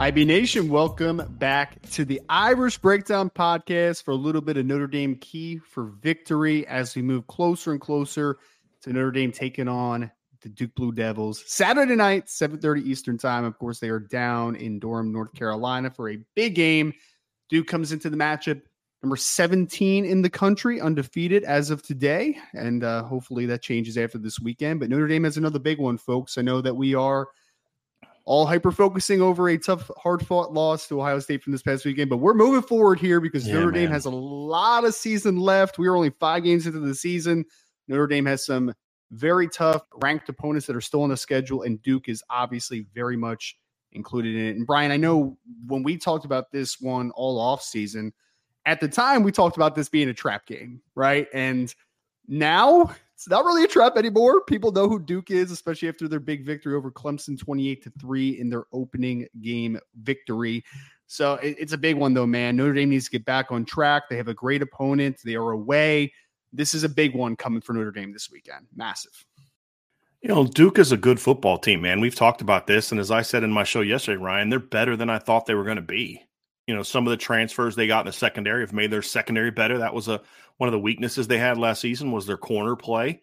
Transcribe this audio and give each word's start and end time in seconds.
IB 0.00 0.24
Nation, 0.24 0.70
welcome 0.70 1.22
back 1.38 1.78
to 1.90 2.06
the 2.06 2.22
Irish 2.30 2.78
Breakdown 2.78 3.28
podcast 3.28 4.02
for 4.02 4.12
a 4.12 4.16
little 4.16 4.40
bit 4.40 4.56
of 4.56 4.64
Notre 4.64 4.86
Dame 4.86 5.14
key 5.16 5.58
for 5.58 5.92
victory 6.00 6.66
as 6.68 6.96
we 6.96 7.02
move 7.02 7.26
closer 7.26 7.72
and 7.72 7.80
closer 7.82 8.38
to 8.80 8.94
Notre 8.94 9.10
Dame 9.10 9.30
taking 9.30 9.68
on 9.68 10.10
the 10.40 10.48
Duke 10.48 10.74
Blue 10.74 10.90
Devils 10.90 11.44
Saturday 11.46 11.96
night, 11.96 12.30
7:30 12.30 12.80
Eastern 12.80 13.18
Time. 13.18 13.44
Of 13.44 13.58
course, 13.58 13.78
they 13.78 13.90
are 13.90 14.00
down 14.00 14.56
in 14.56 14.78
Durham, 14.78 15.12
North 15.12 15.34
Carolina 15.34 15.90
for 15.90 16.08
a 16.08 16.18
big 16.34 16.54
game. 16.54 16.94
Duke 17.50 17.66
comes 17.66 17.92
into 17.92 18.08
the 18.08 18.16
matchup 18.16 18.62
number 19.02 19.16
17 19.16 20.06
in 20.06 20.22
the 20.22 20.30
country, 20.30 20.80
undefeated 20.80 21.44
as 21.44 21.68
of 21.68 21.82
today, 21.82 22.38
and 22.54 22.84
uh, 22.84 23.02
hopefully 23.02 23.44
that 23.44 23.60
changes 23.60 23.98
after 23.98 24.16
this 24.16 24.40
weekend. 24.40 24.80
But 24.80 24.88
Notre 24.88 25.08
Dame 25.08 25.24
has 25.24 25.36
another 25.36 25.58
big 25.58 25.78
one, 25.78 25.98
folks. 25.98 26.38
I 26.38 26.40
know 26.40 26.62
that 26.62 26.74
we 26.74 26.94
are 26.94 27.28
all 28.30 28.46
hyper 28.46 28.70
focusing 28.70 29.20
over 29.20 29.48
a 29.48 29.58
tough, 29.58 29.90
hard 29.98 30.24
fought 30.24 30.52
loss 30.52 30.86
to 30.86 31.00
Ohio 31.00 31.18
State 31.18 31.42
from 31.42 31.50
this 31.50 31.62
past 31.62 31.84
weekend. 31.84 32.08
But 32.08 32.18
we're 32.18 32.32
moving 32.32 32.62
forward 32.62 33.00
here 33.00 33.20
because 33.20 33.44
yeah, 33.44 33.54
Notre 33.54 33.72
Dame 33.72 33.90
has 33.90 34.04
a 34.04 34.10
lot 34.10 34.84
of 34.84 34.94
season 34.94 35.36
left. 35.36 35.78
We 35.78 35.88
are 35.88 35.96
only 35.96 36.10
five 36.10 36.44
games 36.44 36.64
into 36.64 36.78
the 36.78 36.94
season. 36.94 37.44
Notre 37.88 38.06
Dame 38.06 38.26
has 38.26 38.46
some 38.46 38.72
very 39.10 39.48
tough 39.48 39.82
ranked 40.00 40.28
opponents 40.28 40.68
that 40.68 40.76
are 40.76 40.80
still 40.80 41.02
on 41.02 41.08
the 41.08 41.16
schedule, 41.16 41.62
and 41.62 41.82
Duke 41.82 42.08
is 42.08 42.22
obviously 42.30 42.86
very 42.94 43.16
much 43.16 43.58
included 43.90 44.36
in 44.36 44.46
it. 44.46 44.56
And 44.56 44.64
Brian, 44.64 44.92
I 44.92 44.96
know 44.96 45.36
when 45.66 45.82
we 45.82 45.96
talked 45.96 46.24
about 46.24 46.52
this 46.52 46.80
one 46.80 47.10
all 47.16 47.36
off 47.36 47.64
season, 47.64 48.12
at 48.64 48.80
the 48.80 48.86
time 48.86 49.24
we 49.24 49.32
talked 49.32 49.56
about 49.56 49.74
this 49.74 49.88
being 49.88 50.08
a 50.08 50.14
trap 50.14 50.46
game, 50.46 50.80
right? 50.94 51.26
And 51.34 51.74
now 52.28 52.94
it's 53.20 53.28
not 53.28 53.44
really 53.44 53.64
a 53.64 53.68
trap 53.68 53.98
anymore. 53.98 54.40
People 54.44 54.72
know 54.72 54.88
who 54.88 54.98
Duke 54.98 55.30
is, 55.30 55.50
especially 55.50 55.90
after 55.90 56.08
their 56.08 56.20
big 56.20 56.42
victory 56.42 56.74
over 56.74 56.90
Clemson 56.90 57.38
28 57.38 57.82
to 57.82 57.92
3 58.00 58.40
in 58.40 58.48
their 58.48 58.64
opening 58.72 59.28
game 59.42 59.78
victory. 60.00 60.64
So 61.06 61.34
it, 61.34 61.54
it's 61.58 61.74
a 61.74 61.78
big 61.78 61.96
one, 61.96 62.14
though, 62.14 62.26
man. 62.26 62.56
Notre 62.56 62.72
Dame 62.72 62.88
needs 62.88 63.04
to 63.04 63.10
get 63.10 63.26
back 63.26 63.52
on 63.52 63.66
track. 63.66 64.04
They 64.08 64.16
have 64.16 64.28
a 64.28 64.34
great 64.34 64.62
opponent, 64.62 65.18
they 65.22 65.34
are 65.34 65.50
away. 65.50 66.14
This 66.54 66.72
is 66.72 66.82
a 66.82 66.88
big 66.88 67.14
one 67.14 67.36
coming 67.36 67.60
for 67.60 67.74
Notre 67.74 67.90
Dame 67.90 68.10
this 68.10 68.30
weekend. 68.30 68.66
Massive. 68.74 69.26
You 70.22 70.30
know, 70.30 70.46
Duke 70.46 70.78
is 70.78 70.90
a 70.90 70.96
good 70.96 71.20
football 71.20 71.58
team, 71.58 71.82
man. 71.82 72.00
We've 72.00 72.14
talked 72.14 72.40
about 72.40 72.66
this. 72.66 72.90
And 72.90 72.98
as 72.98 73.10
I 73.10 73.20
said 73.20 73.44
in 73.44 73.52
my 73.52 73.64
show 73.64 73.82
yesterday, 73.82 74.16
Ryan, 74.16 74.48
they're 74.48 74.58
better 74.58 74.96
than 74.96 75.10
I 75.10 75.18
thought 75.18 75.44
they 75.44 75.54
were 75.54 75.64
going 75.64 75.76
to 75.76 75.82
be. 75.82 76.22
You 76.66 76.74
know, 76.74 76.82
some 76.82 77.06
of 77.06 77.10
the 77.10 77.18
transfers 77.18 77.76
they 77.76 77.86
got 77.86 78.00
in 78.00 78.06
the 78.06 78.12
secondary 78.12 78.62
have 78.62 78.72
made 78.72 78.90
their 78.90 79.02
secondary 79.02 79.50
better. 79.50 79.76
That 79.76 79.92
was 79.92 80.08
a 80.08 80.22
one 80.60 80.68
of 80.68 80.72
the 80.72 80.78
weaknesses 80.78 81.26
they 81.26 81.38
had 81.38 81.56
last 81.56 81.80
season 81.80 82.12
was 82.12 82.26
their 82.26 82.36
corner 82.36 82.76
play, 82.76 83.22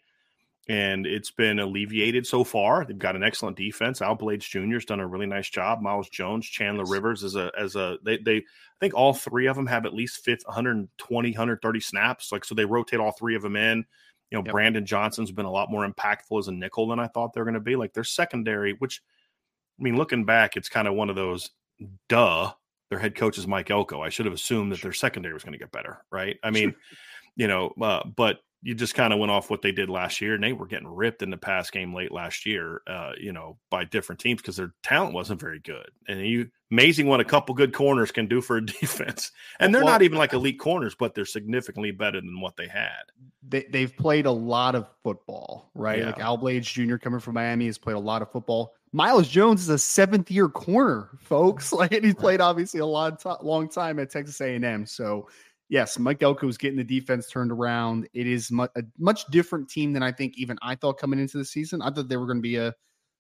and 0.68 1.06
it's 1.06 1.30
been 1.30 1.60
alleviated 1.60 2.26
so 2.26 2.44
far. 2.44 2.84
They've 2.84 2.98
got 2.98 3.16
an 3.16 3.22
excellent 3.22 3.56
defense. 3.56 4.02
Al 4.02 4.16
Blades 4.16 4.48
Jr. 4.48 4.74
has 4.74 4.86
done 4.86 5.02
a 5.02 5.06
really 5.06 5.28
nice 5.28 5.48
job. 5.48 5.80
Myles 5.80 6.10
Jones, 6.10 6.48
Chandler 6.48 6.86
Rivers 6.86 7.22
is 7.22 7.36
a 7.36 7.52
as 7.56 7.76
a 7.76 8.00
they 8.04 8.18
they 8.18 8.38
I 8.38 8.80
think 8.80 8.96
all 8.96 9.14
three 9.14 9.46
of 9.46 9.56
them 9.56 9.68
have 9.68 9.86
at 9.86 9.94
least 9.94 10.26
50, 10.26 10.46
120, 10.48 11.30
130 11.30 11.80
snaps. 11.80 12.32
Like 12.32 12.44
so, 12.44 12.56
they 12.56 12.66
rotate 12.66 13.00
all 13.00 13.12
three 13.12 13.36
of 13.36 13.44
them 13.44 13.56
in. 13.56 13.86
You 14.32 14.40
know, 14.40 14.44
yep. 14.44 14.52
Brandon 14.52 14.88
Johnson's 14.88 15.32
been 15.32 15.46
a 15.46 15.52
lot 15.52 15.70
more 15.70 15.88
impactful 15.88 16.40
as 16.40 16.48
a 16.48 16.52
nickel 16.52 16.88
than 16.88 17.00
I 17.00 17.06
thought 17.06 17.34
they're 17.36 17.46
going 17.46 17.54
to 17.54 17.60
be. 17.60 17.76
Like 17.76 17.94
their 17.94 18.04
secondary, 18.04 18.74
which 18.74 19.04
I 19.80 19.84
mean, 19.84 19.96
looking 19.96 20.26
back, 20.26 20.58
it's 20.58 20.70
kind 20.70 20.88
of 20.88 20.96
one 20.96 21.12
of 21.12 21.16
those 21.16 21.52
duh. 22.10 22.52
Their 22.90 22.98
head 22.98 23.14
coach 23.14 23.38
is 23.38 23.46
Mike 23.46 23.70
Elko. 23.70 24.02
I 24.02 24.10
should 24.10 24.26
have 24.26 24.34
assumed 24.34 24.72
that 24.72 24.82
their 24.82 24.94
secondary 24.94 25.36
was 25.36 25.44
going 25.44 25.54
to 25.54 25.60
get 25.60 25.72
better, 25.72 26.00
right? 26.10 26.38
I 26.42 26.50
mean, 26.52 26.74
you 27.38 27.48
know, 27.48 27.74
uh, 27.82 28.04
but 28.06 28.40
you 28.64 28.76
just 28.76 28.96
kind 28.96 29.14
of 29.14 29.20
went 29.20 29.32
off 29.32 29.50
what 29.50 29.62
they 29.62 29.72
did 29.72 29.90
last 29.90 30.20
year, 30.20 30.34
and 30.34 30.44
they 30.44 30.52
were 30.52 30.66
getting 30.66 30.88
ripped 30.88 31.22
in 31.22 31.30
the 31.30 31.38
pass 31.38 31.70
game 31.70 31.94
late 31.94 32.12
last 32.12 32.46
year, 32.46 32.82
uh, 32.88 33.12
you 33.18 33.32
know, 33.32 33.58
by 33.70 33.86
different 33.86 34.20
teams 34.20 34.42
because 34.42 34.58
their 34.58 34.74
talent 34.84 35.14
wasn't 35.14 35.40
very 35.40 35.60
good. 35.60 35.90
And 36.08 36.28
you 36.28 36.50
amazing 36.72 37.08
what 37.08 37.20
a 37.20 37.26
couple 37.26 37.56
good 37.56 37.74
corners 37.74 38.12
can 38.12 38.28
do 38.28 38.42
for 38.42 38.58
a 38.58 38.66
defense. 38.66 39.32
And 39.60 39.74
they're 39.74 39.84
well, 39.84 39.94
not 39.94 40.02
even 40.02 40.18
like 40.18 40.34
elite 40.34 40.60
corners, 40.60 40.96
but 40.96 41.16
they're 41.16 41.26
significantly 41.26 41.92
better 41.92 42.20
than 42.20 42.42
what 42.42 42.58
they 42.58 42.68
had. 42.68 43.04
They, 43.48 43.82
have 43.82 43.96
played 43.96 44.26
a 44.26 44.32
lot 44.32 44.76
of 44.76 44.88
football, 45.04 45.72
right? 45.74 46.00
Yeah. 46.00 46.08
Like 46.08 46.20
Al 46.20 46.36
Blades 46.36 46.70
Jr. 46.70 46.98
coming 46.98 47.22
from 47.22 47.36
Miami 47.36 47.68
has 47.68 47.78
played 47.78 47.96
a 47.96 48.00
lot 48.00 48.22
of 48.22 48.32
football. 48.32 48.74
Myles 48.92 49.28
Jones 49.28 49.62
is 49.62 49.70
a 49.70 49.78
seventh 49.78 50.32
year 50.32 50.50
corner, 50.50 51.10
folks. 51.22 51.72
Like 51.78 51.92
he's 51.92 52.16
played 52.16 52.42
obviously 52.42 52.80
a 52.80 52.86
lot, 52.86 53.14
of 53.14 53.24
t- 53.24 53.46
long 53.46 53.70
time 53.70 54.00
at 54.00 54.10
Texas 54.10 54.42
A&M. 54.42 54.86
So 54.86 55.30
yes, 55.70 56.00
Mike 56.00 56.22
Elko 56.24 56.48
is 56.48 56.58
getting 56.58 56.78
the 56.78 56.84
defense 56.84 57.30
turned 57.30 57.52
around. 57.52 58.08
It 58.14 58.28
is 58.28 58.52
mu- 58.52 58.68
a 58.76 58.84
much 58.98 59.26
different 59.28 59.70
team 59.70 59.94
than 59.94 60.04
I 60.04 60.12
think 60.12 60.38
even 60.38 60.58
I 60.62 60.76
thought 60.76 61.00
coming 61.00 61.20
into 61.20 61.38
the 61.38 61.46
season. 61.46 61.82
I 61.82 61.92
thought 61.92 62.10
they 62.10 62.18
were 62.18 62.26
going 62.26 62.40
to 62.40 62.44
be 62.44 62.58
a 62.58 62.74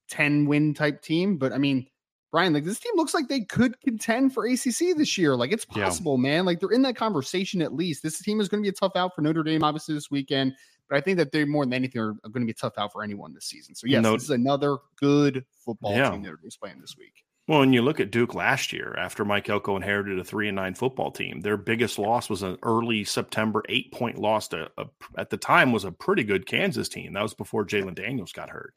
10 0.09 0.46
win 0.46 0.74
type 0.74 1.02
team, 1.02 1.38
but 1.38 1.52
I 1.52 1.57
mean, 1.57 1.88
Brian, 2.31 2.53
like 2.53 2.66
this 2.66 2.80
team 2.80 2.94
looks 2.96 3.13
like 3.13 3.30
they 3.30 3.41
could 3.41 3.80
contend 3.81 4.34
for 4.34 4.46
ACC 4.46 4.96
this 4.97 5.18
year. 5.18 5.36
Like 5.36 5.52
it's 5.52 5.66
possible, 5.66 6.18
yeah. 6.18 6.30
man. 6.30 6.46
Like 6.46 6.59
they're 6.59 6.72
in 6.72 6.81
that 6.81 6.96
conversation 6.96 7.62
at 7.62 7.74
least. 7.74 8.03
This 8.03 8.19
team 8.19 8.41
is 8.41 8.50
going 8.50 8.62
to 8.62 8.66
be 8.66 8.69
a 8.69 8.74
tough 8.74 8.96
out 8.96 9.16
for 9.16 9.22
Notre 9.22 9.44
Dame, 9.44 9.63
obviously, 9.63 9.96
this 9.96 10.12
weekend. 10.12 10.53
But 10.90 10.97
I 10.97 11.02
think 11.02 11.18
that 11.18 11.31
they 11.31 11.46
more 11.46 11.66
than 11.66 11.74
anything 11.74 12.02
are, 12.02 12.13
going 12.13 12.41
to 12.41 12.46
be 12.46 12.52
a 12.52 12.53
tough 12.53 12.78
out 12.78 12.91
for 12.94 13.03
anyone 13.03 13.34
this 13.34 13.46
season. 13.46 13.75
So 13.75 13.88
yes, 13.88 14.03
no, 14.03 14.13
this 14.13 14.24
is 14.24 14.30
another 14.30 14.78
good 14.97 15.46
football 15.57 15.96
yeah. 15.96 16.12
team 16.12 16.22
Notre 16.22 16.40
Dame's 16.41 16.57
playing 16.57 16.80
this 16.80 16.96
week. 16.97 17.24
Well, 17.48 17.60
when 17.60 17.72
you 17.72 17.82
look 17.82 18.02
at 18.02 18.12
Duke 18.12 18.36
last 18.36 18.74
year, 18.74 18.94
after 19.00 19.24
Mike 19.24 19.50
Elko 19.50 19.78
inherited 19.78 20.20
a 20.20 20.24
three 20.24 20.50
and 20.50 20.56
nine 20.58 20.74
football 20.74 21.12
team, 21.12 21.40
their 21.40 21.56
biggest 21.56 21.98
loss 21.98 22.30
was 22.30 22.44
an 22.44 22.58
early 22.62 23.06
September 23.06 23.64
eight 23.70 23.94
point 23.94 24.18
loss 24.20 24.50
to 24.50 24.70
a, 24.78 24.86
at 25.18 25.30
the 25.30 25.38
time 25.38 25.72
was 25.72 25.86
a 25.86 25.92
pretty 25.92 26.26
good 26.26 26.46
Kansas 26.46 26.90
team. 26.90 27.14
That 27.14 27.24
was 27.24 27.34
before 27.34 27.66
Jalon 27.66 27.96
Daniels 27.96 28.34
got 28.34 28.50
hurt. 28.50 28.74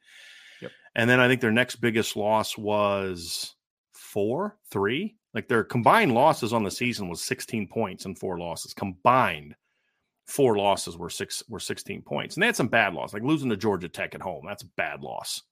Yep. 0.62 0.70
And 0.94 1.10
then 1.10 1.18
I 1.18 1.26
think 1.26 1.40
their 1.40 1.50
next 1.50 1.76
biggest 1.76 2.16
loss 2.16 2.56
was 2.56 3.56
four, 3.92 4.56
three. 4.70 5.16
Like 5.34 5.48
their 5.48 5.64
combined 5.64 6.14
losses 6.14 6.52
on 6.52 6.62
the 6.62 6.70
season 6.70 7.08
was 7.08 7.22
16 7.22 7.66
points 7.66 8.04
and 8.04 8.16
four 8.16 8.38
losses. 8.38 8.72
Combined 8.72 9.56
four 10.26 10.56
losses 10.56 10.96
were 10.96 11.10
six 11.10 11.42
were 11.48 11.58
16 11.58 12.02
points. 12.02 12.36
And 12.36 12.42
they 12.42 12.46
had 12.46 12.56
some 12.56 12.68
bad 12.68 12.94
losses, 12.94 13.14
like 13.14 13.24
losing 13.24 13.50
to 13.50 13.56
Georgia 13.56 13.88
Tech 13.88 14.14
at 14.14 14.22
home. 14.22 14.44
That's 14.46 14.62
a 14.62 14.70
bad 14.76 15.02
loss. 15.02 15.42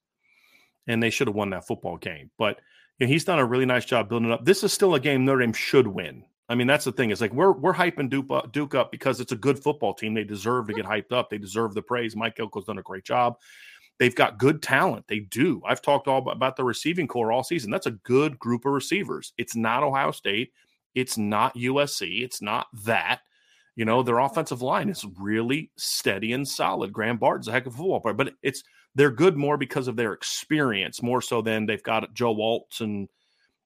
And 0.87 1.03
they 1.03 1.11
should 1.11 1.27
have 1.27 1.37
won 1.37 1.51
that 1.51 1.67
football 1.67 1.97
game. 1.97 2.31
But 2.39 2.61
he's 3.07 3.25
done 3.25 3.39
a 3.39 3.45
really 3.45 3.67
nice 3.67 3.85
job 3.85 4.09
building 4.09 4.33
up. 4.33 4.45
This 4.45 4.65
is 4.65 4.73
still 4.73 4.95
a 4.95 5.01
game 5.01 5.25
Notre 5.25 5.41
Dame 5.41 5.53
should 5.53 5.87
win. 5.87 6.25
I 6.49 6.55
mean, 6.55 6.67
that's 6.67 6.87
the 6.87 6.93
thing. 6.93 7.11
It's 7.11 7.21
like 7.21 7.33
we're 7.33 7.53
we're 7.53 7.75
hyping 7.75 8.09
Duke 8.09 8.31
up, 8.31 8.53
Duke 8.53 8.75
up 8.75 8.91
because 8.91 9.21
it's 9.21 9.33
a 9.33 9.37
good 9.37 9.63
football 9.63 9.95
team. 9.95 10.15
They 10.15 10.25
deserve 10.25 10.67
to 10.67 10.73
get 10.73 10.87
hyped 10.87 11.13
up. 11.13 11.29
They 11.29 11.39
deserve 11.39 11.75
the 11.75 11.83
praise. 11.83 12.17
Mike 12.17 12.37
Elko's 12.37 12.65
done 12.65 12.79
a 12.79 12.83
great 12.83 13.05
job. 13.05 13.37
They've 13.99 14.15
got 14.15 14.39
good 14.39 14.63
talent. 14.63 15.07
They 15.09 15.21
do. 15.21 15.61
I've 15.67 15.83
talked 15.83 16.09
all 16.09 16.27
about 16.31 16.57
the 16.57 16.65
receiving 16.65 17.09
corps 17.09 17.33
all 17.33 17.43
season. 17.43 17.71
That's 17.71 17.87
a 17.87 17.93
good 17.93 18.39
group 18.39 18.65
of 18.65 18.73
receivers. 18.73 19.33
It's 19.37 19.57
not 19.57 19.83
Ohio 19.83 20.13
State. 20.13 20.53
It's 20.95 21.19
not 21.19 21.55
USC. 21.57 22.23
It's 22.23 22.41
not 22.41 22.69
that. 22.85 23.21
You 23.77 23.85
know, 23.85 24.03
their 24.03 24.19
offensive 24.19 24.63
line 24.63 24.89
is 24.89 25.05
really 25.19 25.71
steady 25.77 26.33
and 26.33 26.47
solid. 26.47 26.93
Graham 26.93 27.19
Barton's 27.19 27.49
a 27.49 27.53
heck 27.53 27.67
of 27.67 27.75
a 27.75 27.77
football 27.77 28.01
player, 28.01 28.15
but 28.15 28.35
it's 28.43 28.63
they're 28.95 29.11
good 29.11 29.37
more 29.37 29.57
because 29.57 29.89
of 29.89 29.97
their 29.97 30.13
experience, 30.13 31.03
more 31.03 31.23
so 31.23 31.43
than 31.43 31.67
they've 31.67 31.83
got 31.83 32.15
Joe 32.15 32.33
Waltz 32.33 32.81
and 32.81 33.09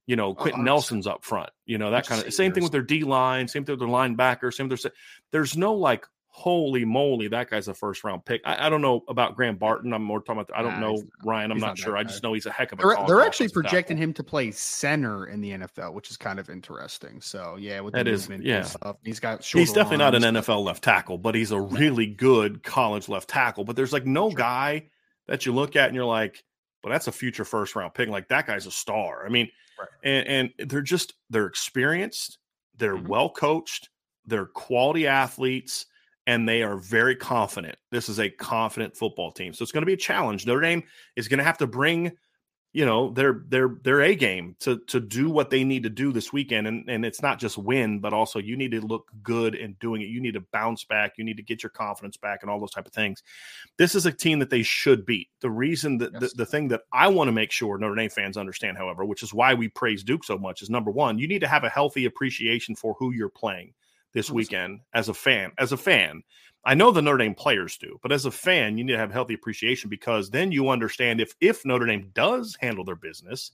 you 0.07 0.17
know 0.17 0.31
oh, 0.31 0.35
Quentin 0.35 0.63
oh, 0.63 0.65
Nelson's 0.65 1.07
up 1.07 1.25
front. 1.25 1.51
You 1.67 1.79
know 1.79 1.91
that 1.91 2.07
kind 2.07 2.25
of 2.25 2.33
same 2.33 2.53
thing 2.53 2.63
with 2.63 2.73
their 2.73 2.83
D 2.83 3.05
line, 3.05 3.49
same 3.49 3.65
thing 3.65 3.75
with 3.75 3.81
their 3.81 3.89
linebacker, 3.89 4.53
same. 4.53 4.69
There's 4.69 4.87
there's 5.31 5.57
no 5.57 5.75
like 5.75 6.07
holy 6.35 6.83
moly, 6.87 7.29
that 7.29 7.51
guy's 7.51 7.69
a 7.69 7.75
first 7.75 8.03
round 8.05 8.25
pick. 8.25 8.41
I, 8.45 8.67
I, 8.67 8.69
don't 8.71 8.81
know 8.81 9.05
about 9.07 9.37
Graham 9.37 9.57
Barton. 9.57 9.93
I'm 9.93 10.03
more 10.03 10.21
talking 10.21 10.41
about. 10.41 10.59
I 10.59 10.63
don't 10.63 10.81
nah, 10.81 10.93
know 10.93 11.03
Ryan. 11.23 11.53
I'm 11.53 11.59
not, 11.59 11.67
not 11.69 11.79
sure. 11.79 11.97
I 11.97 12.03
just 12.05 12.23
know 12.23 12.33
he's 12.33 12.47
a 12.47 12.51
heck 12.51 12.73
of 12.73 12.81
a. 12.81 12.83
They're, 12.83 12.97
they're 13.07 13.21
actually 13.21 13.51
projecting 13.51 13.99
him 13.99 14.15
to 14.15 14.25
play 14.25 14.51
center 14.51 15.27
in 15.27 15.43
the 15.43 15.51
NFL, 15.51 15.93
which 15.93 16.11
is 16.11 16.17
kind 16.17 16.41
of 16.41 16.49
interesting. 16.49 17.21
So 17.21 17.57
yeah, 17.61 17.81
with 17.81 17.95
that 17.95 18.09
is 18.09 18.29
yeah. 18.41 18.63
Stuff, 18.63 18.97
he's 19.05 19.21
got. 19.21 19.45
He's 19.45 19.73
definitely 19.73 19.99
not 19.99 20.15
an 20.15 20.23
NFL 20.23 20.65
left 20.65 20.83
tackle, 20.83 21.19
but 21.19 21.35
he's 21.35 21.53
a 21.53 21.61
really 21.61 22.07
good 22.07 22.63
college 22.63 23.09
left 23.09 23.29
tackle. 23.29 23.65
But 23.65 23.77
there's 23.77 23.93
like 23.93 24.07
no 24.07 24.31
guy 24.31 24.87
that 25.32 25.46
you 25.46 25.52
look 25.52 25.76
at 25.76 25.87
and 25.87 25.96
you're 25.96 26.05
like, 26.05 26.44
well, 26.84 26.93
that's 26.93 27.06
a 27.06 27.12
future 27.12 27.46
first 27.46 27.75
round 27.75 27.94
pick. 27.94 28.11
Like 28.11 28.29
that 28.29 28.46
guy's 28.46 28.67
a 28.67 28.70
star. 28.70 29.25
I 29.25 29.31
mean, 29.31 29.49
right. 29.81 29.88
and 30.05 30.52
and 30.58 30.70
they're 30.70 30.82
just 30.82 31.14
they're 31.31 31.46
experienced. 31.46 32.37
They're 32.76 32.96
mm-hmm. 32.96 33.08
well 33.08 33.31
coached. 33.31 33.88
They're 34.26 34.44
quality 34.44 35.06
athletes 35.06 35.87
and 36.26 36.46
they 36.46 36.62
are 36.62 36.76
very 36.76 37.17
confident. 37.17 37.76
This 37.90 38.11
is 38.11 38.20
a 38.20 38.29
confident 38.29 38.94
football 38.94 39.32
team. 39.32 39.55
So 39.55 39.62
it's 39.62 39.73
going 39.73 39.82
to 39.82 39.87
be 39.87 39.94
a 39.94 39.96
challenge. 39.96 40.46
Notre 40.46 40.61
Dame 40.61 40.82
is 41.17 41.29
going 41.29 41.38
to 41.38 41.44
have 41.44 41.58
to 41.58 41.67
bring, 41.67 42.12
you 42.75 42.87
know, 42.87 43.11
their 43.11 43.43
their 43.49 43.77
their 43.83 44.01
A 44.01 44.15
game 44.15 44.57
to 44.61 44.79
to 44.87 44.99
do 44.99 45.29
what 45.29 45.51
they 45.51 45.63
need 45.63 45.83
to 45.83 45.91
do 45.91 46.11
this 46.11 46.33
weekend. 46.33 46.67
And 46.67 46.89
and 46.89 47.05
it's 47.05 47.21
not 47.21 47.39
just 47.39 47.59
win, 47.59 48.01
but 48.01 48.15
also 48.15 48.39
you 48.39 48.57
need 48.57 48.71
to 48.71 48.81
look 48.81 49.11
good 49.23 49.55
in 49.55 49.75
doing 49.75 50.01
it. 50.01 50.07
You 50.09 50.23
need 50.23 50.35
to 50.35 50.45
bounce 50.53 50.85
back. 50.85 51.13
You 51.19 51.25
need 51.25 51.37
to 51.37 51.43
get 51.43 51.63
your 51.63 51.71
confidence 51.71 52.17
back 52.17 52.43
and 52.43 52.51
all 52.51 52.59
those 52.59 52.71
type 52.71 52.87
of 52.87 52.93
things. 52.93 53.23
This 53.77 53.95
is 53.95 54.07
a 54.07 54.13
team 54.13 54.39
that 54.39 54.49
they 54.49 54.63
should 54.63 55.05
beat. 55.05 55.29
The 55.41 55.51
reason 55.51 55.99
that 55.99 56.13
yes. 56.15 56.33
the, 56.33 56.39
the 56.39 56.47
thing 56.47 56.69
that 56.69 56.83
I 56.93 57.09
want 57.09 57.29
to 57.29 57.33
make 57.33 57.51
sure 57.51 57.77
Notre 57.77 57.95
Dame 57.95 58.11
fans 58.11 58.39
understand, 58.39 58.79
however, 58.79 59.05
which 59.05 59.23
is 59.23 59.35
why 59.35 59.53
we 59.53 59.69
praise 59.69 60.03
Duke 60.03 60.25
so 60.25 60.39
much, 60.39 60.63
is 60.63 60.71
number 60.71 60.91
one, 60.91 61.19
you 61.19 61.29
need 61.29 61.41
to 61.41 61.49
have 61.49 61.65
a 61.65 61.69
healthy 61.69 62.07
appreciation 62.07 62.75
for 62.75 62.95
who 62.99 63.13
you're 63.13 63.29
playing 63.29 63.75
this 64.12 64.31
weekend 64.31 64.81
as 64.94 65.09
a 65.09 65.14
fan. 65.14 65.53
As 65.59 65.73
a 65.73 65.76
fan, 65.76 66.23
I 66.64 66.75
know 66.75 66.93
the 66.93 67.03
Notre 67.03 67.19
Dame 67.19 67.35
players 67.35 67.76
do, 67.76 67.99
but 68.03 68.12
as 68.12 68.25
a 68.25 68.31
fan, 68.31 68.79
you 68.79 68.85
need 68.85 68.93
to 68.93 68.99
have 68.99 69.12
healthy 69.12 69.35
appreciation 69.35 69.91
because 69.91 70.31
then 70.31 70.53
you 70.53 70.69
understand 70.69 71.20
if 71.20 71.35
if 71.41 71.64
Notre 71.64 71.87
Dame 71.87 72.11
does 72.14 72.56
handle 72.61 72.85
their 72.85 72.97
business, 72.97 73.53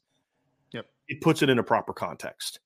yep, 0.73 0.87
it 1.09 1.21
puts 1.21 1.43
it 1.43 1.49
in 1.49 1.59
a 1.59 1.63
proper 1.63 1.93
context. 1.93 2.61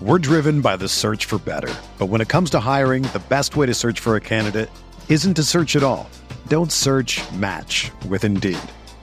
We're 0.00 0.18
driven 0.18 0.62
by 0.62 0.76
the 0.76 0.88
search 0.88 1.26
for 1.26 1.38
better, 1.38 1.72
but 1.98 2.06
when 2.06 2.20
it 2.20 2.28
comes 2.28 2.50
to 2.50 2.60
hiring, 2.60 3.04
the 3.04 3.22
best 3.28 3.56
way 3.56 3.66
to 3.66 3.74
search 3.74 4.00
for 4.00 4.16
a 4.16 4.20
candidate 4.20 4.68
isn't 5.08 5.34
to 5.34 5.44
search 5.44 5.76
at 5.76 5.82
all. 5.82 6.10
Don't 6.48 6.72
search. 6.72 7.20
Match 7.34 7.92
with 8.08 8.24
Indeed. 8.24 8.58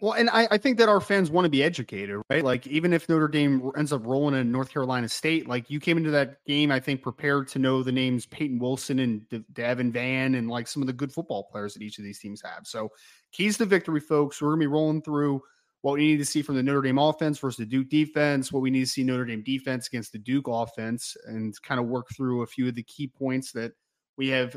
Well, 0.00 0.12
and 0.12 0.30
I, 0.30 0.48
I, 0.50 0.58
think 0.58 0.78
that 0.78 0.88
our 0.88 1.00
fans 1.00 1.30
want 1.30 1.44
to 1.44 1.50
be 1.50 1.62
educated, 1.62 2.20
right? 2.30 2.44
Like, 2.44 2.66
even 2.66 2.92
if 2.92 3.08
Notre 3.08 3.28
Dame 3.28 3.70
ends 3.76 3.92
up 3.92 4.06
rolling 4.06 4.34
in 4.34 4.52
North 4.52 4.70
Carolina 4.70 5.08
State, 5.08 5.48
like 5.48 5.70
you 5.70 5.80
came 5.80 5.96
into 5.96 6.10
that 6.10 6.44
game, 6.46 6.70
I 6.70 6.80
think, 6.80 7.02
prepared 7.02 7.48
to 7.48 7.58
know 7.58 7.82
the 7.82 7.92
names 7.92 8.26
Payton 8.26 8.58
Wilson 8.58 8.98
and 9.00 9.28
De- 9.28 9.44
Devin 9.52 9.92
Van 9.92 10.34
and 10.34 10.48
like 10.48 10.68
some 10.68 10.82
of 10.82 10.86
the 10.86 10.92
good 10.92 11.12
football 11.12 11.44
players 11.44 11.74
that 11.74 11.82
each 11.82 11.98
of 11.98 12.04
these 12.04 12.18
teams 12.18 12.42
have. 12.42 12.66
So, 12.66 12.90
keys 13.32 13.58
to 13.58 13.66
victory, 13.66 14.00
folks. 14.00 14.40
We're 14.40 14.48
going 14.48 14.60
to 14.60 14.64
be 14.64 14.66
rolling 14.72 15.02
through 15.02 15.42
what 15.82 15.94
we 15.94 16.06
need 16.06 16.18
to 16.18 16.24
see 16.24 16.42
from 16.42 16.56
the 16.56 16.62
Notre 16.62 16.82
Dame 16.82 16.98
offense 16.98 17.38
versus 17.38 17.58
the 17.58 17.66
Duke 17.66 17.88
defense, 17.88 18.52
what 18.52 18.62
we 18.62 18.70
need 18.70 18.80
to 18.80 18.90
see 18.90 19.04
Notre 19.04 19.24
Dame 19.24 19.42
defense 19.42 19.86
against 19.86 20.12
the 20.12 20.18
Duke 20.18 20.46
offense, 20.48 21.16
and 21.26 21.54
kind 21.62 21.80
of 21.80 21.86
work 21.86 22.08
through 22.16 22.42
a 22.42 22.46
few 22.46 22.68
of 22.68 22.74
the 22.74 22.82
key 22.82 23.06
points 23.06 23.52
that 23.52 23.72
we 24.16 24.28
have 24.28 24.56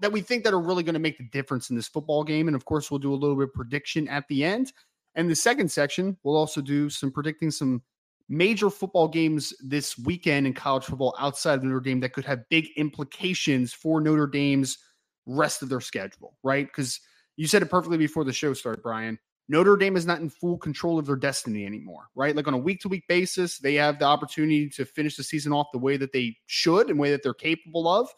that 0.00 0.12
we 0.12 0.20
think 0.20 0.44
that 0.44 0.54
are 0.54 0.60
really 0.60 0.82
going 0.82 0.94
to 0.94 1.00
make 1.00 1.18
the 1.18 1.28
difference 1.30 1.70
in 1.70 1.76
this 1.76 1.88
football 1.88 2.24
game. 2.24 2.48
And 2.48 2.56
of 2.56 2.64
course, 2.64 2.90
we'll 2.90 2.98
do 2.98 3.12
a 3.12 3.16
little 3.16 3.36
bit 3.36 3.48
of 3.48 3.54
prediction 3.54 4.08
at 4.08 4.26
the 4.28 4.44
end. 4.44 4.72
And 5.14 5.30
the 5.30 5.36
second 5.36 5.70
section, 5.70 6.16
we'll 6.22 6.36
also 6.36 6.60
do 6.60 6.90
some 6.90 7.10
predicting 7.10 7.50
some 7.50 7.82
major 8.28 8.70
football 8.70 9.08
games 9.08 9.54
this 9.60 9.96
weekend 9.98 10.46
in 10.46 10.52
college 10.52 10.84
football 10.84 11.14
outside 11.18 11.58
of 11.58 11.64
Notre 11.64 11.80
Dame 11.80 12.00
that 12.00 12.12
could 12.12 12.24
have 12.24 12.48
big 12.50 12.68
implications 12.76 13.72
for 13.72 14.00
Notre 14.00 14.26
Dame's 14.26 14.78
rest 15.26 15.62
of 15.62 15.68
their 15.68 15.80
schedule, 15.80 16.36
right? 16.42 16.66
Because 16.66 17.00
you 17.36 17.46
said 17.46 17.62
it 17.62 17.70
perfectly 17.70 17.98
before 17.98 18.24
the 18.24 18.32
show 18.32 18.52
started, 18.52 18.82
Brian. 18.82 19.18
Notre 19.48 19.76
Dame 19.76 19.96
is 19.96 20.06
not 20.06 20.20
in 20.20 20.28
full 20.28 20.58
control 20.58 20.98
of 20.98 21.06
their 21.06 21.16
destiny 21.16 21.64
anymore, 21.64 22.08
right? 22.16 22.34
Like 22.34 22.48
on 22.48 22.54
a 22.54 22.58
week 22.58 22.80
to 22.80 22.88
week 22.88 23.04
basis, 23.08 23.58
they 23.58 23.74
have 23.74 23.98
the 23.98 24.04
opportunity 24.04 24.68
to 24.70 24.84
finish 24.84 25.16
the 25.16 25.22
season 25.22 25.52
off 25.52 25.68
the 25.72 25.78
way 25.78 25.96
that 25.96 26.12
they 26.12 26.36
should 26.46 26.90
and 26.90 26.98
way 26.98 27.12
that 27.12 27.22
they're 27.22 27.32
capable 27.32 27.86
of. 27.86 28.08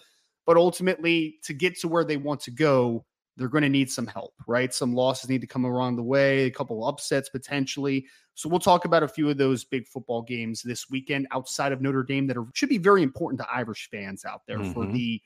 But 0.48 0.56
ultimately, 0.56 1.40
to 1.42 1.52
get 1.52 1.78
to 1.80 1.88
where 1.88 2.04
they 2.04 2.16
want 2.16 2.40
to 2.40 2.50
go, 2.50 3.04
they're 3.36 3.50
going 3.50 3.64
to 3.64 3.68
need 3.68 3.90
some 3.90 4.06
help, 4.06 4.32
right? 4.46 4.72
Some 4.72 4.94
losses 4.94 5.28
need 5.28 5.42
to 5.42 5.46
come 5.46 5.66
around 5.66 5.96
the 5.96 6.02
way, 6.02 6.46
a 6.46 6.50
couple 6.50 6.88
upsets 6.88 7.28
potentially. 7.28 8.06
So 8.32 8.48
we'll 8.48 8.58
talk 8.58 8.86
about 8.86 9.02
a 9.02 9.08
few 9.08 9.28
of 9.28 9.36
those 9.36 9.64
big 9.64 9.86
football 9.86 10.22
games 10.22 10.62
this 10.62 10.88
weekend 10.88 11.28
outside 11.32 11.70
of 11.70 11.82
Notre 11.82 12.02
Dame 12.02 12.26
that 12.28 12.38
are, 12.38 12.46
should 12.54 12.70
be 12.70 12.78
very 12.78 13.02
important 13.02 13.42
to 13.42 13.46
Irish 13.52 13.90
fans 13.90 14.24
out 14.24 14.40
there 14.46 14.56
mm-hmm. 14.56 14.72
for 14.72 14.86
the 14.86 15.20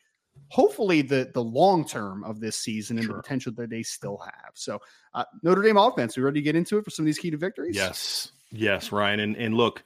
hopefully 0.49 1.02
the 1.02 1.31
the 1.33 1.45
long 1.45 1.87
term 1.87 2.25
of 2.25 2.41
this 2.41 2.57
season 2.57 2.99
and 2.99 3.07
sure. 3.07 3.14
the 3.14 3.23
potential 3.23 3.52
that 3.52 3.71
they 3.71 3.85
still 3.85 4.17
have. 4.17 4.50
So 4.55 4.81
uh, 5.14 5.25
Notre 5.45 5.62
Dame 5.62 5.76
offense, 5.76 6.17
we 6.17 6.25
ready 6.25 6.41
to 6.41 6.45
get 6.45 6.57
into 6.57 6.79
it 6.79 6.85
for 6.85 6.91
some 6.91 7.05
of 7.05 7.07
these 7.07 7.19
key 7.21 7.31
to 7.31 7.37
victories? 7.37 7.76
Yes, 7.76 8.33
yes, 8.50 8.91
Ryan, 8.91 9.21
and 9.21 9.37
and 9.37 9.55
look, 9.55 9.85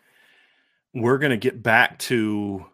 we're 0.95 1.19
going 1.19 1.29
to 1.29 1.37
get 1.37 1.63
back 1.63 1.99
to 1.99 2.65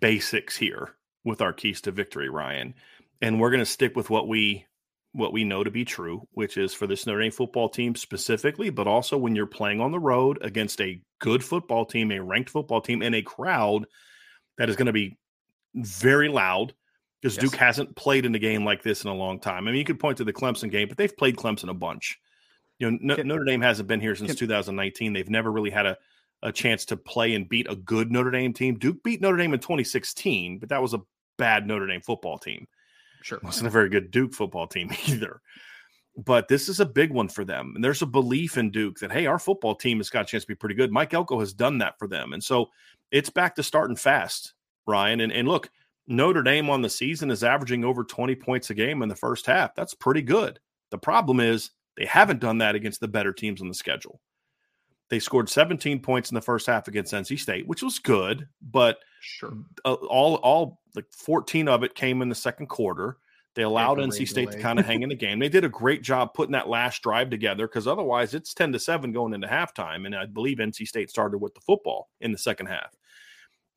basics 0.00 0.56
here 0.56 0.96
with 1.24 1.40
our 1.40 1.52
keys 1.52 1.80
to 1.82 1.90
victory, 1.90 2.28
Ryan. 2.28 2.74
And 3.20 3.40
we're 3.40 3.50
going 3.50 3.60
to 3.60 3.66
stick 3.66 3.96
with 3.96 4.10
what 4.10 4.28
we 4.28 4.66
what 5.12 5.32
we 5.32 5.44
know 5.44 5.64
to 5.64 5.70
be 5.70 5.84
true, 5.84 6.26
which 6.32 6.56
is 6.56 6.72
for 6.72 6.86
this 6.86 7.06
Notre 7.06 7.20
Dame 7.20 7.32
football 7.32 7.68
team 7.68 7.96
specifically, 7.96 8.70
but 8.70 8.86
also 8.86 9.18
when 9.18 9.34
you're 9.34 9.46
playing 9.46 9.80
on 9.80 9.90
the 9.90 9.98
road 9.98 10.38
against 10.40 10.80
a 10.80 11.00
good 11.18 11.42
football 11.42 11.84
team, 11.84 12.12
a 12.12 12.22
ranked 12.22 12.50
football 12.50 12.80
team, 12.80 13.02
and 13.02 13.14
a 13.14 13.22
crowd 13.22 13.86
that 14.56 14.68
is 14.68 14.76
going 14.76 14.86
to 14.86 14.92
be 14.92 15.18
very 15.74 16.28
loud 16.28 16.74
because 17.20 17.36
yes. 17.36 17.42
Duke 17.42 17.56
hasn't 17.56 17.96
played 17.96 18.24
in 18.24 18.34
a 18.34 18.38
game 18.38 18.64
like 18.64 18.82
this 18.82 19.04
in 19.04 19.10
a 19.10 19.14
long 19.14 19.40
time. 19.40 19.66
I 19.66 19.70
mean, 19.70 19.78
you 19.78 19.84
could 19.84 20.00
point 20.00 20.18
to 20.18 20.24
the 20.24 20.32
Clemson 20.32 20.70
game, 20.70 20.88
but 20.88 20.96
they've 20.96 21.16
played 21.16 21.36
Clemson 21.36 21.68
a 21.68 21.74
bunch. 21.74 22.18
You 22.78 22.90
know, 22.90 23.16
can, 23.16 23.28
Notre 23.28 23.44
Dame 23.44 23.60
hasn't 23.60 23.88
been 23.88 24.00
here 24.00 24.14
since 24.14 24.30
can, 24.30 24.38
2019. 24.38 25.12
They've 25.12 25.28
never 25.28 25.52
really 25.52 25.70
had 25.70 25.86
a, 25.86 25.98
a 26.42 26.52
chance 26.52 26.86
to 26.86 26.96
play 26.96 27.34
and 27.34 27.48
beat 27.48 27.66
a 27.68 27.76
good 27.76 28.10
Notre 28.10 28.30
Dame 28.30 28.54
team. 28.54 28.78
Duke 28.78 29.02
beat 29.02 29.20
Notre 29.20 29.36
Dame 29.36 29.52
in 29.52 29.60
2016, 29.60 30.58
but 30.60 30.70
that 30.70 30.80
was 30.80 30.94
a 30.94 31.00
bad 31.40 31.66
Notre 31.66 31.86
Dame 31.86 32.02
football 32.02 32.38
team. 32.38 32.68
Sure. 33.22 33.40
Wasn't 33.42 33.66
a 33.66 33.70
very 33.70 33.88
good 33.88 34.10
Duke 34.10 34.34
football 34.34 34.66
team 34.66 34.92
either. 35.06 35.40
But 36.16 36.48
this 36.48 36.68
is 36.68 36.80
a 36.80 36.86
big 36.86 37.12
one 37.12 37.28
for 37.28 37.44
them. 37.44 37.72
And 37.74 37.82
there's 37.82 38.02
a 38.02 38.06
belief 38.06 38.58
in 38.58 38.70
Duke 38.70 38.98
that, 38.98 39.12
hey, 39.12 39.26
our 39.26 39.38
football 39.38 39.74
team 39.74 39.98
has 39.98 40.10
got 40.10 40.22
a 40.22 40.24
chance 40.26 40.44
to 40.44 40.48
be 40.48 40.54
pretty 40.54 40.74
good. 40.74 40.92
Mike 40.92 41.14
Elko 41.14 41.40
has 41.40 41.52
done 41.52 41.78
that 41.78 41.98
for 41.98 42.06
them. 42.06 42.34
And 42.34 42.44
so 42.44 42.68
it's 43.10 43.30
back 43.30 43.54
to 43.54 43.62
starting 43.62 43.96
fast, 43.96 44.52
Ryan. 44.86 45.20
And, 45.20 45.32
and 45.32 45.48
look, 45.48 45.70
Notre 46.06 46.42
Dame 46.42 46.68
on 46.68 46.82
the 46.82 46.90
season 46.90 47.30
is 47.30 47.44
averaging 47.44 47.84
over 47.84 48.04
20 48.04 48.34
points 48.34 48.70
a 48.70 48.74
game 48.74 49.02
in 49.02 49.08
the 49.08 49.16
first 49.16 49.46
half. 49.46 49.74
That's 49.74 49.94
pretty 49.94 50.22
good. 50.22 50.58
The 50.90 50.98
problem 50.98 51.40
is 51.40 51.70
they 51.96 52.04
haven't 52.04 52.40
done 52.40 52.58
that 52.58 52.74
against 52.74 53.00
the 53.00 53.08
better 53.08 53.32
teams 53.32 53.62
on 53.62 53.68
the 53.68 53.74
schedule. 53.74 54.20
They 55.10 55.18
scored 55.18 55.48
17 55.48 56.00
points 56.00 56.30
in 56.30 56.36
the 56.36 56.40
first 56.40 56.66
half 56.66 56.88
against 56.88 57.12
NC 57.12 57.38
State, 57.38 57.66
which 57.66 57.82
was 57.82 57.98
good, 57.98 58.48
but 58.62 58.98
sure, 59.20 59.52
all 59.84 60.36
all 60.36 60.80
like 60.94 61.06
14 61.10 61.68
of 61.68 61.82
it 61.82 61.94
came 61.94 62.22
in 62.22 62.28
the 62.28 62.34
second 62.34 62.68
quarter. 62.68 63.18
They 63.56 63.62
allowed 63.62 63.98
NC 63.98 64.28
State 64.28 64.52
to 64.52 64.58
kind 64.60 64.78
of 64.78 64.86
hang 64.86 65.02
in 65.02 65.08
the 65.08 65.14
game. 65.16 65.40
They 65.40 65.48
did 65.48 65.64
a 65.64 65.68
great 65.68 66.02
job 66.02 66.34
putting 66.34 66.52
that 66.52 66.68
last 66.68 67.02
drive 67.02 67.30
together 67.30 67.66
because 67.66 67.88
otherwise 67.88 68.32
it's 68.32 68.54
10 68.54 68.72
to 68.72 68.78
7 68.78 69.10
going 69.10 69.34
into 69.34 69.48
halftime. 69.48 70.06
And 70.06 70.14
I 70.14 70.26
believe 70.26 70.58
NC 70.58 70.86
State 70.86 71.10
started 71.10 71.38
with 71.38 71.54
the 71.54 71.60
football 71.60 72.08
in 72.20 72.30
the 72.30 72.38
second 72.38 72.66
half. 72.66 72.94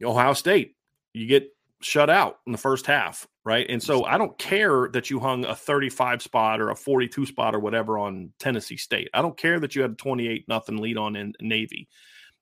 Ohio 0.04 0.34
State, 0.34 0.76
you 1.14 1.26
get 1.26 1.50
shut 1.84 2.10
out 2.10 2.40
in 2.46 2.52
the 2.52 2.58
first 2.58 2.86
half, 2.86 3.28
right? 3.44 3.66
And 3.70 3.82
so 3.82 4.06
I 4.06 4.18
don't 4.18 4.38
care 4.38 4.90
that 4.94 5.10
you 5.10 5.20
hung 5.20 5.46
a 5.46 5.56
35 5.56 6.22
spot 6.22 6.62
or 6.62 6.70
a 6.70 6.76
42 6.76 7.26
spot 7.26 7.54
or 7.54 7.60
whatever 7.60 7.98
on 7.98 8.32
Tennessee 8.40 8.78
State. 8.78 9.10
I 9.14 9.22
don't 9.22 9.38
care 9.38 9.60
that 9.60 9.76
you 9.76 9.82
had 9.82 9.92
a 9.92 9.96
28 9.96 10.48
nothing 10.48 10.78
lead 10.78 10.98
on 10.98 11.16
in 11.16 11.34
Navy. 11.42 11.88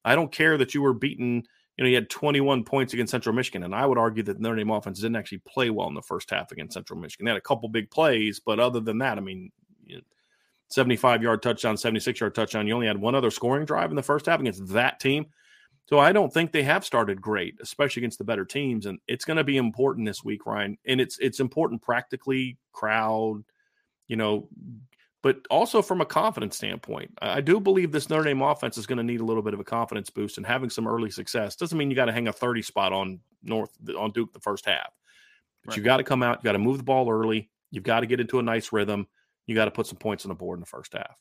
I 0.05 0.15
don't 0.15 0.31
care 0.31 0.57
that 0.57 0.73
you 0.73 0.81
were 0.81 0.93
beaten, 0.93 1.43
you 1.77 1.83
know, 1.83 1.89
you 1.89 1.95
had 1.95 2.09
21 2.09 2.63
points 2.63 2.93
against 2.93 3.11
Central 3.11 3.35
Michigan. 3.35 3.63
And 3.63 3.75
I 3.75 3.85
would 3.85 3.97
argue 3.97 4.23
that 4.23 4.39
Notre 4.39 4.57
Dame 4.57 4.71
offense 4.71 4.99
didn't 4.99 5.15
actually 5.15 5.41
play 5.47 5.69
well 5.69 5.87
in 5.87 5.95
the 5.95 6.01
first 6.01 6.29
half 6.29 6.51
against 6.51 6.73
Central 6.73 6.99
Michigan. 6.99 7.25
They 7.25 7.31
had 7.31 7.37
a 7.37 7.41
couple 7.41 7.67
big 7.69 7.89
plays, 7.89 8.39
but 8.39 8.59
other 8.59 8.79
than 8.79 8.99
that, 8.99 9.17
I 9.17 9.21
mean, 9.21 9.51
you 9.85 9.97
know, 9.97 10.01
75 10.69 11.21
yard 11.21 11.41
touchdown, 11.41 11.77
76 11.77 12.19
yard 12.19 12.35
touchdown. 12.35 12.67
You 12.67 12.73
only 12.73 12.87
had 12.87 12.97
one 12.97 13.15
other 13.15 13.31
scoring 13.31 13.65
drive 13.65 13.89
in 13.89 13.95
the 13.95 14.03
first 14.03 14.27
half 14.27 14.39
against 14.39 14.67
that 14.69 14.99
team. 14.99 15.27
So 15.91 15.99
I 15.99 16.13
don't 16.13 16.31
think 16.33 16.53
they 16.53 16.63
have 16.63 16.85
started 16.85 17.21
great, 17.21 17.55
especially 17.61 17.99
against 17.99 18.17
the 18.17 18.23
better 18.23 18.45
teams. 18.45 18.85
And 18.85 18.99
it's 19.09 19.25
going 19.25 19.35
to 19.35 19.43
be 19.43 19.57
important 19.57 20.07
this 20.07 20.23
week, 20.23 20.45
Ryan. 20.45 20.77
And 20.85 21.01
it's 21.01 21.19
it's 21.19 21.41
important 21.41 21.81
practically, 21.81 22.57
crowd, 22.71 23.43
you 24.07 24.15
know, 24.15 24.47
but 25.21 25.45
also 25.49 25.81
from 25.81 25.99
a 25.99 26.05
confidence 26.05 26.55
standpoint. 26.55 27.11
I 27.21 27.41
do 27.41 27.59
believe 27.59 27.91
this 27.91 28.09
Notre 28.09 28.23
Dame 28.23 28.41
offense 28.41 28.77
is 28.77 28.85
going 28.85 28.99
to 28.99 29.03
need 29.03 29.19
a 29.19 29.25
little 29.25 29.43
bit 29.43 29.53
of 29.53 29.59
a 29.59 29.65
confidence 29.65 30.09
boost 30.09 30.37
and 30.37 30.47
having 30.47 30.69
some 30.69 30.87
early 30.87 31.11
success. 31.11 31.57
Doesn't 31.57 31.77
mean 31.77 31.89
you 31.89 31.95
got 31.97 32.05
to 32.05 32.13
hang 32.13 32.29
a 32.29 32.33
30 32.33 32.61
spot 32.61 32.93
on 32.93 33.19
North 33.43 33.71
on 33.97 34.11
Duke 34.11 34.31
the 34.31 34.39
first 34.39 34.65
half. 34.65 34.93
But 35.65 35.71
right. 35.71 35.77
you 35.77 35.83
got 35.83 35.97
to 35.97 36.05
come 36.05 36.23
out, 36.23 36.37
you 36.37 36.45
got 36.45 36.53
to 36.53 36.57
move 36.57 36.77
the 36.77 36.83
ball 36.85 37.11
early, 37.11 37.49
you've 37.69 37.83
got 37.83 37.99
to 37.99 38.05
get 38.05 38.21
into 38.21 38.39
a 38.39 38.43
nice 38.43 38.71
rhythm, 38.71 39.07
you 39.45 39.55
got 39.55 39.65
to 39.65 39.71
put 39.71 39.87
some 39.87 39.97
points 39.97 40.23
on 40.23 40.29
the 40.29 40.35
board 40.35 40.55
in 40.55 40.61
the 40.61 40.67
first 40.67 40.93
half. 40.93 41.17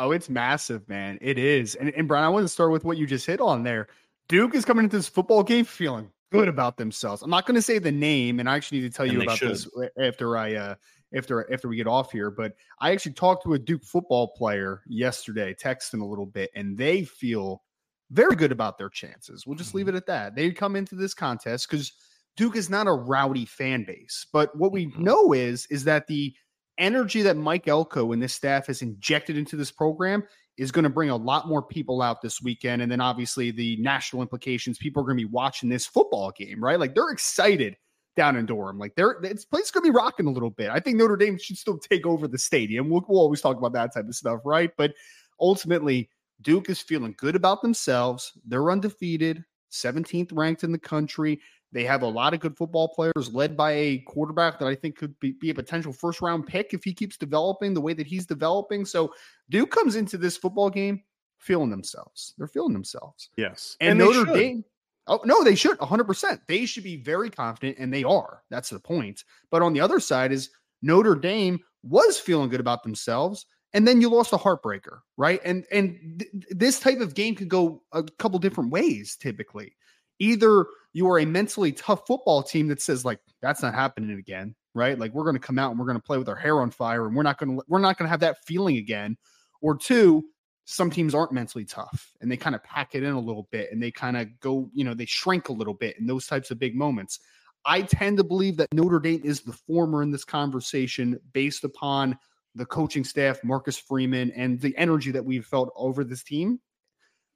Oh, 0.00 0.12
it's 0.12 0.30
massive, 0.30 0.88
man. 0.88 1.18
It 1.20 1.36
is. 1.38 1.74
And, 1.74 1.90
and 1.94 2.08
Brian, 2.08 2.24
I 2.24 2.28
want 2.30 2.44
to 2.44 2.48
start 2.48 2.72
with 2.72 2.84
what 2.84 2.96
you 2.96 3.06
just 3.06 3.26
hit 3.26 3.38
on 3.38 3.62
there. 3.62 3.88
Duke 4.30 4.54
is 4.54 4.64
coming 4.64 4.84
into 4.84 4.96
this 4.96 5.08
football 5.08 5.42
game 5.42 5.66
feeling 5.66 6.10
good 6.32 6.48
about 6.48 6.78
themselves. 6.78 7.20
I'm 7.20 7.28
not 7.28 7.44
going 7.44 7.56
to 7.56 7.62
say 7.62 7.78
the 7.78 7.92
name, 7.92 8.40
and 8.40 8.48
I 8.48 8.56
actually 8.56 8.80
need 8.80 8.90
to 8.92 8.96
tell 8.96 9.04
and 9.04 9.12
you 9.12 9.22
about 9.22 9.38
should. 9.38 9.50
this 9.50 9.68
after 10.00 10.38
I 10.38 10.54
uh 10.54 10.74
after 11.14 11.52
after 11.52 11.68
we 11.68 11.76
get 11.76 11.86
off 11.86 12.12
here. 12.12 12.30
But 12.30 12.54
I 12.80 12.92
actually 12.92 13.12
talked 13.12 13.42
to 13.44 13.54
a 13.54 13.58
Duke 13.58 13.84
football 13.84 14.28
player 14.28 14.82
yesterday, 14.86 15.54
texting 15.54 16.00
a 16.00 16.06
little 16.06 16.26
bit, 16.26 16.50
and 16.54 16.78
they 16.78 17.04
feel 17.04 17.62
very 18.10 18.36
good 18.36 18.52
about 18.52 18.78
their 18.78 18.88
chances. 18.88 19.46
We'll 19.46 19.56
just 19.56 19.74
leave 19.74 19.86
mm-hmm. 19.86 19.96
it 19.96 19.98
at 19.98 20.06
that. 20.06 20.34
They 20.34 20.50
come 20.50 20.76
into 20.76 20.94
this 20.94 21.12
contest 21.12 21.68
because 21.68 21.92
Duke 22.36 22.56
is 22.56 22.70
not 22.70 22.86
a 22.86 22.92
rowdy 22.92 23.44
fan 23.44 23.84
base. 23.84 24.26
But 24.32 24.56
what 24.56 24.72
we 24.72 24.86
know 24.96 25.34
is 25.34 25.66
is 25.66 25.84
that 25.84 26.06
the 26.06 26.34
energy 26.80 27.22
that 27.22 27.36
Mike 27.36 27.68
Elko 27.68 28.12
and 28.12 28.22
this 28.22 28.34
staff 28.34 28.66
has 28.66 28.82
injected 28.82 29.36
into 29.36 29.56
this 29.56 29.70
program 29.70 30.24
is 30.58 30.72
going 30.72 30.82
to 30.82 30.90
bring 30.90 31.10
a 31.10 31.16
lot 31.16 31.48
more 31.48 31.62
people 31.62 32.02
out 32.02 32.20
this 32.20 32.42
weekend. 32.42 32.82
And 32.82 32.90
then 32.90 33.00
obviously 33.00 33.50
the 33.50 33.76
national 33.76 34.22
implications, 34.22 34.78
people 34.78 35.02
are 35.02 35.06
going 35.06 35.16
to 35.16 35.24
be 35.24 35.30
watching 35.30 35.68
this 35.68 35.86
football 35.86 36.32
game, 36.32 36.62
right? 36.62 36.78
Like 36.78 36.94
they're 36.94 37.10
excited 37.10 37.76
down 38.16 38.36
in 38.36 38.46
Durham. 38.46 38.78
Like 38.78 38.94
they're 38.96 39.16
it's 39.22 39.44
place 39.44 39.70
going 39.70 39.84
to 39.84 39.92
be 39.92 39.96
rocking 39.96 40.26
a 40.26 40.30
little 40.30 40.50
bit. 40.50 40.70
I 40.70 40.80
think 40.80 40.96
Notre 40.96 41.16
Dame 41.16 41.38
should 41.38 41.56
still 41.56 41.78
take 41.78 42.06
over 42.06 42.26
the 42.26 42.38
stadium. 42.38 42.90
We'll, 42.90 43.04
we'll 43.08 43.20
always 43.20 43.40
talk 43.40 43.56
about 43.56 43.72
that 43.74 43.94
type 43.94 44.08
of 44.08 44.14
stuff, 44.14 44.40
right? 44.44 44.70
But 44.76 44.92
ultimately, 45.40 46.10
Duke 46.42 46.68
is 46.68 46.80
feeling 46.80 47.14
good 47.16 47.36
about 47.36 47.62
themselves. 47.62 48.32
They're 48.46 48.70
undefeated, 48.70 49.44
17th 49.72 50.30
ranked 50.32 50.64
in 50.64 50.72
the 50.72 50.78
country. 50.78 51.40
They 51.72 51.84
have 51.84 52.02
a 52.02 52.08
lot 52.08 52.34
of 52.34 52.40
good 52.40 52.56
football 52.56 52.88
players 52.88 53.32
led 53.32 53.56
by 53.56 53.72
a 53.72 53.98
quarterback 53.98 54.58
that 54.58 54.66
I 54.66 54.74
think 54.74 54.96
could 54.96 55.18
be, 55.20 55.32
be, 55.32 55.50
a 55.50 55.54
potential 55.54 55.92
first 55.92 56.20
round 56.20 56.46
pick 56.46 56.74
if 56.74 56.82
he 56.82 56.92
keeps 56.92 57.16
developing 57.16 57.74
the 57.74 57.80
way 57.80 57.92
that 57.94 58.06
he's 58.06 58.26
developing. 58.26 58.84
So 58.84 59.14
Duke 59.50 59.70
comes 59.70 59.96
into 59.96 60.18
this 60.18 60.36
football 60.36 60.70
game 60.70 61.02
feeling 61.38 61.70
themselves. 61.70 62.34
They're 62.38 62.48
feeling 62.48 62.72
themselves. 62.72 63.30
Yes. 63.36 63.76
And, 63.80 64.00
and 64.00 64.10
Notre 64.10 64.32
Dame. 64.32 64.64
Oh, 65.06 65.20
no, 65.24 65.42
they 65.42 65.54
should 65.54 65.78
100%. 65.78 66.40
They 66.46 66.66
should 66.66 66.84
be 66.84 66.96
very 66.96 67.30
confident, 67.30 67.78
and 67.78 67.92
they 67.92 68.04
are. 68.04 68.42
That's 68.50 68.70
the 68.70 68.78
point. 68.78 69.24
But 69.50 69.62
on 69.62 69.72
the 69.72 69.80
other 69.80 69.98
side 69.98 70.30
is 70.30 70.50
Notre 70.82 71.14
Dame 71.14 71.58
was 71.82 72.18
feeling 72.18 72.48
good 72.48 72.60
about 72.60 72.82
themselves 72.82 73.46
and 73.72 73.86
then 73.86 74.00
you 74.00 74.08
lost 74.08 74.32
a 74.32 74.36
heartbreaker, 74.36 75.00
right? 75.16 75.40
And 75.44 75.64
and 75.70 76.18
th- 76.18 76.44
this 76.50 76.80
type 76.80 77.00
of 77.00 77.14
game 77.14 77.34
could 77.34 77.48
go 77.48 77.82
a 77.92 78.02
couple 78.02 78.38
different 78.38 78.70
ways 78.70 79.16
typically. 79.16 79.76
Either 80.18 80.66
you 80.92 81.08
are 81.08 81.18
a 81.20 81.24
mentally 81.24 81.72
tough 81.72 82.06
football 82.06 82.42
team 82.42 82.68
that 82.68 82.82
says 82.82 83.04
like 83.04 83.20
that's 83.40 83.62
not 83.62 83.74
happening 83.74 84.18
again, 84.18 84.54
right? 84.74 84.98
Like 84.98 85.12
we're 85.12 85.24
going 85.24 85.36
to 85.36 85.40
come 85.40 85.58
out 85.58 85.70
and 85.70 85.78
we're 85.78 85.86
going 85.86 85.98
to 85.98 86.02
play 86.02 86.18
with 86.18 86.28
our 86.28 86.36
hair 86.36 86.60
on 86.60 86.70
fire 86.70 87.06
and 87.06 87.14
we're 87.14 87.22
not 87.22 87.38
going 87.38 87.56
to 87.56 87.64
we're 87.68 87.78
not 87.78 87.96
going 87.96 88.06
to 88.06 88.10
have 88.10 88.20
that 88.20 88.44
feeling 88.44 88.76
again. 88.76 89.16
Or 89.60 89.76
two, 89.76 90.24
some 90.64 90.90
teams 90.90 91.14
aren't 91.14 91.32
mentally 91.32 91.64
tough 91.64 92.12
and 92.20 92.30
they 92.30 92.36
kind 92.36 92.54
of 92.54 92.64
pack 92.64 92.94
it 92.94 93.02
in 93.02 93.12
a 93.12 93.20
little 93.20 93.48
bit 93.50 93.70
and 93.72 93.82
they 93.82 93.90
kind 93.90 94.16
of 94.16 94.28
go, 94.40 94.70
you 94.72 94.84
know, 94.84 94.94
they 94.94 95.06
shrink 95.06 95.48
a 95.48 95.52
little 95.52 95.74
bit 95.74 95.98
in 95.98 96.06
those 96.06 96.26
types 96.26 96.50
of 96.50 96.58
big 96.58 96.74
moments. 96.74 97.20
I 97.64 97.82
tend 97.82 98.16
to 98.16 98.24
believe 98.24 98.56
that 98.56 98.72
Notre 98.72 99.00
Dame 99.00 99.20
is 99.22 99.40
the 99.42 99.52
former 99.52 100.02
in 100.02 100.10
this 100.10 100.24
conversation 100.24 101.20
based 101.32 101.64
upon 101.64 102.18
the 102.54 102.66
coaching 102.66 103.04
staff, 103.04 103.42
Marcus 103.44 103.76
Freeman, 103.76 104.30
and 104.32 104.60
the 104.60 104.76
energy 104.76 105.10
that 105.10 105.24
we've 105.24 105.44
felt 105.44 105.72
over 105.76 106.02
this 106.02 106.22
team. 106.22 106.58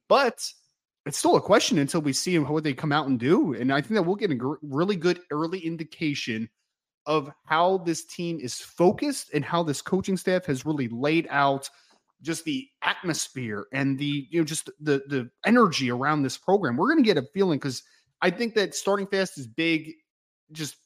But 0.09 0.49
it's 1.05 1.17
still 1.17 1.35
a 1.35 1.41
question 1.41 1.77
until 1.77 2.01
we 2.01 2.13
see 2.13 2.37
what 2.39 2.63
they 2.63 2.73
come 2.73 2.91
out 2.91 3.07
and 3.07 3.19
do. 3.19 3.53
And 3.53 3.71
I 3.71 3.81
think 3.81 3.93
that 3.93 4.03
we'll 4.03 4.15
get 4.15 4.31
a 4.31 4.35
gr- 4.35 4.55
really 4.61 4.95
good 4.95 5.19
early 5.31 5.59
indication 5.59 6.49
of 7.05 7.29
how 7.45 7.77
this 7.79 8.05
team 8.05 8.39
is 8.39 8.55
focused 8.59 9.29
and 9.33 9.45
how 9.45 9.61
this 9.61 9.81
coaching 9.81 10.17
staff 10.17 10.45
has 10.45 10.65
really 10.65 10.87
laid 10.87 11.27
out 11.29 11.69
just 12.21 12.43
the 12.45 12.67
atmosphere 12.81 13.67
and 13.71 13.99
the 13.99 14.27
you 14.31 14.39
know 14.39 14.45
just 14.45 14.71
the 14.79 15.03
the 15.07 15.29
energy 15.45 15.91
around 15.91 16.23
this 16.23 16.37
program. 16.37 16.75
We're 16.77 16.91
going 16.91 17.03
to 17.03 17.07
get 17.07 17.17
a 17.17 17.27
feeling 17.33 17.59
because 17.59 17.83
I 18.21 18.31
think 18.31 18.55
that 18.55 18.73
starting 18.73 19.05
fast 19.05 19.37
is 19.37 19.45
big, 19.45 19.93
just 20.51 20.77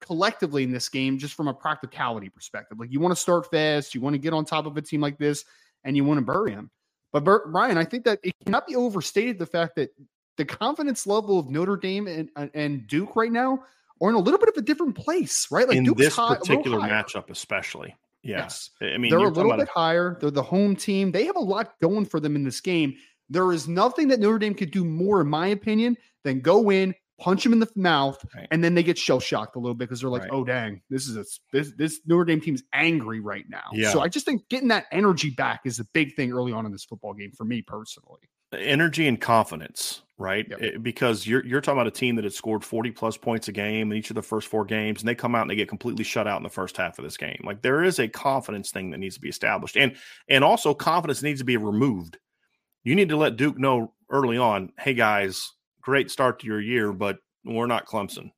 collectively 0.00 0.62
in 0.62 0.72
this 0.72 0.88
game, 0.88 1.18
just 1.18 1.34
from 1.34 1.48
a 1.48 1.54
practicality 1.54 2.30
perspective. 2.30 2.78
Like 2.78 2.90
you 2.90 3.00
want 3.00 3.12
to 3.12 3.20
start 3.20 3.50
fast, 3.50 3.94
you 3.94 4.00
want 4.00 4.14
to 4.14 4.18
get 4.18 4.32
on 4.32 4.46
top 4.46 4.64
of 4.64 4.76
a 4.78 4.82
team 4.82 5.02
like 5.02 5.18
this, 5.18 5.44
and 5.84 5.96
you 5.96 6.04
want 6.04 6.18
to 6.18 6.24
bury 6.24 6.54
them. 6.54 6.70
But 7.12 7.24
Brian, 7.24 7.76
I 7.76 7.84
think 7.84 8.04
that 8.04 8.20
it 8.22 8.34
cannot 8.44 8.66
be 8.66 8.76
overstated 8.76 9.38
the 9.38 9.46
fact 9.46 9.76
that 9.76 9.90
the 10.36 10.44
confidence 10.44 11.06
level 11.06 11.38
of 11.38 11.50
Notre 11.50 11.76
Dame 11.76 12.06
and, 12.06 12.30
uh, 12.36 12.46
and 12.54 12.86
Duke 12.86 13.16
right 13.16 13.32
now 13.32 13.64
are 14.00 14.08
in 14.08 14.14
a 14.14 14.18
little 14.18 14.38
bit 14.38 14.48
of 14.48 14.56
a 14.56 14.62
different 14.62 14.94
place, 14.94 15.48
right? 15.50 15.68
Like 15.68 15.76
in 15.76 15.84
Duke's 15.84 16.00
this 16.00 16.16
high, 16.16 16.36
particular 16.36 16.78
matchup, 16.78 17.30
especially. 17.30 17.94
Yeah. 18.22 18.38
Yes. 18.38 18.70
I 18.80 18.96
mean, 18.98 19.10
they're 19.10 19.18
a 19.18 19.28
little 19.28 19.56
bit 19.56 19.68
higher. 19.68 20.16
They're 20.20 20.30
the 20.30 20.42
home 20.42 20.76
team. 20.76 21.10
They 21.10 21.24
have 21.26 21.36
a 21.36 21.40
lot 21.40 21.74
going 21.80 22.06
for 22.06 22.20
them 22.20 22.36
in 22.36 22.44
this 22.44 22.60
game. 22.60 22.94
There 23.28 23.52
is 23.52 23.68
nothing 23.68 24.08
that 24.08 24.20
Notre 24.20 24.38
Dame 24.38 24.54
could 24.54 24.70
do 24.70 24.84
more, 24.84 25.20
in 25.20 25.28
my 25.28 25.48
opinion, 25.48 25.96
than 26.24 26.40
go 26.40 26.70
in, 26.70 26.94
punch 27.20 27.44
them 27.44 27.52
in 27.52 27.60
the 27.60 27.68
mouth, 27.76 28.24
right. 28.34 28.48
and 28.50 28.64
then 28.64 28.74
they 28.74 28.82
get 28.82 28.98
shell 28.98 29.20
shocked 29.20 29.54
a 29.54 29.58
little 29.58 29.74
bit 29.74 29.88
because 29.88 30.00
they're 30.00 30.10
like, 30.10 30.22
right. 30.22 30.30
"Oh 30.32 30.42
dang, 30.42 30.80
this 30.90 31.06
is 31.06 31.16
a 31.16 31.24
this 31.52 31.72
this 31.76 32.00
Notre 32.06 32.24
Dame 32.24 32.40
team's 32.40 32.62
angry 32.72 33.20
right 33.20 33.44
now." 33.48 33.64
Yeah. 33.72 33.92
So 33.92 34.00
I 34.00 34.08
just 34.08 34.26
think 34.26 34.48
getting 34.48 34.68
that 34.68 34.86
energy 34.90 35.30
back 35.30 35.60
is 35.64 35.78
a 35.78 35.84
big 35.92 36.16
thing 36.16 36.32
early 36.32 36.52
on 36.52 36.66
in 36.66 36.72
this 36.72 36.84
football 36.84 37.14
game 37.14 37.30
for 37.36 37.44
me 37.44 37.62
personally. 37.62 38.20
Energy 38.52 39.06
and 39.06 39.20
confidence, 39.20 40.02
right? 40.18 40.46
Yep. 40.50 40.62
It, 40.62 40.82
because 40.82 41.26
you're 41.26 41.46
you're 41.46 41.60
talking 41.60 41.78
about 41.78 41.86
a 41.86 41.92
team 41.92 42.16
that 42.16 42.24
had 42.24 42.32
scored 42.32 42.64
40 42.64 42.90
plus 42.90 43.16
points 43.16 43.46
a 43.46 43.52
game 43.52 43.92
in 43.92 43.98
each 43.98 44.10
of 44.10 44.16
the 44.16 44.22
first 44.22 44.48
four 44.48 44.64
games, 44.64 45.00
and 45.00 45.08
they 45.08 45.14
come 45.14 45.34
out 45.34 45.42
and 45.42 45.50
they 45.50 45.56
get 45.56 45.68
completely 45.68 46.04
shut 46.04 46.26
out 46.26 46.38
in 46.38 46.42
the 46.42 46.48
first 46.48 46.76
half 46.76 46.98
of 46.98 47.04
this 47.04 47.16
game. 47.16 47.40
Like 47.44 47.62
there 47.62 47.84
is 47.84 48.00
a 48.00 48.08
confidence 48.08 48.72
thing 48.72 48.90
that 48.90 48.98
needs 48.98 49.14
to 49.14 49.20
be 49.20 49.28
established, 49.28 49.76
and 49.76 49.94
and 50.28 50.42
also 50.42 50.74
confidence 50.74 51.22
needs 51.22 51.40
to 51.40 51.44
be 51.44 51.56
removed. 51.56 52.18
You 52.82 52.94
need 52.94 53.10
to 53.10 53.16
let 53.16 53.36
Duke 53.36 53.58
know 53.58 53.92
early 54.08 54.38
on, 54.38 54.72
hey 54.78 54.94
guys, 54.94 55.52
great 55.80 56.10
start 56.10 56.40
to 56.40 56.46
your 56.46 56.60
year, 56.60 56.92
but 56.92 57.18
we're 57.44 57.66
not 57.66 57.86
Clemson. 57.86 58.32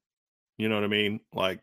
You 0.58 0.68
know 0.68 0.76
what 0.76 0.84
I 0.84 0.88
mean? 0.88 1.20
Like 1.34 1.60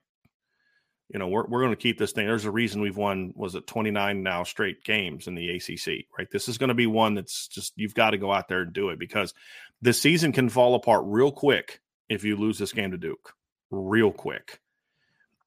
you 1.10 1.18
know, 1.18 1.28
we're, 1.28 1.46
we're 1.48 1.62
going 1.62 1.72
to 1.72 1.82
keep 1.82 1.98
this 1.98 2.12
thing. 2.12 2.28
There's 2.28 2.46
a 2.46 2.52
reason 2.52 2.82
we've 2.82 2.98
won, 2.98 3.34
was 3.36 3.56
it 3.56 3.66
29 3.66 4.22
now 4.22 4.44
straight 4.44 4.84
games 4.84 5.28
in 5.28 5.34
the 5.34 5.50
ACC, 5.50 6.06
right? 6.18 6.30
This 6.32 6.48
is 6.48 6.60
going 6.60 6.68
to 6.68 6.76
be 6.76 6.86
one 6.86 7.16
that's 7.16 7.48
just, 7.48 7.74
you've 7.76 7.96
got 7.96 8.12
to 8.12 8.18
go 8.18 8.32
out 8.32 8.48
there 8.48 8.62
and 8.62 8.74
do 8.74 8.90
it 8.90 9.00
because 9.00 9.34
the 9.82 9.94
season 9.94 10.32
can 10.32 10.50
fall 10.50 10.76
apart 10.76 11.04
real 11.06 11.32
quick 11.32 11.82
if 12.10 12.24
you 12.24 12.36
lose 12.36 12.60
this 12.60 12.74
game 12.74 12.92
to 12.92 12.98
Duke, 12.98 13.34
real 13.72 14.12
quick. 14.12 14.60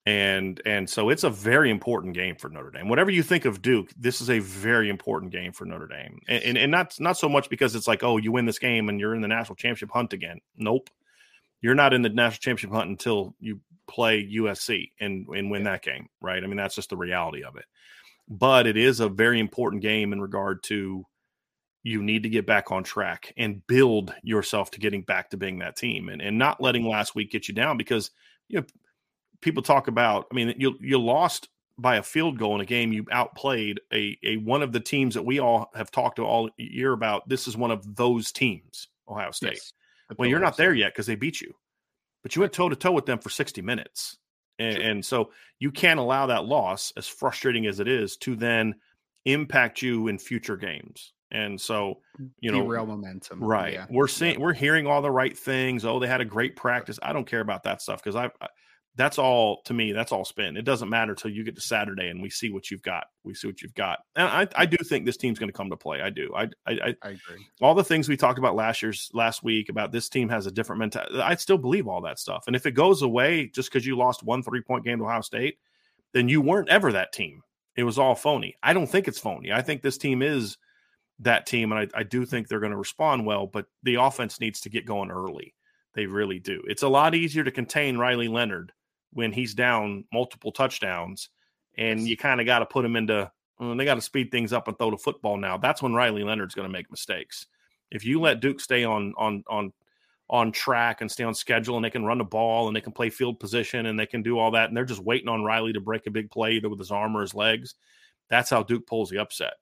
And 0.05 0.61
and 0.67 0.91
so 0.91 1.11
it's 1.11 1.23
a 1.23 1.31
very 1.31 1.71
important 1.71 2.15
game 2.15 2.35
for 2.35 2.49
Notre 2.49 2.73
Dame. 2.73 2.89
Whatever 2.89 3.11
you 3.11 3.23
think 3.23 3.45
of 3.45 3.63
Duke, 3.63 3.91
this 3.97 4.21
is 4.21 4.31
a 4.31 4.41
very 4.41 4.89
important 4.89 5.31
game 5.31 5.53
for 5.53 5.65
Notre 5.65 5.87
Dame. 5.87 6.19
And, 6.27 6.43
and, 6.43 6.59
and 6.59 6.73
not 6.73 6.99
not 6.99 7.17
so 7.17 7.29
much 7.29 7.49
because 7.49 7.77
it's 7.77 7.87
like, 7.87 8.03
oh, 8.03 8.17
you 8.17 8.33
win 8.33 8.47
this 8.47 8.59
game 8.59 8.89
and 8.89 8.99
you're 8.99 9.15
in 9.15 9.21
the 9.21 9.29
national 9.29 9.57
championship 9.57 9.91
hunt 9.93 10.13
again. 10.13 10.41
Nope. 10.57 10.91
You're 11.61 11.77
not 11.77 11.95
in 11.95 12.03
the 12.03 12.09
national 12.09 12.41
championship 12.41 12.73
hunt 12.73 12.91
until 12.91 13.37
you 13.39 13.61
play 13.89 14.29
USC 14.35 14.91
and 14.99 15.27
and 15.29 15.51
win 15.53 15.63
yeah. 15.63 15.73
that 15.73 15.83
game, 15.83 16.09
right? 16.21 16.43
I 16.43 16.47
mean, 16.49 16.57
that's 16.57 16.75
just 16.75 16.91
the 16.91 16.97
reality 16.97 17.45
of 17.45 17.55
it. 17.55 17.65
But 18.29 18.67
it 18.67 18.77
is 18.77 18.99
a 18.99 19.09
very 19.09 19.39
important 19.39 19.83
game 19.83 20.13
in 20.13 20.21
regard 20.21 20.65
to 20.65 21.07
you 21.85 22.03
need 22.03 22.23
to 22.25 22.29
get 22.29 22.47
back 22.47 22.71
on 22.71 22.85
track 22.85 23.33
and 23.37 23.67
build 23.67 24.15
yourself 24.23 24.71
to 24.73 24.81
getting 24.81 25.03
back 25.03 25.31
to 25.31 25.37
being 25.37 25.59
that 25.59 25.77
team 25.77 26.09
and, 26.09 26.23
and 26.23 26.39
not 26.39 26.61
letting 26.61 26.89
last 26.89 27.15
week 27.15 27.31
get 27.31 27.49
you 27.49 27.55
down 27.55 27.77
because 27.77 28.11
you 28.49 28.61
know 28.61 28.67
people 29.43 29.63
talk 29.63 29.89
about 29.89 30.27
I 30.33 30.35
mean 30.35 30.55
you 30.57 30.77
you 30.81 30.99
lost 30.99 31.49
by 31.79 31.97
a 31.97 32.03
field 32.03 32.39
goal 32.39 32.55
in 32.55 32.61
a 32.61 32.67
game 32.67 32.93
you 32.93 33.05
outplayed 33.13 33.81
a 33.93 34.17
a 34.25 34.37
one 34.39 34.63
of 34.63 34.73
the 34.73 34.81
teams 34.81 35.15
that 35.15 35.25
we 35.25 35.39
all 35.39 35.71
have 35.75 35.91
talked 35.91 36.17
to 36.17 36.23
all 36.23 36.49
year 36.57 36.93
about 36.93 37.29
this 37.29 37.47
is 37.47 37.57
one 37.57 37.71
of 37.71 37.97
those 37.97 38.33
teams 38.33 38.89
Ohio 39.09 39.31
State. 39.31 39.55
Yes, 39.55 39.73
well 40.19 40.29
you're 40.29 40.41
not 40.41 40.57
there 40.57 40.75
yet 40.75 40.93
because 40.93 41.07
they 41.07 41.17
beat 41.17 41.41
you 41.41 41.55
but 42.23 42.35
you 42.35 42.41
went 42.41 42.53
toe 42.53 42.69
to 42.69 42.77
toe 42.77 42.93
with 42.93 43.07
them 43.07 43.19
for 43.19 43.31
60 43.31 43.61
minutes. 43.63 44.19
And, 44.59 44.77
sure. 44.77 44.85
and, 44.85 45.05
so 45.05 45.31
you 45.59 45.71
can't 45.71 45.99
allow 45.99 46.27
that 46.27 46.45
loss, 46.45 46.93
as 46.97 47.09
frustrating 47.09 47.67
as 47.67 47.81
it 47.81 47.89
is, 47.89 48.17
to 48.19 48.37
then 48.37 48.77
impact 49.25 49.83
you 49.83 50.09
in 50.09 50.19
future 50.19 50.57
games. 50.57 51.13
And 51.31 51.61
so, 51.61 52.01
you 52.41 52.53
know, 52.53 52.61
real 52.67 52.87
momentum. 52.87 53.43
Right. 53.43 53.73
Yeah. 53.73 53.87
We're 53.91 54.07
seeing, 54.07 54.35
yeah. 54.35 54.41
we're 54.41 54.53
hearing 54.53 54.87
all 54.87 55.01
the 55.01 55.11
right 55.11 55.37
things. 55.37 55.85
Oh, 55.85 55.99
they 55.99 56.07
had 56.07 56.21
a 56.21 56.27
great 56.27 56.57
practice. 56.57 56.99
I 57.03 57.13
don't 57.13 57.27
care 57.27 57.41
about 57.41 57.63
that 57.63 57.81
stuff 57.81 58.03
because 58.03 58.17
I, 58.17 58.31
that's 58.95 59.19
all 59.19 59.63
to 59.63 59.73
me 59.73 59.93
that's 59.93 60.13
all 60.13 60.25
spin. 60.25 60.57
It 60.57 60.65
doesn't 60.65 60.91
matter 60.91 61.15
till 61.15 61.31
you 61.31 61.45
get 61.45 61.55
to 61.55 61.63
saturday 61.63 62.09
and 62.09 62.21
we 62.21 62.29
see 62.29 62.51
what 62.51 62.71
you've 62.71 62.83
got. 62.83 63.05
We 63.25 63.35
see 63.35 63.47
what 63.47 63.63
you've 63.63 63.75
got. 63.75 64.01
And 64.17 64.29
i, 64.29 64.47
I 64.55 64.67
do 64.67 64.77
think 64.85 65.05
this 65.07 65.17
team's 65.17 65.39
going 65.39 65.49
to 65.49 65.57
come 65.57 65.71
to 65.71 65.77
play. 65.77 66.03
I 66.03 66.11
do. 66.11 66.33
I, 66.35 66.49
I, 66.67 66.95
I 67.03 67.09
agree. 67.09 67.47
all 67.61 67.75
the 67.75 67.85
things 67.85 68.09
we 68.09 68.17
talked 68.17 68.39
about 68.39 68.55
last 68.55 68.83
year's 68.83 69.11
last 69.15 69.43
week 69.43 69.69
about 69.71 69.93
this 69.93 70.09
team 70.09 70.29
has 70.29 70.47
a 70.47 70.51
different 70.51 70.81
mentality 70.81 71.21
i 71.21 71.35
still 71.37 71.59
believe 71.59 71.89
all 71.89 72.03
that 72.03 72.19
stuff. 72.19 72.45
And 72.47 72.57
if 72.57 72.67
it 72.67 72.73
goes 72.73 73.03
away 73.03 73.47
just 73.47 73.73
because 73.73 73.87
you 73.87 73.97
lost 73.97 74.23
one 74.23 74.43
three 74.43 74.61
point 74.61 74.85
game 74.85 74.99
to 74.99 75.05
ohio 75.05 75.23
state 75.23 75.59
then 76.13 76.29
you 76.29 76.43
weren't 76.43 76.69
ever 76.69 76.93
that 76.93 77.13
team. 77.13 77.43
It 77.75 77.85
was 77.85 77.99
all 77.99 78.15
phony. 78.15 78.57
I 78.63 78.75
don't 78.75 78.87
think 78.87 79.09
it's 79.09 79.19
phony. 79.19 79.51
I 79.51 79.63
think 79.63 79.81
this 79.81 79.97
team 79.97 80.21
is 80.21 80.59
that 81.21 81.47
team 81.47 81.73
and 81.73 81.81
i, 81.95 82.01
I 82.01 82.03
do 82.03 82.27
think 82.27 82.49
they're 82.49 82.61
going 82.61 82.73
to 82.73 82.77
respond 82.79 83.25
well 83.25 83.47
but 83.47 83.67
the 83.85 83.95
offense 83.95 84.41
needs 84.41 84.61
to 84.61 84.69
get 84.69 84.85
going 84.85 85.11
early. 85.11 85.55
They 85.95 86.07
really 86.07 86.39
do. 86.39 86.63
It's 86.67 86.83
a 86.83 86.89
lot 86.89 87.15
easier 87.15 87.45
to 87.45 87.51
contain 87.51 87.97
riley 87.97 88.29
leonard 88.29 88.73
when 89.13 89.33
he's 89.33 89.55
down 89.55 90.05
multiple 90.13 90.53
touchdowns, 90.53 91.29
and 91.77 92.07
you 92.07 92.17
kind 92.17 92.41
of 92.41 92.47
got 92.47 92.61
to 92.61 92.67
put 92.67 92.85
him 92.85 92.97
into. 92.97 93.31
Well, 93.59 93.77
they 93.77 93.85
got 93.85 93.95
to 93.95 94.01
speed 94.01 94.31
things 94.33 94.53
up 94.53 94.67
and 94.67 94.77
throw 94.77 94.91
the 94.91 94.97
football 94.97 95.37
now. 95.37 95.57
That's 95.57 95.83
when 95.83 95.95
Riley 95.95 96.25
Leonard's 96.25 96.55
going 96.55 96.69
to 96.69 96.73
make 96.73 96.91
mistakes. 96.91 97.47
If 97.91 98.05
you 98.05 98.21
let 98.21 98.41
Duke 98.41 98.61
stay 98.61 98.85
on 98.85 99.15
on 99.17 99.45
on 99.49 99.73
on 100.29 100.51
track 100.51 101.01
and 101.01 101.11
stay 101.11 101.25
on 101.25 101.35
schedule, 101.35 101.77
and 101.77 101.85
they 101.85 101.91
can 101.91 102.05
run 102.05 102.19
the 102.19 102.25
ball 102.25 102.67
and 102.67 102.75
they 102.75 102.81
can 102.81 102.93
play 102.93 103.11
field 103.11 103.39
position 103.39 103.87
and 103.87 104.01
they 104.01 104.07
can 104.07 104.23
do 104.23 104.39
all 104.39 104.51
that, 104.53 104.69
and 104.69 104.77
they're 104.77 104.85
just 104.85 105.03
waiting 105.03 105.29
on 105.29 105.45
Riley 105.45 105.73
to 105.75 105.81
break 105.81 106.07
a 106.07 106.11
big 106.11 106.31
play 106.31 106.53
either 106.53 106.69
with 106.69 106.79
his 106.79 106.91
arm 106.91 107.17
or 107.17 107.21
his 107.21 107.35
legs. 107.35 107.75
That's 108.31 108.51
how 108.51 108.63
Duke 108.63 108.87
pulls 108.87 109.11
the 109.11 109.19
upset. 109.19 109.55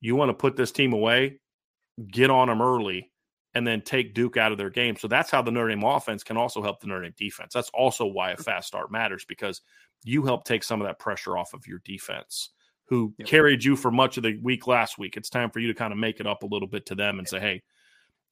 You 0.00 0.16
want 0.16 0.30
to 0.30 0.34
put 0.34 0.56
this 0.56 0.72
team 0.72 0.92
away, 0.92 1.40
get 2.10 2.30
on 2.30 2.48
them 2.48 2.62
early, 2.62 3.10
and 3.54 3.66
then 3.66 3.80
take 3.80 4.14
Duke 4.14 4.36
out 4.36 4.52
of 4.52 4.58
their 4.58 4.70
game. 4.70 4.96
So 4.96 5.08
that's 5.08 5.30
how 5.30 5.42
the 5.42 5.50
Notre 5.50 5.68
Dame 5.68 5.84
offense 5.84 6.24
can 6.24 6.36
also 6.36 6.62
help 6.62 6.80
the 6.80 6.88
Notre 6.88 7.02
Dame 7.02 7.14
defense. 7.16 7.52
That's 7.54 7.70
also 7.72 8.06
why 8.06 8.32
a 8.32 8.36
fast 8.36 8.66
start 8.66 8.90
matters 8.90 9.24
because 9.24 9.60
you 10.02 10.24
help 10.24 10.44
take 10.44 10.64
some 10.64 10.80
of 10.80 10.86
that 10.86 10.98
pressure 10.98 11.36
off 11.36 11.54
of 11.54 11.66
your 11.66 11.80
defense, 11.84 12.50
who 12.86 13.14
yep. 13.18 13.28
carried 13.28 13.64
you 13.64 13.76
for 13.76 13.90
much 13.90 14.16
of 14.16 14.22
the 14.22 14.38
week 14.42 14.66
last 14.66 14.98
week. 14.98 15.16
It's 15.16 15.30
time 15.30 15.50
for 15.50 15.60
you 15.60 15.68
to 15.68 15.74
kind 15.74 15.92
of 15.92 15.98
make 15.98 16.20
it 16.20 16.26
up 16.26 16.42
a 16.42 16.46
little 16.46 16.68
bit 16.68 16.86
to 16.86 16.94
them 16.94 17.18
and 17.18 17.28
say, 17.28 17.40
hey, 17.40 17.62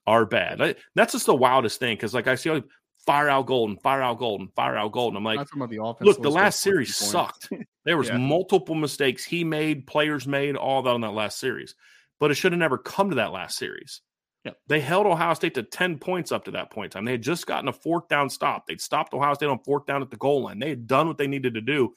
our 0.06 0.26
bad. 0.26 0.76
That's 0.94 1.12
just 1.12 1.26
the 1.26 1.34
wildest 1.34 1.78
thing 1.78 1.96
because, 1.96 2.12
like, 2.12 2.26
I 2.26 2.34
see 2.34 2.50
like, 2.50 2.64
fire 3.06 3.28
Al 3.28 3.42
Golden, 3.42 3.76
fire 3.78 4.02
Al 4.02 4.14
Golden, 4.14 4.48
fire 4.48 4.76
Al 4.76 4.88
Golden. 4.88 5.16
I'm 5.16 5.24
like, 5.24 5.38
the 5.48 6.04
look, 6.04 6.22
the 6.22 6.30
last 6.30 6.60
series 6.60 6.94
sucked. 6.96 7.48
There 7.84 7.96
was 7.96 8.08
yeah. 8.10 8.18
multiple 8.18 8.74
mistakes 8.74 9.24
he 9.24 9.44
made, 9.44 9.86
players 9.86 10.26
made, 10.26 10.56
all 10.56 10.82
that 10.82 10.90
on 10.90 11.00
that 11.02 11.12
last 11.12 11.38
series. 11.38 11.74
But 12.20 12.30
it 12.30 12.34
should 12.34 12.52
have 12.52 12.58
never 12.58 12.78
come 12.78 13.10
to 13.10 13.16
that 13.16 13.32
last 13.32 13.56
series. 13.56 14.02
Yep. 14.44 14.56
They 14.66 14.80
held 14.80 15.06
Ohio 15.06 15.34
State 15.34 15.54
to 15.54 15.62
10 15.62 15.98
points 15.98 16.32
up 16.32 16.44
to 16.44 16.50
that 16.52 16.70
point 16.70 16.86
in 16.86 16.90
time. 16.90 17.04
They 17.04 17.12
had 17.12 17.22
just 17.22 17.46
gotten 17.46 17.68
a 17.68 17.72
fourth 17.72 18.08
down 18.08 18.28
stop. 18.28 18.66
They'd 18.66 18.80
stopped 18.80 19.14
Ohio 19.14 19.34
State 19.34 19.46
on 19.46 19.60
fourth 19.60 19.86
down 19.86 20.02
at 20.02 20.10
the 20.10 20.16
goal 20.16 20.42
line. 20.42 20.58
They 20.58 20.70
had 20.70 20.86
done 20.86 21.06
what 21.06 21.18
they 21.18 21.28
needed 21.28 21.54
to 21.54 21.60
do. 21.60 21.94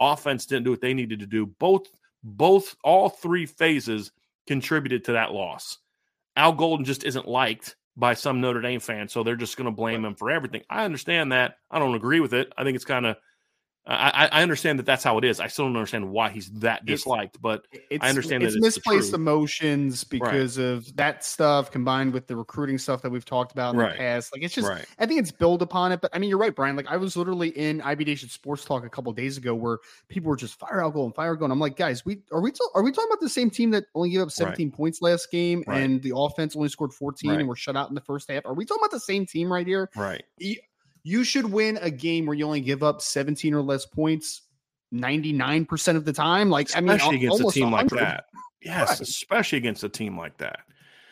Offense 0.00 0.46
didn't 0.46 0.64
do 0.64 0.70
what 0.70 0.80
they 0.80 0.94
needed 0.94 1.20
to 1.20 1.26
do. 1.26 1.46
Both, 1.46 1.86
both, 2.24 2.74
all 2.82 3.08
three 3.08 3.46
phases 3.46 4.10
contributed 4.46 5.04
to 5.04 5.12
that 5.12 5.32
loss. 5.32 5.78
Al 6.36 6.52
Golden 6.52 6.84
just 6.84 7.04
isn't 7.04 7.28
liked 7.28 7.76
by 7.96 8.14
some 8.14 8.40
Notre 8.40 8.60
Dame 8.60 8.80
fans, 8.80 9.12
so 9.12 9.22
they're 9.22 9.36
just 9.36 9.56
going 9.56 9.66
to 9.66 9.70
blame 9.70 10.04
him 10.04 10.16
for 10.16 10.30
everything. 10.30 10.62
I 10.68 10.84
understand 10.84 11.30
that. 11.30 11.58
I 11.70 11.78
don't 11.78 11.94
agree 11.94 12.18
with 12.18 12.34
it. 12.34 12.52
I 12.58 12.64
think 12.64 12.74
it's 12.74 12.84
kind 12.84 13.06
of 13.06 13.16
I, 13.86 14.28
I, 14.32 14.42
understand 14.42 14.78
that 14.78 14.86
that's 14.86 15.04
how 15.04 15.18
it 15.18 15.24
is. 15.24 15.40
I 15.40 15.48
still 15.48 15.66
don't 15.66 15.76
understand 15.76 16.10
why 16.10 16.30
he's 16.30 16.50
that 16.52 16.86
disliked, 16.86 17.42
but 17.42 17.66
I 18.00 18.08
understand 18.08 18.42
it's 18.42 18.54
that 18.54 18.58
it's 18.58 18.64
misplaced 18.64 19.12
emotions 19.12 20.04
because 20.04 20.58
right. 20.58 20.64
of 20.64 20.96
that 20.96 21.22
stuff 21.22 21.70
combined 21.70 22.14
with 22.14 22.26
the 22.26 22.34
recruiting 22.34 22.78
stuff 22.78 23.02
that 23.02 23.10
we've 23.10 23.26
talked 23.26 23.52
about 23.52 23.74
in 23.74 23.80
right. 23.80 23.92
the 23.92 23.98
past. 23.98 24.32
Like 24.32 24.42
it's 24.42 24.54
just, 24.54 24.68
right. 24.68 24.86
I 24.98 25.04
think 25.04 25.20
it's 25.20 25.30
build 25.30 25.60
upon 25.60 25.92
it. 25.92 26.00
But 26.00 26.12
I 26.14 26.18
mean, 26.18 26.30
you're 26.30 26.38
right, 26.38 26.54
Brian. 26.54 26.76
Like 26.76 26.86
I 26.88 26.96
was 26.96 27.14
literally 27.14 27.50
in 27.50 27.82
IB 27.82 28.06
Nation 28.06 28.30
Sports 28.30 28.64
Talk 28.64 28.86
a 28.86 28.88
couple 28.88 29.12
days 29.12 29.36
ago 29.36 29.54
where 29.54 29.78
people 30.08 30.30
were 30.30 30.36
just 30.36 30.58
fire 30.58 30.82
out 30.82 30.94
going, 30.94 31.12
fire. 31.12 31.34
And 31.34 31.52
I'm 31.52 31.60
like, 31.60 31.76
guys, 31.76 32.06
we 32.06 32.22
are 32.32 32.40
we 32.40 32.52
t- 32.52 32.60
are 32.74 32.82
we 32.82 32.90
talking 32.90 33.10
about 33.10 33.20
the 33.20 33.28
same 33.28 33.50
team 33.50 33.70
that 33.72 33.84
only 33.94 34.08
gave 34.08 34.22
up 34.22 34.30
17 34.30 34.70
points 34.70 35.02
last 35.02 35.30
game 35.30 35.62
and 35.66 36.00
the 36.00 36.16
offense 36.16 36.56
only 36.56 36.70
scored 36.70 36.94
14 36.94 37.32
and 37.32 37.46
were 37.46 37.56
shut 37.56 37.76
out 37.76 37.90
in 37.90 37.94
the 37.94 38.00
first 38.00 38.30
half? 38.30 38.46
Are 38.46 38.54
we 38.54 38.64
talking 38.64 38.80
about 38.80 38.92
the 38.92 39.00
same 39.00 39.26
team 39.26 39.52
right 39.52 39.66
here? 39.66 39.90
Right 39.94 40.24
you 41.04 41.22
should 41.22 41.52
win 41.52 41.78
a 41.82 41.90
game 41.90 42.26
where 42.26 42.34
you 42.34 42.44
only 42.46 42.62
give 42.62 42.82
up 42.82 43.00
17 43.00 43.54
or 43.54 43.62
less 43.62 43.86
points 43.86 44.42
99% 44.92 45.96
of 45.96 46.04
the 46.04 46.12
time. 46.12 46.50
Like, 46.50 46.68
especially 46.68 47.06
I 47.06 47.10
mean, 47.10 47.26
against 47.26 47.40
a 47.40 47.50
team 47.50 47.70
100. 47.70 47.96
like 47.96 48.04
that. 48.04 48.24
Yes, 48.62 48.88
right. 48.88 49.00
especially 49.00 49.58
against 49.58 49.84
a 49.84 49.88
team 49.88 50.16
like 50.16 50.38
that. 50.38 50.60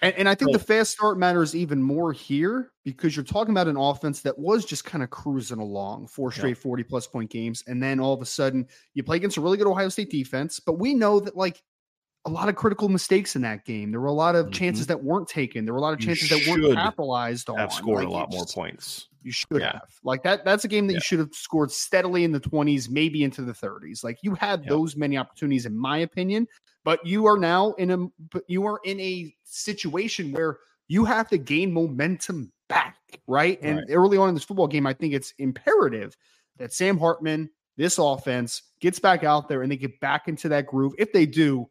And, 0.00 0.14
and 0.16 0.28
I 0.28 0.34
think 0.34 0.50
so, 0.50 0.58
the 0.58 0.64
fast 0.64 0.90
start 0.90 1.18
matters 1.18 1.54
even 1.54 1.80
more 1.80 2.12
here 2.12 2.72
because 2.84 3.14
you're 3.14 3.24
talking 3.24 3.52
about 3.52 3.68
an 3.68 3.76
offense 3.76 4.22
that 4.22 4.36
was 4.36 4.64
just 4.64 4.84
kind 4.84 5.04
of 5.04 5.10
cruising 5.10 5.58
along 5.58 6.08
four 6.08 6.32
straight 6.32 6.56
yeah. 6.56 6.62
40 6.62 6.82
plus 6.84 7.06
point 7.06 7.30
games. 7.30 7.62
And 7.68 7.80
then 7.80 8.00
all 8.00 8.14
of 8.14 8.20
a 8.20 8.26
sudden 8.26 8.66
you 8.94 9.04
play 9.04 9.16
against 9.16 9.36
a 9.36 9.40
really 9.40 9.58
good 9.58 9.66
Ohio 9.66 9.90
State 9.90 10.10
defense. 10.10 10.58
But 10.58 10.78
we 10.78 10.94
know 10.94 11.20
that, 11.20 11.36
like, 11.36 11.62
a 12.24 12.30
lot 12.30 12.48
of 12.48 12.56
critical 12.56 12.88
mistakes 12.88 13.36
in 13.36 13.42
that 13.42 13.64
game. 13.64 13.90
There 13.90 14.00
were 14.00 14.06
a 14.06 14.12
lot 14.12 14.36
of 14.36 14.46
mm-hmm. 14.46 14.52
chances 14.52 14.86
that 14.86 15.02
weren't 15.02 15.28
taken. 15.28 15.64
There 15.64 15.74
were 15.74 15.78
a 15.78 15.82
lot 15.82 15.92
of 15.92 16.00
chances 16.00 16.30
that 16.30 16.46
weren't 16.48 16.74
capitalized 16.74 17.50
on. 17.50 17.58
Have 17.58 17.72
scored 17.72 18.04
like, 18.04 18.08
a 18.08 18.10
lot 18.10 18.30
more 18.30 18.46
points. 18.46 19.08
You 19.22 19.32
should 19.32 19.60
yeah. 19.60 19.72
have. 19.72 19.88
Like 20.02 20.22
that. 20.24 20.44
That's 20.44 20.64
a 20.64 20.68
game 20.68 20.86
that 20.86 20.94
yeah. 20.94 20.96
you 20.98 21.02
should 21.02 21.18
have 21.18 21.34
scored 21.34 21.70
steadily 21.70 22.24
in 22.24 22.32
the 22.32 22.40
twenties, 22.40 22.90
maybe 22.90 23.24
into 23.24 23.42
the 23.42 23.54
thirties. 23.54 24.02
Like 24.02 24.18
you 24.22 24.34
had 24.34 24.66
those 24.66 24.96
many 24.96 25.16
opportunities, 25.16 25.66
in 25.66 25.76
my 25.76 25.98
opinion. 25.98 26.46
But 26.84 27.04
you 27.06 27.26
are 27.26 27.38
now 27.38 27.72
in 27.74 27.90
a. 27.90 28.08
But 28.30 28.44
you 28.48 28.66
are 28.66 28.80
in 28.84 28.98
a 29.00 29.34
situation 29.44 30.32
where 30.32 30.58
you 30.88 31.04
have 31.04 31.28
to 31.28 31.38
gain 31.38 31.72
momentum 31.72 32.52
back, 32.68 32.96
right? 33.26 33.58
And 33.62 33.78
right. 33.78 33.86
early 33.90 34.18
on 34.18 34.28
in 34.28 34.34
this 34.34 34.44
football 34.44 34.66
game, 34.66 34.86
I 34.86 34.92
think 34.92 35.14
it's 35.14 35.32
imperative 35.38 36.16
that 36.58 36.72
Sam 36.72 36.98
Hartman, 36.98 37.50
this 37.76 37.98
offense, 37.98 38.62
gets 38.80 38.98
back 38.98 39.24
out 39.24 39.48
there 39.48 39.62
and 39.62 39.70
they 39.70 39.76
get 39.76 40.00
back 40.00 40.28
into 40.28 40.48
that 40.48 40.66
groove. 40.66 40.94
If 40.98 41.12
they 41.12 41.26
do, 41.26 41.68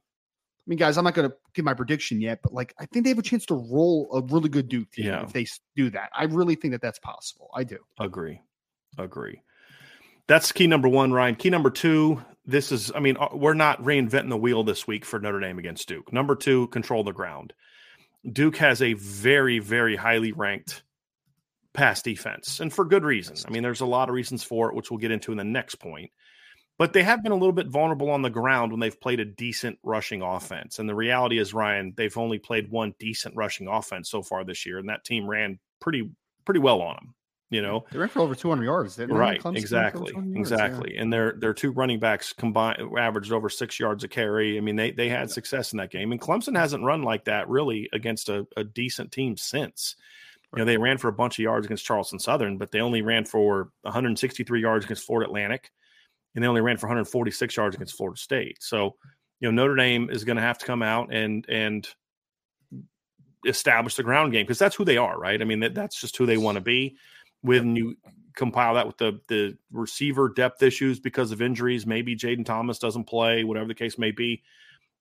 I 0.61 0.65
mean, 0.67 0.77
guys, 0.77 0.97
I'm 0.97 1.03
not 1.03 1.15
going 1.15 1.29
to 1.29 1.35
give 1.55 1.65
my 1.65 1.73
prediction 1.73 2.21
yet, 2.21 2.39
but 2.43 2.53
like 2.53 2.73
I 2.79 2.85
think 2.85 3.03
they 3.03 3.09
have 3.09 3.17
a 3.19 3.23
chance 3.23 3.45
to 3.47 3.55
roll 3.55 4.09
a 4.13 4.21
really 4.33 4.49
good 4.49 4.69
Duke 4.69 4.91
team 4.91 5.05
yeah. 5.05 5.23
if 5.23 5.33
they 5.33 5.47
do 5.75 5.89
that. 5.89 6.11
I 6.15 6.25
really 6.25 6.55
think 6.55 6.73
that 6.73 6.81
that's 6.81 6.99
possible. 6.99 7.49
I 7.53 7.63
do. 7.63 7.79
Agree. 7.99 8.41
Agree. 8.97 9.41
That's 10.27 10.51
key 10.51 10.67
number 10.67 10.87
one, 10.87 11.11
Ryan. 11.11 11.35
Key 11.35 11.49
number 11.49 11.71
two. 11.71 12.23
This 12.45 12.71
is, 12.71 12.91
I 12.95 12.99
mean, 12.99 13.17
uh, 13.19 13.29
we're 13.33 13.53
not 13.53 13.81
reinventing 13.81 14.29
the 14.29 14.37
wheel 14.37 14.63
this 14.63 14.87
week 14.87 15.03
for 15.03 15.19
Notre 15.19 15.39
Dame 15.39 15.59
against 15.59 15.87
Duke. 15.87 16.13
Number 16.13 16.35
two, 16.35 16.67
control 16.67 17.03
the 17.03 17.11
ground. 17.11 17.53
Duke 18.31 18.57
has 18.57 18.81
a 18.81 18.93
very, 18.93 19.59
very 19.59 19.95
highly 19.95 20.31
ranked 20.31 20.83
pass 21.73 22.01
defense, 22.01 22.59
and 22.59 22.71
for 22.71 22.85
good 22.85 23.03
reason. 23.03 23.35
I 23.47 23.51
mean, 23.51 23.63
there's 23.63 23.81
a 23.81 23.85
lot 23.85 24.09
of 24.09 24.15
reasons 24.15 24.43
for 24.43 24.69
it, 24.69 24.75
which 24.75 24.91
we'll 24.91 24.99
get 24.99 25.11
into 25.11 25.31
in 25.31 25.37
the 25.37 25.43
next 25.43 25.75
point. 25.75 26.11
But 26.81 26.93
they 26.93 27.03
have 27.03 27.21
been 27.21 27.31
a 27.31 27.35
little 27.35 27.53
bit 27.53 27.67
vulnerable 27.67 28.09
on 28.09 28.23
the 28.23 28.31
ground 28.31 28.71
when 28.71 28.79
they've 28.79 28.99
played 28.99 29.19
a 29.19 29.25
decent 29.25 29.77
rushing 29.83 30.23
offense. 30.23 30.79
And 30.79 30.89
the 30.89 30.95
reality 30.95 31.37
is, 31.37 31.53
Ryan, 31.53 31.93
they've 31.95 32.17
only 32.17 32.39
played 32.39 32.71
one 32.71 32.95
decent 32.97 33.35
rushing 33.35 33.67
offense 33.67 34.09
so 34.09 34.23
far 34.23 34.43
this 34.43 34.65
year, 34.65 34.79
and 34.79 34.89
that 34.89 35.05
team 35.05 35.29
ran 35.29 35.59
pretty 35.79 36.09
pretty 36.43 36.59
well 36.59 36.81
on 36.81 36.95
them. 36.95 37.13
You 37.51 37.61
know, 37.61 37.85
they 37.91 37.99
ran 37.99 38.09
for 38.09 38.21
over 38.21 38.33
200 38.33 38.63
yards, 38.63 38.97
right? 38.97 39.39
Exactly, 39.55 40.11
exactly. 40.33 40.95
Yeah. 40.95 41.03
And 41.03 41.13
their 41.13 41.33
their 41.33 41.53
two 41.53 41.69
running 41.69 41.99
backs 41.99 42.33
combined 42.33 42.81
averaged 42.97 43.31
over 43.31 43.47
six 43.47 43.79
yards 43.79 44.03
a 44.03 44.07
carry. 44.07 44.57
I 44.57 44.61
mean, 44.61 44.75
they 44.75 44.89
they 44.89 45.07
had 45.07 45.29
success 45.29 45.73
in 45.73 45.77
that 45.77 45.91
game. 45.91 46.11
And 46.11 46.19
Clemson 46.19 46.57
hasn't 46.57 46.83
run 46.83 47.03
like 47.03 47.25
that 47.25 47.47
really 47.47 47.89
against 47.93 48.27
a, 48.27 48.47
a 48.57 48.63
decent 48.63 49.11
team 49.11 49.37
since. 49.37 49.97
You 50.51 50.59
know, 50.59 50.65
they 50.65 50.77
ran 50.77 50.97
for 50.97 51.09
a 51.09 51.13
bunch 51.13 51.37
of 51.37 51.43
yards 51.43 51.67
against 51.67 51.85
Charleston 51.85 52.17
Southern, 52.17 52.57
but 52.57 52.71
they 52.71 52.81
only 52.81 53.03
ran 53.03 53.25
for 53.25 53.69
163 53.83 54.59
yards 54.59 54.85
against 54.85 55.05
Florida 55.05 55.29
Atlantic, 55.29 55.71
and 56.35 56.43
they 56.43 56.47
only 56.47 56.61
ran 56.61 56.77
for 56.77 56.87
146 56.87 57.55
yards 57.55 57.75
against 57.75 57.95
Florida 57.95 58.19
State. 58.19 58.57
So, 58.61 58.95
you 59.39 59.51
know, 59.51 59.51
Notre 59.51 59.75
Dame 59.75 60.09
is 60.09 60.23
going 60.23 60.37
to 60.37 60.41
have 60.41 60.57
to 60.59 60.65
come 60.65 60.81
out 60.81 61.13
and 61.13 61.45
and 61.49 61.87
establish 63.45 63.95
the 63.95 64.03
ground 64.03 64.31
game 64.31 64.45
because 64.45 64.59
that's 64.59 64.75
who 64.75 64.85
they 64.85 64.97
are, 64.97 65.17
right? 65.17 65.41
I 65.41 65.45
mean, 65.45 65.61
that, 65.61 65.73
that's 65.73 65.99
just 65.99 66.15
who 66.15 66.25
they 66.25 66.37
want 66.37 66.55
to 66.55 66.61
be. 66.61 66.95
When 67.41 67.75
you 67.75 67.95
compile 68.35 68.75
that 68.75 68.87
with 68.87 68.97
the 68.97 69.19
the 69.27 69.57
receiver 69.71 70.29
depth 70.29 70.61
issues 70.63 70.99
because 70.99 71.31
of 71.31 71.41
injuries, 71.41 71.85
maybe 71.85 72.15
Jayden 72.15 72.45
Thomas 72.45 72.79
doesn't 72.79 73.05
play, 73.05 73.43
whatever 73.43 73.67
the 73.67 73.75
case 73.75 73.97
may 73.97 74.11
be, 74.11 74.43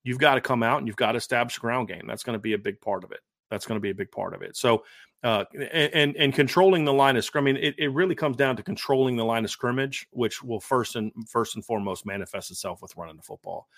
you've 0.02 0.18
got 0.18 0.34
to 0.34 0.40
come 0.40 0.62
out 0.62 0.78
and 0.78 0.86
you've 0.86 0.96
got 0.96 1.12
to 1.12 1.18
establish 1.18 1.58
a 1.58 1.60
ground 1.60 1.88
game. 1.88 2.04
That's 2.06 2.22
going 2.22 2.34
to 2.34 2.40
be 2.42 2.54
a 2.54 2.58
big 2.58 2.80
part 2.80 3.04
of 3.04 3.12
it. 3.12 3.20
That's 3.50 3.66
going 3.66 3.76
to 3.76 3.82
be 3.82 3.90
a 3.90 3.94
big 3.94 4.10
part 4.10 4.34
of 4.34 4.42
it. 4.42 4.56
So, 4.56 4.84
uh, 5.22 5.44
and 5.72 6.16
and 6.16 6.34
controlling 6.34 6.84
the 6.84 6.92
line 6.92 7.16
of 7.16 7.24
scrimmage, 7.24 7.56
it, 7.56 7.74
it 7.78 7.92
really 7.92 8.14
comes 8.14 8.36
down 8.36 8.56
to 8.56 8.62
controlling 8.62 9.16
the 9.16 9.24
line 9.24 9.44
of 9.44 9.50
scrimmage, 9.50 10.06
which 10.10 10.42
will 10.42 10.60
first 10.60 10.96
and 10.96 11.12
first 11.28 11.56
and 11.56 11.64
foremost 11.64 12.06
manifest 12.06 12.50
itself 12.50 12.80
with 12.80 12.96
running 12.96 13.16
the 13.16 13.22
football. 13.22 13.68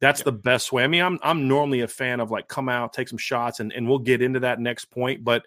That's 0.00 0.22
the 0.22 0.32
best 0.32 0.72
way. 0.72 0.84
I 0.84 0.86
mean, 0.86 1.02
I'm 1.02 1.18
I'm 1.22 1.48
normally 1.48 1.82
a 1.82 1.88
fan 1.88 2.20
of 2.20 2.30
like 2.30 2.48
come 2.48 2.68
out, 2.68 2.92
take 2.92 3.08
some 3.08 3.18
shots, 3.18 3.60
and 3.60 3.72
and 3.72 3.88
we'll 3.88 3.98
get 3.98 4.22
into 4.22 4.40
that 4.40 4.58
next 4.58 4.86
point. 4.86 5.22
But 5.22 5.42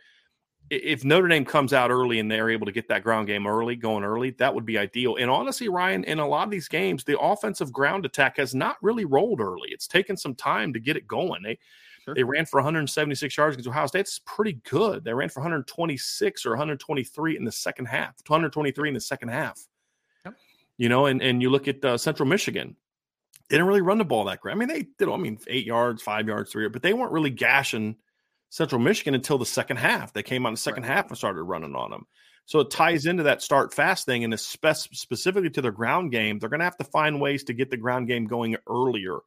if 0.69 1.03
Notre 1.03 1.27
Dame 1.27 1.45
comes 1.45 1.73
out 1.73 1.89
early 1.89 2.19
and 2.19 2.29
they're 2.29 2.49
able 2.49 2.67
to 2.67 2.71
get 2.71 2.87
that 2.89 3.03
ground 3.03 3.27
game 3.27 3.47
early, 3.47 3.75
going 3.75 4.03
early, 4.03 4.31
that 4.37 4.53
would 4.53 4.65
be 4.65 4.77
ideal. 4.77 5.15
And 5.15 5.29
honestly, 5.29 5.67
Ryan, 5.67 6.03
in 6.03 6.19
a 6.19 6.27
lot 6.27 6.43
of 6.43 6.51
these 6.51 6.67
games, 6.67 7.03
the 7.03 7.19
offensive 7.19 7.73
ground 7.73 8.05
attack 8.05 8.37
has 8.37 8.53
not 8.53 8.77
really 8.81 9.05
rolled 9.05 9.41
early. 9.41 9.69
It's 9.71 9.87
taken 9.87 10.15
some 10.15 10.35
time 10.35 10.73
to 10.73 10.79
get 10.79 10.95
it 10.95 11.07
going. 11.07 11.41
They 11.41 11.57
sure. 12.09 12.15
they 12.15 12.23
ran 12.23 12.45
for 12.45 12.57
176 12.59 13.37
yards 13.37 13.55
against 13.55 13.69
Ohio 13.69 13.87
State. 13.87 14.01
It's 14.01 14.19
pretty 14.25 14.59
good. 14.69 15.03
They 15.03 15.13
ran 15.13 15.29
for 15.29 15.39
126 15.39 16.45
or 16.45 16.51
123 16.51 17.37
in 17.37 17.43
the 17.43 17.51
second 17.51 17.85
half. 17.85 18.15
123 18.27 18.87
in 18.87 18.93
the 18.93 18.99
second 18.99 19.29
half. 19.29 19.59
Yep. 20.25 20.35
You 20.77 20.89
know, 20.89 21.05
and 21.05 21.21
and 21.21 21.41
you 21.41 21.49
look 21.49 21.67
at 21.67 21.83
uh, 21.83 21.97
Central 21.97 22.27
Michigan 22.27 22.75
they 23.49 23.55
didn't 23.55 23.67
really 23.67 23.81
run 23.81 23.97
the 23.97 24.05
ball 24.05 24.25
that 24.25 24.41
great. 24.41 24.53
I 24.53 24.55
mean, 24.55 24.67
they 24.67 24.85
did, 24.97 25.09
I 25.09 25.17
mean, 25.17 25.39
eight 25.47 25.65
yards, 25.65 26.03
five 26.03 26.27
yards, 26.27 26.51
three, 26.51 26.67
but 26.69 26.83
they 26.83 26.93
weren't 26.93 27.11
really 27.11 27.31
gashing 27.31 27.95
Central 28.49 28.79
Michigan 28.79 29.15
until 29.15 29.39
the 29.39 29.45
second 29.45 29.77
half. 29.77 30.13
They 30.13 30.21
came 30.21 30.45
on 30.45 30.53
the 30.53 30.57
second 30.57 30.83
right. 30.83 30.93
half 30.93 31.07
and 31.07 31.17
started 31.17 31.41
running 31.41 31.75
on 31.75 31.89
them. 31.89 32.05
So 32.45 32.59
it 32.59 32.71
ties 32.71 33.05
into 33.07 33.23
that 33.23 33.41
start 33.41 33.73
fast 33.73 34.05
thing, 34.05 34.23
and 34.23 34.39
spe- 34.39 34.73
specifically 34.73 35.49
to 35.51 35.61
their 35.61 35.71
ground 35.71 36.11
game, 36.11 36.37
they're 36.37 36.49
going 36.49 36.59
to 36.59 36.65
have 36.65 36.77
to 36.77 36.83
find 36.83 37.19
ways 37.19 37.43
to 37.45 37.53
get 37.53 37.71
the 37.71 37.77
ground 37.77 38.07
game 38.07 38.25
going 38.25 38.55
earlier 38.67 39.17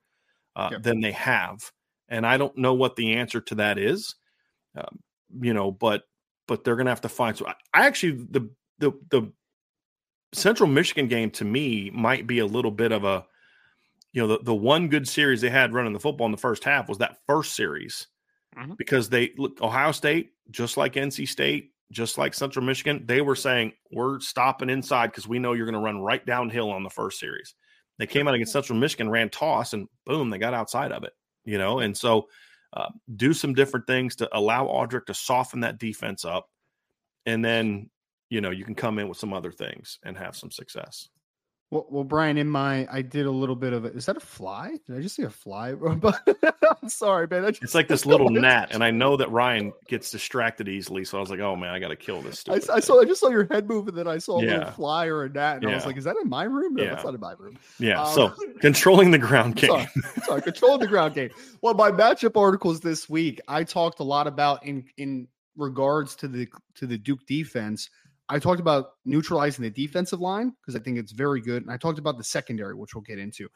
uh, 0.54 0.70
yep. 0.72 0.82
than 0.82 1.00
they 1.00 1.12
have. 1.12 1.72
And 2.12 2.26
I 2.26 2.36
don't 2.36 2.56
know 2.56 2.74
what 2.74 2.96
the 2.96 3.14
answer 3.14 3.40
to 3.40 3.54
that 3.56 3.78
is, 3.78 4.14
um, 4.76 5.00
you 5.40 5.54
know, 5.54 5.70
but 5.70 6.02
but 6.46 6.62
they're 6.62 6.76
going 6.76 6.86
to 6.86 6.92
have 6.92 7.00
to 7.00 7.08
find. 7.08 7.36
So 7.36 7.46
I, 7.46 7.54
I 7.72 7.86
actually 7.86 8.24
the 8.30 8.50
the 8.78 8.92
the 9.10 9.32
Central 10.34 10.68
Michigan 10.68 11.08
game 11.08 11.30
to 11.32 11.44
me 11.44 11.90
might 11.90 12.26
be 12.26 12.38
a 12.38 12.46
little 12.46 12.70
bit 12.70 12.92
of 12.92 13.04
a 13.04 13.24
you 14.12 14.20
know, 14.20 14.28
the, 14.28 14.44
the 14.44 14.54
one 14.54 14.88
good 14.88 15.08
series 15.08 15.40
they 15.40 15.50
had 15.50 15.72
running 15.72 15.92
the 15.92 16.00
football 16.00 16.26
in 16.26 16.32
the 16.32 16.38
first 16.38 16.64
half 16.64 16.88
was 16.88 16.98
that 16.98 17.16
first 17.26 17.56
series 17.56 18.08
mm-hmm. 18.56 18.74
because 18.74 19.08
they 19.08 19.32
look 19.38 19.60
Ohio 19.60 19.92
State, 19.92 20.32
just 20.50 20.76
like 20.76 20.94
NC 20.94 21.26
State, 21.26 21.70
just 21.90 22.18
like 22.18 22.34
Central 22.34 22.64
Michigan, 22.64 23.04
they 23.06 23.20
were 23.20 23.36
saying, 23.36 23.72
We're 23.90 24.20
stopping 24.20 24.70
inside 24.70 25.08
because 25.08 25.26
we 25.26 25.38
know 25.38 25.54
you're 25.54 25.66
going 25.66 25.74
to 25.74 25.80
run 25.80 26.00
right 26.00 26.24
downhill 26.24 26.70
on 26.70 26.82
the 26.82 26.90
first 26.90 27.18
series. 27.18 27.54
They 27.98 28.06
came 28.06 28.28
out 28.28 28.34
against 28.34 28.52
Central 28.52 28.78
Michigan, 28.78 29.10
ran 29.10 29.30
toss, 29.30 29.72
and 29.72 29.88
boom, 30.06 30.30
they 30.30 30.38
got 30.38 30.54
outside 30.54 30.92
of 30.92 31.04
it, 31.04 31.12
you 31.44 31.58
know, 31.58 31.80
and 31.80 31.96
so 31.96 32.28
uh, 32.74 32.88
do 33.16 33.32
some 33.32 33.54
different 33.54 33.86
things 33.86 34.16
to 34.16 34.28
allow 34.36 34.66
Audric 34.66 35.06
to 35.06 35.14
soften 35.14 35.60
that 35.60 35.78
defense 35.78 36.24
up. 36.24 36.48
And 37.26 37.44
then, 37.44 37.90
you 38.30 38.40
know, 38.40 38.50
you 38.50 38.64
can 38.64 38.74
come 38.74 38.98
in 38.98 39.08
with 39.08 39.18
some 39.18 39.32
other 39.32 39.52
things 39.52 39.98
and 40.04 40.16
have 40.16 40.36
some 40.36 40.50
success. 40.50 41.08
Well, 41.72 41.86
well, 41.88 42.04
Brian, 42.04 42.36
in 42.36 42.50
my, 42.50 42.86
I 42.92 43.00
did 43.00 43.24
a 43.24 43.30
little 43.30 43.56
bit 43.56 43.72
of 43.72 43.86
it. 43.86 43.96
Is 43.96 44.04
that 44.04 44.18
a 44.18 44.20
fly? 44.20 44.76
Did 44.86 44.94
I 44.94 45.00
just 45.00 45.16
see 45.16 45.22
a 45.22 45.30
fly? 45.30 45.70
I'm 46.82 46.88
sorry, 46.90 47.26
man. 47.26 47.46
Just, 47.48 47.62
it's 47.62 47.74
like 47.74 47.88
this 47.88 48.04
little 48.04 48.28
gnat, 48.30 48.74
and 48.74 48.84
I 48.84 48.90
know 48.90 49.16
that 49.16 49.30
Ryan 49.30 49.72
gets 49.88 50.10
distracted 50.10 50.68
easily, 50.68 51.02
so 51.02 51.16
I 51.16 51.20
was 51.22 51.30
like, 51.30 51.40
"Oh 51.40 51.56
man, 51.56 51.70
I 51.70 51.78
got 51.78 51.88
to 51.88 51.96
kill 51.96 52.20
this." 52.20 52.44
I, 52.46 52.60
I, 52.74 52.80
saw, 52.80 53.00
I 53.00 53.06
just 53.06 53.20
saw 53.20 53.30
your 53.30 53.46
head 53.50 53.66
move, 53.66 53.88
and 53.88 53.96
then 53.96 54.06
I 54.06 54.18
saw 54.18 54.38
a 54.38 54.44
yeah. 54.44 54.58
little 54.58 54.72
fly 54.72 55.06
or 55.06 55.24
a 55.24 55.30
gnat, 55.30 55.56
and 55.56 55.62
yeah. 55.62 55.70
I 55.70 55.74
was 55.76 55.86
like, 55.86 55.96
"Is 55.96 56.04
that 56.04 56.16
in 56.22 56.28
my 56.28 56.44
room? 56.44 56.74
No, 56.74 56.82
yeah. 56.82 56.90
that's 56.90 57.04
not 57.04 57.14
in 57.14 57.20
my 57.20 57.32
room." 57.38 57.56
Yeah. 57.78 58.02
Um, 58.02 58.14
so 58.14 58.34
controlling 58.60 59.10
the 59.10 59.18
ground 59.18 59.56
game. 59.56 59.70
Sorry, 59.70 59.88
sorry, 60.24 60.42
controlling 60.42 60.80
the 60.80 60.88
ground 60.88 61.14
game. 61.14 61.30
Well, 61.62 61.72
my 61.72 61.90
matchup 61.90 62.38
articles 62.38 62.80
this 62.80 63.08
week, 63.08 63.40
I 63.48 63.64
talked 63.64 64.00
a 64.00 64.04
lot 64.04 64.26
about 64.26 64.62
in 64.66 64.84
in 64.98 65.26
regards 65.56 66.16
to 66.16 66.28
the 66.28 66.48
to 66.74 66.86
the 66.86 66.98
Duke 66.98 67.24
defense 67.26 67.88
I 68.28 68.38
talked 68.38 68.60
about 68.60 68.90
neutralizing 69.04 69.62
the 69.62 69.70
defensive 69.70 70.20
line 70.20 70.54
because 70.60 70.76
I 70.76 70.82
think 70.82 70.98
it's 70.98 71.12
very 71.12 71.40
good. 71.40 71.62
And 71.62 71.70
I 71.70 71.76
talked 71.76 71.98
about 71.98 72.18
the 72.18 72.24
secondary, 72.24 72.74
which 72.74 72.94
we'll 72.94 73.02
get 73.02 73.18
into. 73.18 73.48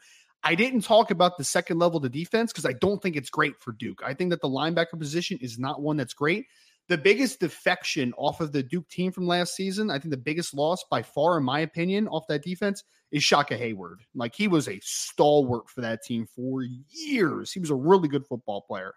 I 0.43 0.55
didn't 0.55 0.81
talk 0.81 1.11
about 1.11 1.37
the 1.37 1.43
second 1.43 1.79
level 1.79 1.97
of 1.97 2.03
the 2.03 2.09
defense 2.09 2.51
because 2.51 2.65
I 2.65 2.73
don't 2.73 3.01
think 3.01 3.15
it's 3.15 3.29
great 3.29 3.59
for 3.59 3.71
Duke. 3.71 4.01
I 4.05 4.13
think 4.13 4.29
that 4.29 4.41
the 4.41 4.49
linebacker 4.49 4.99
position 4.99 5.37
is 5.41 5.57
not 5.57 5.81
one 5.81 5.97
that's 5.97 6.13
great. 6.13 6.45
The 6.89 6.97
biggest 6.97 7.39
defection 7.39 8.13
off 8.17 8.39
of 8.39 8.53
the 8.53 8.63
Duke 8.63 8.87
team 8.87 9.11
from 9.11 9.27
last 9.27 9.55
season, 9.55 9.91
I 9.91 9.99
think 9.99 10.11
the 10.11 10.17
biggest 10.17 10.53
loss 10.53 10.85
by 10.89 11.01
far, 11.01 11.37
in 11.37 11.43
my 11.43 11.59
opinion, 11.59 12.07
off 12.07 12.27
that 12.27 12.43
defense 12.43 12.83
is 13.11 13.23
Shaka 13.23 13.57
Heyward. 13.57 13.97
Like 14.15 14.35
he 14.35 14.47
was 14.47 14.69
a 14.69 14.79
stalwart 14.81 15.69
for 15.69 15.81
that 15.81 16.03
team 16.03 16.27
for 16.33 16.63
years. 16.89 17.51
He 17.51 17.59
was 17.59 17.71
a 17.71 17.75
really 17.75 18.07
good 18.07 18.25
football 18.25 18.61
player. 18.61 18.93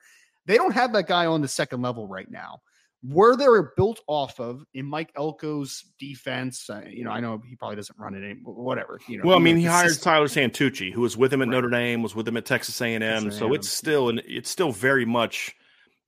They 0.47 0.57
don't 0.57 0.75
have 0.75 0.93
that 0.93 1.09
guy 1.09 1.27
on 1.27 1.43
the 1.43 1.49
second 1.49 1.83
level 1.83 2.07
right 2.07 2.31
now 2.31 2.61
where 3.03 3.37
they're 3.37 3.73
built 3.77 4.01
off 4.07 4.39
of 4.41 4.65
in 4.75 4.87
Mike 4.87 5.13
Elko's 5.17 5.85
defense. 5.99 6.69
Uh, 6.69 6.83
you 6.89 7.05
know, 7.05 7.11
I 7.11 7.21
know 7.21 7.41
he 7.47 7.57
probably 7.57 7.77
doesn't 7.77 7.99
run 7.99 8.15
it, 8.15 8.23
in, 8.23 8.41
whatever. 8.45 9.01
You 9.09 9.19
know, 9.19 9.25
well, 9.25 9.37
I 9.37 9.41
mean, 9.41 9.57
he 9.57 9.65
hired 9.65 9.91
system. 9.91 10.13
Tyler 10.13 10.27
Santucci, 10.27 10.93
who 10.93 11.01
was 11.01 11.17
with 11.17 11.33
him 11.33 11.43
at 11.43 11.49
right. 11.49 11.55
Notre 11.55 11.71
Dame, 11.71 12.03
was 12.03 12.15
with 12.15 12.29
him 12.29 12.37
at 12.37 12.45
Texas 12.45 12.81
A 12.81 12.95
and 12.95 13.05
M. 13.05 13.31
So 13.31 13.55
it's 13.55 13.69
still 13.69 14.09
and 14.11 14.23
it's 14.27 14.51
still 14.51 14.73
very 14.73 15.07
much 15.07 15.55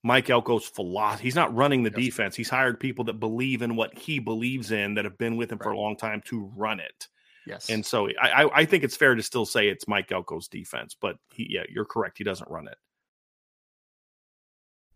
Mike 0.03 0.27
Elko's 0.27 0.65
philosophy. 0.65 1.23
He's 1.23 1.35
not 1.35 1.53
running 1.55 1.83
the 1.83 1.91
yes. 1.91 2.05
defense. 2.05 2.35
He's 2.35 2.49
hired 2.49 2.79
people 2.79 3.05
that 3.05 3.19
believe 3.19 3.61
in 3.61 3.75
what 3.75 3.97
he 3.97 4.19
believes 4.19 4.71
in 4.71 4.93
that 4.95 5.05
have 5.05 5.17
been 5.17 5.37
with 5.37 5.51
him 5.51 5.57
right. 5.59 5.63
for 5.63 5.71
a 5.71 5.79
long 5.79 5.95
time 5.95 6.21
to 6.25 6.51
run 6.55 6.79
it. 6.79 7.07
Yes. 7.47 7.69
And 7.69 7.85
so 7.85 8.09
I, 8.21 8.49
I 8.53 8.65
think 8.65 8.83
it's 8.83 8.95
fair 8.95 9.15
to 9.15 9.23
still 9.23 9.45
say 9.45 9.67
it's 9.67 9.87
Mike 9.87 10.09
Elko's 10.09 10.47
defense, 10.47 10.95
but 10.99 11.17
he, 11.33 11.47
yeah, 11.49 11.63
you're 11.69 11.85
correct. 11.85 12.17
He 12.17 12.23
doesn't 12.23 12.49
run 12.49 12.67
it. 12.67 12.77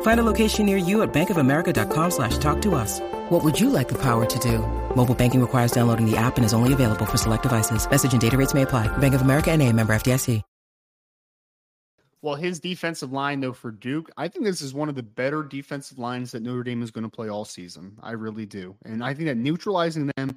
Find 0.00 0.18
a 0.18 0.24
location 0.24 0.66
near 0.66 0.76
you 0.76 1.02
at 1.02 1.12
bankofamerica.com 1.12 2.10
slash 2.10 2.38
talk 2.38 2.60
to 2.62 2.74
us. 2.74 2.98
What 3.30 3.44
would 3.44 3.60
you 3.60 3.70
like 3.70 3.86
the 3.86 3.98
power 4.02 4.26
to 4.26 4.38
do? 4.40 4.58
Mobile 4.96 5.14
banking 5.14 5.40
requires 5.40 5.70
downloading 5.70 6.10
the 6.10 6.16
app 6.16 6.36
and 6.38 6.44
is 6.44 6.52
only 6.52 6.72
available 6.72 7.06
for 7.06 7.16
select 7.16 7.44
devices. 7.44 7.88
Message 7.88 8.10
and 8.10 8.20
data 8.20 8.36
rates 8.36 8.54
may 8.54 8.62
apply. 8.62 8.88
Bank 8.98 9.14
of 9.14 9.20
America 9.20 9.52
and 9.52 9.62
a 9.62 9.72
member 9.72 9.94
FDIC. 9.94 10.42
Well, 12.20 12.34
his 12.34 12.58
defensive 12.58 13.12
line, 13.12 13.40
though, 13.40 13.52
for 13.52 13.70
Duke, 13.70 14.10
I 14.16 14.26
think 14.26 14.44
this 14.44 14.60
is 14.60 14.74
one 14.74 14.88
of 14.88 14.96
the 14.96 15.04
better 15.04 15.44
defensive 15.44 16.00
lines 16.00 16.32
that 16.32 16.42
Notre 16.42 16.64
Dame 16.64 16.82
is 16.82 16.90
going 16.90 17.04
to 17.04 17.10
play 17.10 17.28
all 17.28 17.44
season. 17.44 17.96
I 18.02 18.12
really 18.12 18.44
do. 18.44 18.74
And 18.84 19.04
I 19.04 19.14
think 19.14 19.28
that 19.28 19.36
neutralizing 19.36 20.10
them 20.16 20.36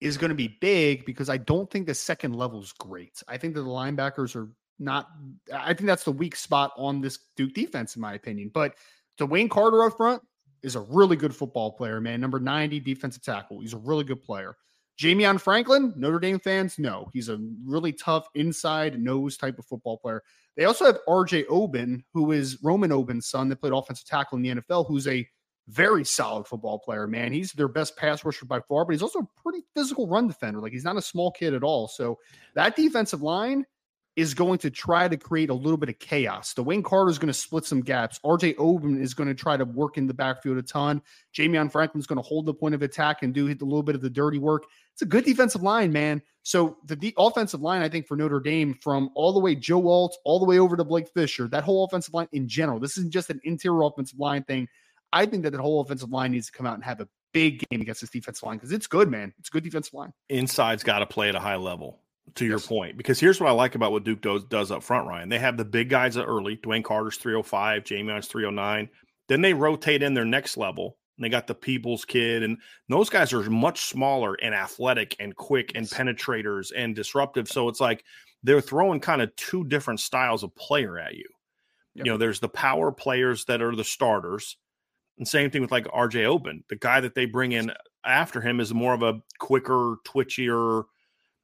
is 0.00 0.18
going 0.18 0.30
to 0.30 0.34
be 0.34 0.48
big 0.48 1.04
because 1.06 1.28
I 1.28 1.36
don't 1.36 1.70
think 1.70 1.86
the 1.86 1.94
second 1.94 2.34
level 2.34 2.60
is 2.60 2.72
great. 2.72 3.22
I 3.28 3.36
think 3.36 3.54
that 3.54 3.62
the 3.62 3.68
linebackers 3.68 4.34
are 4.34 4.48
not, 4.82 5.08
I 5.54 5.74
think 5.74 5.86
that's 5.86 6.04
the 6.04 6.12
weak 6.12 6.36
spot 6.36 6.72
on 6.76 7.00
this 7.00 7.18
Duke 7.36 7.54
defense, 7.54 7.96
in 7.96 8.02
my 8.02 8.14
opinion. 8.14 8.50
But 8.52 8.74
DeWayne 9.18 9.50
Carter 9.50 9.84
up 9.84 9.96
front 9.96 10.22
is 10.62 10.76
a 10.76 10.80
really 10.80 11.16
good 11.16 11.34
football 11.34 11.72
player, 11.72 12.00
man. 12.00 12.20
Number 12.20 12.40
90 12.40 12.80
defensive 12.80 13.22
tackle. 13.22 13.60
He's 13.60 13.74
a 13.74 13.78
really 13.78 14.04
good 14.04 14.22
player. 14.22 14.56
Ja'Mion 14.98 15.40
Franklin, 15.40 15.92
Notre 15.96 16.20
Dame 16.20 16.38
fans, 16.38 16.78
no. 16.78 17.08
He's 17.12 17.28
a 17.28 17.38
really 17.64 17.92
tough 17.92 18.28
inside 18.34 19.00
nose 19.00 19.36
type 19.36 19.58
of 19.58 19.64
football 19.64 19.98
player. 19.98 20.22
They 20.56 20.64
also 20.64 20.84
have 20.84 20.98
RJ 21.08 21.46
Oben, 21.48 22.04
who 22.12 22.32
is 22.32 22.58
Roman 22.62 22.92
Oben's 22.92 23.26
son 23.26 23.48
that 23.48 23.60
played 23.60 23.72
offensive 23.72 24.06
tackle 24.06 24.36
in 24.36 24.42
the 24.42 24.50
NFL, 24.50 24.86
who's 24.86 25.08
a 25.08 25.26
very 25.68 26.04
solid 26.04 26.46
football 26.46 26.78
player, 26.78 27.06
man. 27.06 27.32
He's 27.32 27.52
their 27.52 27.68
best 27.68 27.96
pass 27.96 28.24
rusher 28.24 28.44
by 28.44 28.60
far, 28.60 28.84
but 28.84 28.92
he's 28.92 29.02
also 29.02 29.20
a 29.20 29.42
pretty 29.42 29.64
physical 29.74 30.06
run 30.06 30.26
defender. 30.26 30.60
Like 30.60 30.72
he's 30.72 30.84
not 30.84 30.96
a 30.96 31.02
small 31.02 31.30
kid 31.30 31.54
at 31.54 31.62
all. 31.62 31.88
So 31.88 32.18
that 32.54 32.76
defensive 32.76 33.22
line, 33.22 33.64
is 34.14 34.34
going 34.34 34.58
to 34.58 34.70
try 34.70 35.08
to 35.08 35.16
create 35.16 35.48
a 35.48 35.54
little 35.54 35.78
bit 35.78 35.88
of 35.88 35.98
chaos. 35.98 36.52
DeWayne 36.52 36.84
Carter 36.84 37.10
is 37.10 37.18
going 37.18 37.32
to 37.32 37.34
split 37.34 37.64
some 37.64 37.80
gaps. 37.80 38.20
RJ 38.24 38.56
Oben 38.58 39.00
is 39.00 39.14
going 39.14 39.28
to 39.28 39.34
try 39.34 39.56
to 39.56 39.64
work 39.64 39.96
in 39.96 40.06
the 40.06 40.12
backfield 40.12 40.58
a 40.58 40.62
ton. 40.62 41.00
Ja'Mion 41.34 41.72
Franklin's 41.72 42.06
going 42.06 42.18
to 42.18 42.22
hold 42.22 42.44
the 42.44 42.52
point 42.52 42.74
of 42.74 42.82
attack 42.82 43.22
and 43.22 43.32
do 43.32 43.46
a 43.46 43.48
little 43.48 43.82
bit 43.82 43.94
of 43.94 44.02
the 44.02 44.10
dirty 44.10 44.38
work. 44.38 44.64
It's 44.92 45.02
a 45.02 45.06
good 45.06 45.24
defensive 45.24 45.62
line, 45.62 45.92
man. 45.92 46.20
So 46.42 46.76
the, 46.84 46.96
the 46.96 47.14
offensive 47.16 47.62
line, 47.62 47.82
I 47.82 47.88
think, 47.88 48.06
for 48.06 48.16
Notre 48.16 48.40
Dame, 48.40 48.74
from 48.82 49.08
all 49.14 49.32
the 49.32 49.40
way 49.40 49.54
Joe 49.54 49.88
Alt 49.88 50.18
all 50.24 50.38
the 50.38 50.44
way 50.46 50.58
over 50.58 50.76
to 50.76 50.84
Blake 50.84 51.08
Fisher, 51.14 51.48
that 51.48 51.64
whole 51.64 51.84
offensive 51.84 52.12
line 52.12 52.28
in 52.32 52.48
general, 52.48 52.80
this 52.80 52.98
isn't 52.98 53.12
just 53.12 53.30
an 53.30 53.40
interior 53.44 53.82
offensive 53.82 54.18
line 54.18 54.42
thing. 54.44 54.68
I 55.14 55.24
think 55.24 55.44
that 55.44 55.52
the 55.52 55.62
whole 55.62 55.80
offensive 55.80 56.10
line 56.10 56.32
needs 56.32 56.46
to 56.46 56.52
come 56.52 56.66
out 56.66 56.74
and 56.74 56.84
have 56.84 57.00
a 57.00 57.08
big 57.32 57.64
game 57.70 57.80
against 57.80 58.02
this 58.02 58.10
defensive 58.10 58.42
line 58.42 58.56
because 58.56 58.72
it's 58.72 58.86
good, 58.86 59.10
man. 59.10 59.32
It's 59.38 59.48
a 59.48 59.52
good 59.52 59.64
defensive 59.64 59.94
line. 59.94 60.12
Inside's 60.28 60.82
got 60.82 60.98
to 60.98 61.06
play 61.06 61.30
at 61.30 61.34
a 61.34 61.40
high 61.40 61.56
level 61.56 62.01
to 62.36 62.44
your 62.44 62.58
yes. 62.58 62.66
point, 62.66 62.96
because 62.96 63.20
here's 63.20 63.40
what 63.40 63.48
I 63.48 63.52
like 63.52 63.74
about 63.74 63.92
what 63.92 64.04
Duke 64.04 64.22
does, 64.22 64.44
does 64.44 64.70
up 64.70 64.82
front, 64.82 65.08
Ryan. 65.08 65.28
They 65.28 65.38
have 65.38 65.56
the 65.56 65.64
big 65.64 65.88
guys 65.88 66.16
early. 66.16 66.56
DeWayne 66.56 66.84
Carter's 66.84 67.16
305, 67.16 67.84
Ja'Mion's 67.84 68.28
309. 68.28 68.88
Then 69.28 69.42
they 69.42 69.54
rotate 69.54 70.02
in 70.02 70.14
their 70.14 70.24
next 70.24 70.56
level. 70.56 70.96
And 71.18 71.24
they 71.24 71.28
got 71.28 71.46
the 71.46 71.54
Peoples 71.54 72.06
kid, 72.06 72.42
and 72.42 72.56
those 72.88 73.10
guys 73.10 73.34
are 73.34 73.42
much 73.50 73.82
smaller 73.82 74.34
and 74.42 74.54
athletic 74.54 75.14
and 75.20 75.36
quick 75.36 75.72
and 75.74 75.86
penetrators 75.86 76.72
and 76.74 76.96
disruptive. 76.96 77.48
So 77.48 77.68
it's 77.68 77.80
like 77.80 78.02
they're 78.42 78.62
throwing 78.62 78.98
kind 78.98 79.20
of 79.20 79.36
two 79.36 79.64
different 79.64 80.00
styles 80.00 80.42
of 80.42 80.56
player 80.56 80.98
at 80.98 81.14
you. 81.14 81.28
Yep. 81.94 82.06
You 82.06 82.12
know, 82.12 82.16
there's 82.16 82.40
the 82.40 82.48
power 82.48 82.90
players 82.90 83.44
that 83.44 83.60
are 83.60 83.76
the 83.76 83.84
starters, 83.84 84.56
and 85.18 85.28
same 85.28 85.50
thing 85.50 85.60
with 85.60 85.70
like 85.70 85.84
RJ 85.84 86.24
Oben. 86.24 86.64
The 86.70 86.76
guy 86.76 87.00
that 87.02 87.14
they 87.14 87.26
bring 87.26 87.52
in 87.52 87.72
after 88.06 88.40
him 88.40 88.58
is 88.58 88.72
more 88.72 88.94
of 88.94 89.02
a 89.02 89.20
quicker, 89.38 89.96
twitchier, 90.06 90.84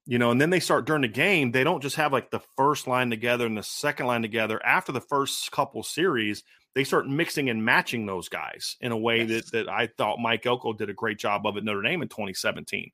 you 0.09 0.19
know, 0.19 0.31
and 0.31 0.41
then 0.41 0.49
they 0.49 0.59
start 0.59 0.87
during 0.87 1.03
the 1.03 1.09
game, 1.09 1.53
they 1.53 1.65
don't 1.65 1.83
just 1.83 1.97
have 1.97 2.15
like 2.15 2.31
the 2.31 2.41
first 2.57 2.87
line 2.87 3.11
together 3.11 3.45
and 3.45 3.59
the 3.59 3.63
second 3.63 4.07
line 4.07 4.23
together. 4.23 4.59
After 4.65 4.91
the 4.91 5.03
first 5.03 5.53
couple 5.53 5.83
series, 5.83 6.45
they 6.75 6.83
start 6.83 7.07
mixing 7.07 7.51
and 7.51 7.63
matching 7.63 8.07
those 8.07 8.31
guys 8.31 8.77
in 8.81 8.91
a 8.91 8.97
way 8.97 9.25
yes. 9.25 9.51
that 9.51 9.53
that 9.53 9.69
I 9.69 9.91
thought 9.99 10.19
Mike 10.19 10.47
Elko 10.47 10.73
did 10.73 10.89
a 10.89 10.95
great 10.95 11.19
job 11.19 11.45
of 11.45 11.59
at 11.59 11.63
Notre 11.63 11.83
Dame 11.83 12.01
in 12.01 12.09
2017. 12.09 12.91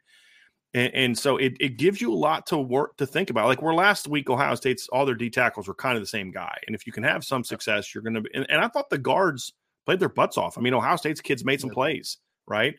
And, 0.75 0.93
and, 0.93 1.17
so 1.17 1.37
it, 1.37 1.53
it 1.61 1.77
gives 1.77 2.01
you 2.01 2.13
a 2.13 2.17
lot 2.17 2.47
to 2.47 2.59
work 2.59 2.97
to 2.97 3.07
think 3.07 3.31
about. 3.31 3.47
Like 3.47 3.63
where 3.63 3.75
last 3.75 4.09
week 4.09 4.29
Ohio 4.29 4.57
State's 4.57 4.89
all 4.89 5.07
their 5.07 5.15
D 5.15 5.31
tackles 5.31 5.69
were 5.69 5.75
kind 5.75 5.97
of 5.97 6.03
the 6.03 6.09
same 6.09 6.33
guy. 6.33 6.59
And 6.67 6.75
if 6.75 6.85
you 6.85 6.93
can 6.93 7.05
have 7.05 7.25
some 7.25 7.45
success, 7.45 7.95
you're 7.95 8.03
gonna 8.03 8.23
and, 8.35 8.45
and 8.49 8.61
I 8.61 8.67
thought 8.67 8.91
the 8.91 8.99
guards 8.99 9.53
played 9.87 10.01
their 10.01 10.09
butts 10.09 10.37
off. 10.37 10.59
I 10.59 10.63
mean, 10.63 10.75
Ohio 10.75 10.97
State's 10.97 11.21
kids 11.21 11.45
made 11.45 11.61
some 11.61 11.71
plays, 11.71 12.19
right? 12.49 12.75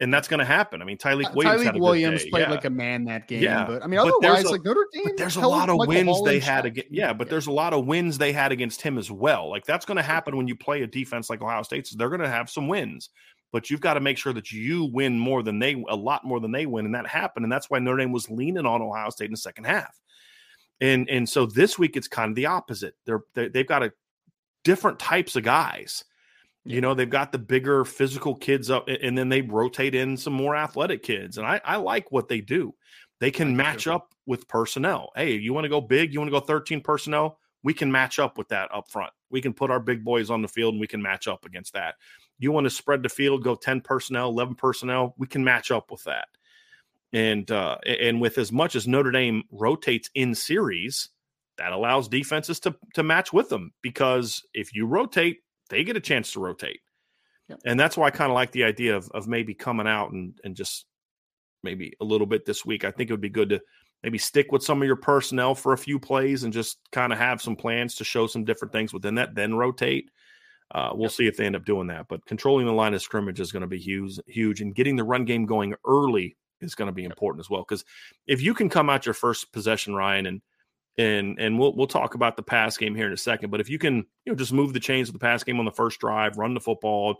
And 0.00 0.14
that's 0.14 0.28
going 0.28 0.38
to 0.38 0.44
happen. 0.44 0.80
I 0.80 0.84
mean, 0.84 0.96
Tyleik 0.96 1.26
uh, 1.26 1.32
Williams, 1.34 1.64
Tyleik 1.64 1.80
Williams 1.80 2.24
played 2.26 2.42
yeah. 2.42 2.50
like 2.50 2.64
a 2.64 2.70
man 2.70 3.04
that 3.04 3.26
game. 3.26 3.42
Yeah. 3.42 3.66
But 3.66 3.82
I 3.82 3.86
mean, 3.88 3.98
otherwise, 3.98 4.44
a, 4.44 4.50
like 4.50 4.64
Notre 4.64 4.86
Dame. 4.92 5.02
But 5.04 5.16
there's 5.16 5.36
a 5.36 5.46
lot 5.46 5.68
of 5.68 5.86
wins 5.88 6.22
they 6.24 6.38
had 6.38 6.66
against. 6.66 6.92
Yeah, 6.92 7.12
but 7.12 7.26
yeah. 7.26 7.30
there's 7.32 7.48
a 7.48 7.52
lot 7.52 7.72
of 7.72 7.86
wins 7.86 8.18
they 8.18 8.32
had 8.32 8.52
against 8.52 8.80
him 8.80 8.96
as 8.96 9.10
well. 9.10 9.50
Like 9.50 9.64
that's 9.64 9.84
going 9.84 9.96
to 9.96 10.02
happen 10.02 10.36
when 10.36 10.46
you 10.46 10.54
play 10.54 10.82
a 10.82 10.86
defense 10.86 11.28
like 11.28 11.42
Ohio 11.42 11.62
State's. 11.62 11.90
They're 11.90 12.10
going 12.10 12.20
to 12.20 12.28
have 12.28 12.48
some 12.48 12.68
wins, 12.68 13.10
but 13.52 13.70
you've 13.70 13.80
got 13.80 13.94
to 13.94 14.00
make 14.00 14.18
sure 14.18 14.32
that 14.32 14.52
you 14.52 14.84
win 14.84 15.18
more 15.18 15.42
than 15.42 15.58
they, 15.58 15.82
a 15.88 15.96
lot 15.96 16.24
more 16.24 16.38
than 16.38 16.52
they 16.52 16.66
win, 16.66 16.86
and 16.86 16.94
that 16.94 17.06
happened. 17.06 17.44
And 17.44 17.52
that's 17.52 17.68
why 17.68 17.78
Notre 17.80 17.98
Dame 17.98 18.12
was 18.12 18.30
leaning 18.30 18.66
on 18.66 18.82
Ohio 18.82 19.10
State 19.10 19.26
in 19.26 19.32
the 19.32 19.36
second 19.36 19.64
half. 19.64 19.98
And 20.80 21.10
and 21.10 21.28
so 21.28 21.44
this 21.44 21.76
week 21.76 21.96
it's 21.96 22.08
kind 22.08 22.30
of 22.30 22.36
the 22.36 22.46
opposite. 22.46 22.94
They're, 23.04 23.22
they, 23.34 23.48
they've 23.48 23.66
got 23.66 23.82
a 23.82 23.92
different 24.62 25.00
types 25.00 25.34
of 25.34 25.42
guys 25.42 26.04
you 26.64 26.80
know, 26.80 26.94
they've 26.94 27.08
got 27.08 27.32
the 27.32 27.38
bigger 27.38 27.84
physical 27.84 28.34
kids 28.34 28.70
up, 28.70 28.88
and 28.88 29.16
then 29.16 29.28
they 29.28 29.42
rotate 29.42 29.94
in 29.94 30.16
some 30.16 30.32
more 30.32 30.56
athletic 30.56 31.02
kids. 31.02 31.38
And 31.38 31.46
I, 31.46 31.60
I 31.64 31.76
like 31.76 32.12
what 32.12 32.28
they 32.28 32.40
do. 32.40 32.74
They 33.20 33.30
can 33.30 33.56
match 33.56 33.86
up 33.86 34.14
with 34.26 34.48
personnel. 34.48 35.10
Hey, 35.16 35.34
you 35.34 35.52
want 35.52 35.64
to 35.64 35.68
go 35.68 35.80
big? 35.80 36.12
You 36.12 36.20
want 36.20 36.28
to 36.28 36.38
go 36.38 36.44
13 36.44 36.82
personnel? 36.82 37.38
We 37.64 37.74
can 37.74 37.90
match 37.90 38.18
up 38.18 38.38
with 38.38 38.48
that 38.48 38.72
up 38.72 38.88
front. 38.90 39.12
We 39.30 39.40
can 39.40 39.52
put 39.52 39.70
our 39.70 39.80
big 39.80 40.04
boys 40.04 40.30
on 40.30 40.42
the 40.42 40.48
field 40.48 40.74
and 40.74 40.80
we 40.80 40.86
can 40.86 41.02
match 41.02 41.26
up 41.26 41.44
against 41.44 41.72
that. 41.72 41.96
You 42.38 42.52
want 42.52 42.64
to 42.64 42.70
spread 42.70 43.02
the 43.02 43.08
field, 43.08 43.42
go 43.42 43.56
10 43.56 43.80
personnel, 43.80 44.28
11 44.28 44.54
personnel? 44.54 45.14
We 45.18 45.26
can 45.26 45.42
match 45.42 45.72
up 45.72 45.90
with 45.90 46.04
that. 46.04 46.28
And 47.12 47.50
uh, 47.50 47.78
and 47.86 48.20
with 48.20 48.36
as 48.38 48.52
much 48.52 48.76
as 48.76 48.86
Notre 48.86 49.10
Dame 49.10 49.42
rotates 49.50 50.10
in 50.14 50.34
series, 50.34 51.08
that 51.56 51.72
allows 51.72 52.06
defenses 52.06 52.60
to 52.60 52.76
to 52.94 53.02
match 53.02 53.32
with 53.32 53.48
them 53.48 53.72
because 53.82 54.44
if 54.52 54.74
you 54.74 54.86
rotate, 54.86 55.38
they 55.70 55.84
get 55.84 55.96
a 55.96 56.00
chance 56.00 56.32
to 56.32 56.40
rotate. 56.40 56.80
Yep. 57.48 57.60
And 57.64 57.80
that's 57.80 57.96
why 57.96 58.08
I 58.08 58.10
kind 58.10 58.30
of 58.30 58.34
like 58.34 58.52
the 58.52 58.64
idea 58.64 58.96
of, 58.96 59.10
of 59.12 59.26
maybe 59.26 59.54
coming 59.54 59.86
out 59.86 60.12
and, 60.12 60.38
and 60.44 60.54
just 60.54 60.86
maybe 61.62 61.94
a 62.00 62.04
little 62.04 62.26
bit 62.26 62.44
this 62.44 62.64
week. 62.64 62.84
I 62.84 62.90
think 62.90 63.10
it 63.10 63.12
would 63.12 63.20
be 63.20 63.30
good 63.30 63.48
to 63.50 63.60
maybe 64.02 64.18
stick 64.18 64.52
with 64.52 64.62
some 64.62 64.80
of 64.80 64.86
your 64.86 64.96
personnel 64.96 65.54
for 65.54 65.72
a 65.72 65.78
few 65.78 65.98
plays 65.98 66.44
and 66.44 66.52
just 66.52 66.78
kind 66.92 67.12
of 67.12 67.18
have 67.18 67.42
some 67.42 67.56
plans 67.56 67.96
to 67.96 68.04
show 68.04 68.26
some 68.26 68.44
different 68.44 68.72
things 68.72 68.92
within 68.92 69.16
that, 69.16 69.34
then 69.34 69.54
rotate. 69.54 70.10
Uh, 70.74 70.90
we'll 70.92 71.04
yep. 71.04 71.12
see 71.12 71.26
if 71.26 71.36
they 71.36 71.46
end 71.46 71.56
up 71.56 71.64
doing 71.64 71.86
that. 71.86 72.06
But 72.08 72.24
controlling 72.26 72.66
the 72.66 72.72
line 72.72 72.94
of 72.94 73.00
scrimmage 73.00 73.40
is 73.40 73.52
going 73.52 73.62
to 73.62 73.66
be 73.66 73.78
huge, 73.78 74.18
huge, 74.26 74.60
and 74.60 74.74
getting 74.74 74.96
the 74.96 75.04
run 75.04 75.24
game 75.24 75.46
going 75.46 75.74
early 75.86 76.36
is 76.60 76.74
going 76.74 76.88
to 76.88 76.92
be 76.92 77.04
important 77.04 77.40
as 77.40 77.48
well. 77.48 77.64
Because 77.66 77.84
if 78.26 78.42
you 78.42 78.52
can 78.52 78.68
come 78.68 78.90
out 78.90 79.06
your 79.06 79.14
first 79.14 79.52
possession, 79.52 79.94
Ryan, 79.94 80.26
and 80.26 80.42
and 80.98 81.38
and 81.38 81.58
we'll 81.58 81.74
we'll 81.74 81.86
talk 81.86 82.14
about 82.14 82.36
the 82.36 82.42
pass 82.42 82.76
game 82.76 82.94
here 82.94 83.06
in 83.06 83.12
a 83.12 83.16
second. 83.16 83.50
But 83.50 83.60
if 83.60 83.70
you 83.70 83.78
can, 83.78 83.96
you 83.96 84.32
know, 84.32 84.34
just 84.34 84.52
move 84.52 84.72
the 84.72 84.80
chains 84.80 85.08
of 85.08 85.12
the 85.14 85.18
pass 85.18 85.44
game 85.44 85.58
on 85.58 85.64
the 85.64 85.70
first 85.70 86.00
drive, 86.00 86.36
run 86.36 86.54
the 86.54 86.60
football, 86.60 87.16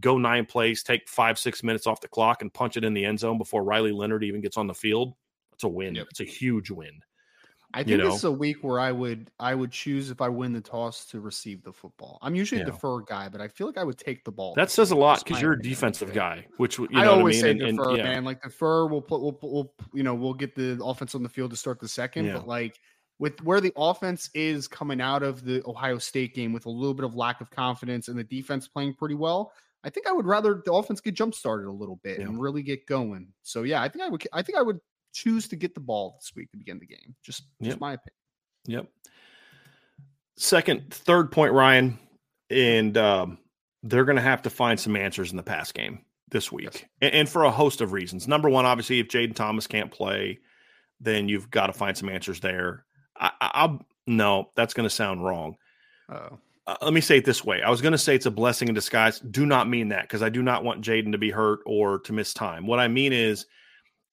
go 0.00 0.18
nine 0.18 0.44
plays, 0.44 0.82
take 0.82 1.08
five 1.08 1.38
six 1.38 1.62
minutes 1.62 1.86
off 1.86 2.00
the 2.00 2.08
clock, 2.08 2.42
and 2.42 2.52
punch 2.52 2.76
it 2.76 2.84
in 2.84 2.92
the 2.92 3.04
end 3.04 3.20
zone 3.20 3.38
before 3.38 3.62
Riley 3.62 3.92
Leonard 3.92 4.24
even 4.24 4.40
gets 4.40 4.56
on 4.56 4.66
the 4.66 4.74
field, 4.74 5.14
it's 5.52 5.64
a 5.64 5.68
win. 5.68 5.94
Yep. 5.94 6.06
It's 6.10 6.20
a 6.20 6.24
huge 6.24 6.70
win. 6.70 7.00
I 7.74 7.78
think 7.78 7.88
you 7.88 7.96
know? 7.98 8.10
this 8.10 8.16
is 8.16 8.24
a 8.24 8.32
week 8.32 8.58
where 8.62 8.78
I 8.78 8.92
would 8.92 9.30
I 9.40 9.54
would 9.54 9.70
choose 9.70 10.10
if 10.10 10.20
I 10.20 10.28
win 10.28 10.52
the 10.52 10.60
toss 10.60 11.06
to 11.06 11.20
receive 11.20 11.62
the 11.62 11.72
football. 11.72 12.18
I'm 12.20 12.34
usually 12.34 12.60
yeah. 12.60 12.66
a 12.66 12.70
defer 12.70 13.00
guy, 13.00 13.30
but 13.30 13.40
I 13.40 13.48
feel 13.48 13.66
like 13.66 13.78
I 13.78 13.84
would 13.84 13.96
take 13.96 14.24
the 14.24 14.30
ball. 14.30 14.52
That 14.54 14.70
says 14.70 14.90
a 14.90 14.96
lot 14.96 15.24
because 15.24 15.40
you're 15.40 15.54
a 15.54 15.62
defensive 15.62 16.12
guy, 16.12 16.44
which 16.58 16.78
you 16.78 16.88
know 16.90 17.00
I 17.00 17.06
always 17.06 17.42
I 17.42 17.48
mean? 17.48 17.60
say 17.60 17.66
and, 17.68 17.78
defer, 17.78 17.88
and, 17.90 17.98
yeah. 17.98 18.04
man. 18.04 18.24
Like 18.24 18.42
defer, 18.42 18.86
we'll 18.86 19.00
put 19.00 19.22
we'll, 19.22 19.38
we'll 19.42 19.72
you 19.94 20.02
know 20.02 20.14
we'll 20.14 20.34
get 20.34 20.54
the 20.54 20.78
offense 20.84 21.14
on 21.14 21.22
the 21.22 21.30
field 21.30 21.50
to 21.52 21.56
start 21.56 21.80
the 21.80 21.88
second, 21.88 22.26
yeah. 22.26 22.34
but 22.34 22.46
like 22.46 22.78
with 23.22 23.40
where 23.44 23.60
the 23.60 23.72
offense 23.76 24.28
is 24.34 24.66
coming 24.66 25.00
out 25.00 25.22
of 25.22 25.44
the 25.44 25.62
Ohio 25.64 25.96
State 25.98 26.34
game 26.34 26.52
with 26.52 26.66
a 26.66 26.70
little 26.70 26.92
bit 26.92 27.04
of 27.04 27.14
lack 27.14 27.40
of 27.40 27.52
confidence 27.52 28.08
and 28.08 28.18
the 28.18 28.24
defense 28.24 28.66
playing 28.66 28.94
pretty 28.94 29.14
well, 29.14 29.52
I 29.84 29.90
think 29.90 30.08
I 30.08 30.12
would 30.12 30.26
rather 30.26 30.60
the 30.64 30.72
offense 30.72 31.00
get 31.00 31.14
jump 31.14 31.32
started 31.32 31.68
a 31.68 31.70
little 31.70 32.00
bit 32.02 32.18
yeah. 32.18 32.24
and 32.24 32.40
really 32.40 32.64
get 32.64 32.84
going. 32.84 33.28
So 33.42 33.62
yeah, 33.62 33.80
I 33.80 33.88
think 33.88 34.04
I 34.04 34.08
would 34.08 34.26
I 34.32 34.42
think 34.42 34.58
I 34.58 34.62
would 34.62 34.80
choose 35.12 35.46
to 35.48 35.56
get 35.56 35.72
the 35.72 35.80
ball 35.80 36.16
this 36.18 36.32
week 36.34 36.50
to 36.50 36.58
begin 36.58 36.80
the 36.80 36.86
game. 36.86 37.14
Just 37.22 37.44
just 37.62 37.76
yep. 37.76 37.80
my 37.80 37.92
opinion. 37.92 38.16
Yep. 38.66 38.86
Second, 40.36 40.92
third 40.92 41.30
point, 41.30 41.52
Ryan, 41.52 42.00
and 42.50 42.96
um, 42.96 43.38
they're 43.84 44.04
going 44.04 44.16
to 44.16 44.22
have 44.22 44.42
to 44.42 44.50
find 44.50 44.80
some 44.80 44.96
answers 44.96 45.30
in 45.30 45.36
the 45.36 45.44
pass 45.44 45.70
game 45.70 46.00
this 46.32 46.50
week, 46.50 46.64
yes. 46.72 46.84
and, 47.00 47.14
and, 47.14 47.28
for 47.28 47.44
a 47.44 47.52
host 47.52 47.80
of 47.80 47.92
reasons. 47.92 48.26
Number 48.26 48.48
one, 48.48 48.66
obviously, 48.66 48.98
if 48.98 49.06
Jayden 49.06 49.36
Thomas 49.36 49.68
can't 49.68 49.92
play, 49.92 50.40
then 51.00 51.28
you've 51.28 51.50
got 51.50 51.68
to 51.68 51.72
find 51.72 51.96
some 51.96 52.08
answers 52.08 52.40
there. 52.40 52.84
I, 53.22 53.66
will 53.66 53.80
no, 54.06 54.50
that's 54.56 54.74
going 54.74 54.88
to 54.88 54.94
sound 54.94 55.24
wrong. 55.24 55.56
Uh, 56.08 56.30
let 56.80 56.92
me 56.92 57.00
say 57.00 57.18
it 57.18 57.24
this 57.24 57.44
way. 57.44 57.62
I 57.62 57.70
was 57.70 57.80
going 57.80 57.92
to 57.92 57.98
say 57.98 58.14
it's 58.14 58.26
a 58.26 58.30
blessing 58.30 58.68
in 58.68 58.74
disguise. 58.74 59.18
Do 59.20 59.46
not 59.46 59.68
mean 59.68 59.88
that 59.88 60.02
because 60.02 60.22
I 60.22 60.28
do 60.28 60.42
not 60.42 60.64
want 60.64 60.84
Jayden 60.84 61.12
to 61.12 61.18
be 61.18 61.30
hurt 61.30 61.60
or 61.66 62.00
to 62.00 62.12
miss 62.12 62.34
time. 62.34 62.66
What 62.66 62.78
I 62.78 62.88
mean 62.88 63.12
is 63.12 63.46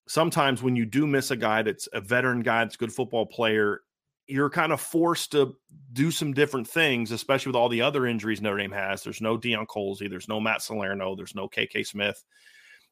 sometimes 0.08 0.62
when 0.62 0.76
you 0.76 0.84
do 0.84 1.06
miss 1.06 1.30
a 1.30 1.36
guy 1.36 1.62
that's 1.62 1.88
a 1.92 2.00
veteran 2.00 2.40
guy 2.40 2.64
that's 2.64 2.74
a 2.74 2.78
good 2.78 2.92
football 2.92 3.26
player, 3.26 3.82
you're 4.26 4.50
kind 4.50 4.72
of 4.72 4.80
forced 4.80 5.32
to 5.32 5.56
do 5.92 6.10
some 6.10 6.32
different 6.32 6.66
things, 6.66 7.12
especially 7.12 7.50
with 7.50 7.56
all 7.56 7.68
the 7.68 7.82
other 7.82 8.06
injuries 8.06 8.40
Notre 8.40 8.58
Dame 8.58 8.72
has. 8.72 9.02
There's 9.02 9.20
no 9.20 9.36
Deion 9.36 9.66
Colzie, 9.66 10.10
there's 10.10 10.28
no 10.28 10.40
Matt 10.40 10.62
Salerno, 10.62 11.14
there's 11.16 11.34
no 11.34 11.48
KK 11.48 11.86
Smith 11.86 12.22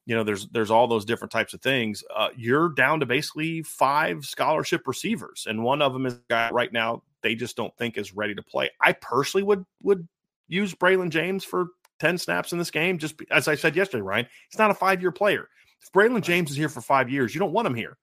you 0.09 0.15
know 0.15 0.23
there's 0.23 0.47
there's 0.47 0.71
all 0.71 0.87
those 0.87 1.05
different 1.05 1.31
types 1.31 1.53
of 1.53 1.61
things 1.61 2.03
uh, 2.15 2.29
you're 2.35 2.69
down 2.69 2.99
to 2.99 3.05
basically 3.05 3.61
five 3.61 4.25
scholarship 4.25 4.87
receivers 4.87 5.45
and 5.47 5.63
one 5.63 5.83
of 5.83 5.93
them 5.93 6.07
is 6.07 6.13
a 6.13 6.21
guy 6.27 6.49
right 6.49 6.73
now 6.73 7.03
they 7.21 7.35
just 7.35 7.55
don't 7.55 7.75
think 7.77 7.95
is 7.95 8.15
ready 8.15 8.33
to 8.33 8.41
play. 8.41 8.71
I 8.81 8.93
personally 8.93 9.43
would 9.43 9.63
would 9.83 10.07
use 10.47 10.73
braylon 10.73 11.11
james 11.11 11.43
for 11.43 11.67
10 11.99 12.17
snaps 12.17 12.51
in 12.51 12.57
this 12.57 12.71
game 12.71 12.97
just 12.97 13.21
as 13.29 13.47
i 13.47 13.53
said 13.53 13.75
yesterday 13.75 14.01
ryan 14.01 14.25
he's 14.49 14.57
not 14.57 14.71
a 14.71 14.73
five 14.73 14.99
year 14.99 15.11
player. 15.11 15.47
If 15.79 15.91
braylon 15.91 16.23
james 16.23 16.49
is 16.49 16.57
here 16.57 16.69
for 16.69 16.81
five 16.81 17.11
years 17.11 17.35
you 17.35 17.39
don't 17.39 17.53
want 17.53 17.67
him 17.67 17.75
here 17.75 17.95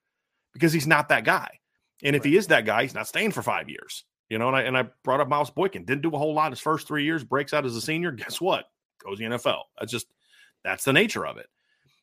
because 0.52 0.72
he's 0.72 0.86
not 0.86 1.08
that 1.08 1.24
guy. 1.24 1.58
And 2.04 2.14
if 2.14 2.22
he 2.22 2.36
is 2.36 2.46
that 2.46 2.64
guy 2.64 2.82
he's 2.82 2.94
not 2.94 3.08
staying 3.08 3.32
for 3.32 3.42
five 3.42 3.68
years 3.68 4.04
you 4.28 4.38
know 4.38 4.46
and 4.46 4.56
i, 4.56 4.62
and 4.62 4.78
I 4.78 4.84
brought 5.02 5.20
up 5.20 5.28
miles 5.28 5.50
boykin 5.50 5.84
didn't 5.84 6.02
do 6.02 6.14
a 6.14 6.18
whole 6.18 6.34
lot 6.34 6.52
his 6.52 6.60
first 6.60 6.86
three 6.86 7.04
years 7.04 7.24
breaks 7.24 7.52
out 7.52 7.66
as 7.66 7.74
a 7.74 7.80
senior 7.80 8.12
guess 8.12 8.40
what? 8.40 8.66
Goes 9.04 9.18
the 9.18 9.24
nfl 9.24 9.62
that's 9.76 9.90
just 9.90 10.06
that's 10.62 10.84
the 10.84 10.92
nature 10.92 11.26
of 11.26 11.36
it 11.36 11.48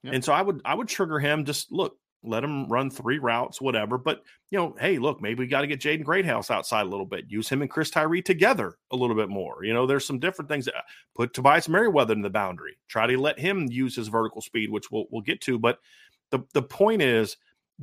and 0.03 0.23
so 0.23 0.33
I 0.33 0.41
would 0.41 0.61
I 0.65 0.75
would 0.75 0.87
trigger 0.87 1.19
him. 1.19 1.45
Just 1.45 1.71
look, 1.71 1.97
let 2.23 2.43
him 2.43 2.67
run 2.67 2.89
three 2.89 3.19
routes, 3.19 3.61
whatever. 3.61 3.97
But 3.97 4.23
you 4.49 4.57
know, 4.57 4.75
hey, 4.79 4.97
look, 4.97 5.21
maybe 5.21 5.39
we 5.39 5.47
got 5.47 5.61
to 5.61 5.67
get 5.67 5.81
Jaden 5.81 6.03
Greathouse 6.03 6.49
outside 6.49 6.85
a 6.85 6.89
little 6.89 7.05
bit. 7.05 7.25
Use 7.29 7.49
him 7.49 7.61
and 7.61 7.69
Chris 7.69 7.89
Tyree 7.89 8.21
together 8.21 8.77
a 8.91 8.95
little 8.95 9.15
bit 9.15 9.29
more. 9.29 9.63
You 9.63 9.73
know, 9.73 9.85
there's 9.85 10.05
some 10.05 10.19
different 10.19 10.49
things. 10.49 10.65
That, 10.65 10.85
put 11.15 11.33
Tobias 11.33 11.69
Merriweather 11.69 12.13
in 12.13 12.21
the 12.21 12.29
boundary. 12.29 12.77
Try 12.87 13.07
to 13.07 13.19
let 13.19 13.39
him 13.39 13.67
use 13.69 13.95
his 13.95 14.07
vertical 14.07 14.41
speed, 14.41 14.71
which 14.71 14.89
we'll 14.91 15.05
we'll 15.11 15.21
get 15.21 15.41
to. 15.41 15.59
But 15.59 15.79
the 16.31 16.39
the 16.53 16.63
point 16.63 17.01
is, 17.01 17.37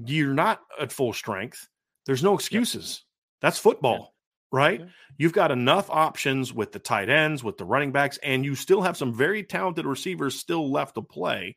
you're 0.05 0.35
not 0.35 0.61
at 0.81 0.93
full 0.93 1.13
strength. 1.13 1.69
There's 2.07 2.23
no 2.23 2.35
excuses. 2.35 3.05
That's 3.41 3.59
football, 3.59 4.15
yeah. 4.53 4.59
right? 4.59 4.81
You've 5.19 5.33
got 5.33 5.51
enough 5.51 5.91
options 5.91 6.53
with 6.53 6.73
the 6.73 6.79
tight 6.79 7.09
ends, 7.09 7.45
with 7.45 7.59
the 7.59 7.65
running 7.65 7.93
backs, 7.93 8.19
and 8.23 8.45
you 8.45 8.55
still 8.55 8.83
have 8.83 8.97
some 8.97 9.15
very 9.15 9.43
talented 9.43 9.87
receivers 9.87 10.39
still 10.39 10.71
left 10.71 10.95
to 10.95 11.03
play 11.03 11.57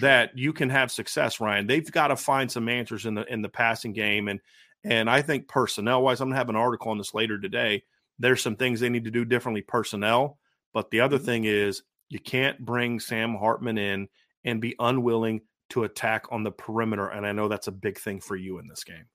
that 0.00 0.36
you 0.36 0.52
can 0.52 0.70
have 0.70 0.90
success, 0.90 1.40
Ryan. 1.40 1.66
They've 1.66 1.90
got 1.90 2.08
to 2.08 2.16
find 2.16 2.50
some 2.50 2.68
answers 2.68 3.06
in 3.06 3.14
the 3.14 3.24
in 3.32 3.42
the 3.42 3.48
passing 3.48 3.92
game. 3.92 4.28
And 4.28 4.40
and 4.84 5.10
I 5.10 5.22
think 5.22 5.48
personnel 5.48 6.02
wise, 6.02 6.20
I'm 6.20 6.28
gonna 6.28 6.36
have 6.36 6.48
an 6.48 6.56
article 6.56 6.90
on 6.90 6.98
this 6.98 7.14
later 7.14 7.38
today. 7.38 7.84
There's 8.18 8.42
some 8.42 8.56
things 8.56 8.80
they 8.80 8.88
need 8.88 9.04
to 9.04 9.10
do 9.10 9.24
differently 9.24 9.62
personnel. 9.62 10.38
But 10.72 10.90
the 10.90 11.00
other 11.00 11.16
mm-hmm. 11.16 11.26
thing 11.26 11.44
is 11.44 11.82
you 12.08 12.18
can't 12.18 12.58
bring 12.64 13.00
Sam 13.00 13.34
Hartman 13.34 13.78
in 13.78 14.08
and 14.44 14.60
be 14.60 14.74
unwilling 14.78 15.42
to 15.70 15.84
attack 15.84 16.26
on 16.30 16.42
the 16.42 16.50
perimeter. 16.50 17.08
And 17.08 17.26
I 17.26 17.32
know 17.32 17.48
that's 17.48 17.66
a 17.66 17.72
big 17.72 17.98
thing 17.98 18.20
for 18.20 18.36
you 18.36 18.58
in 18.58 18.68
this 18.68 18.84
game. 18.84 19.06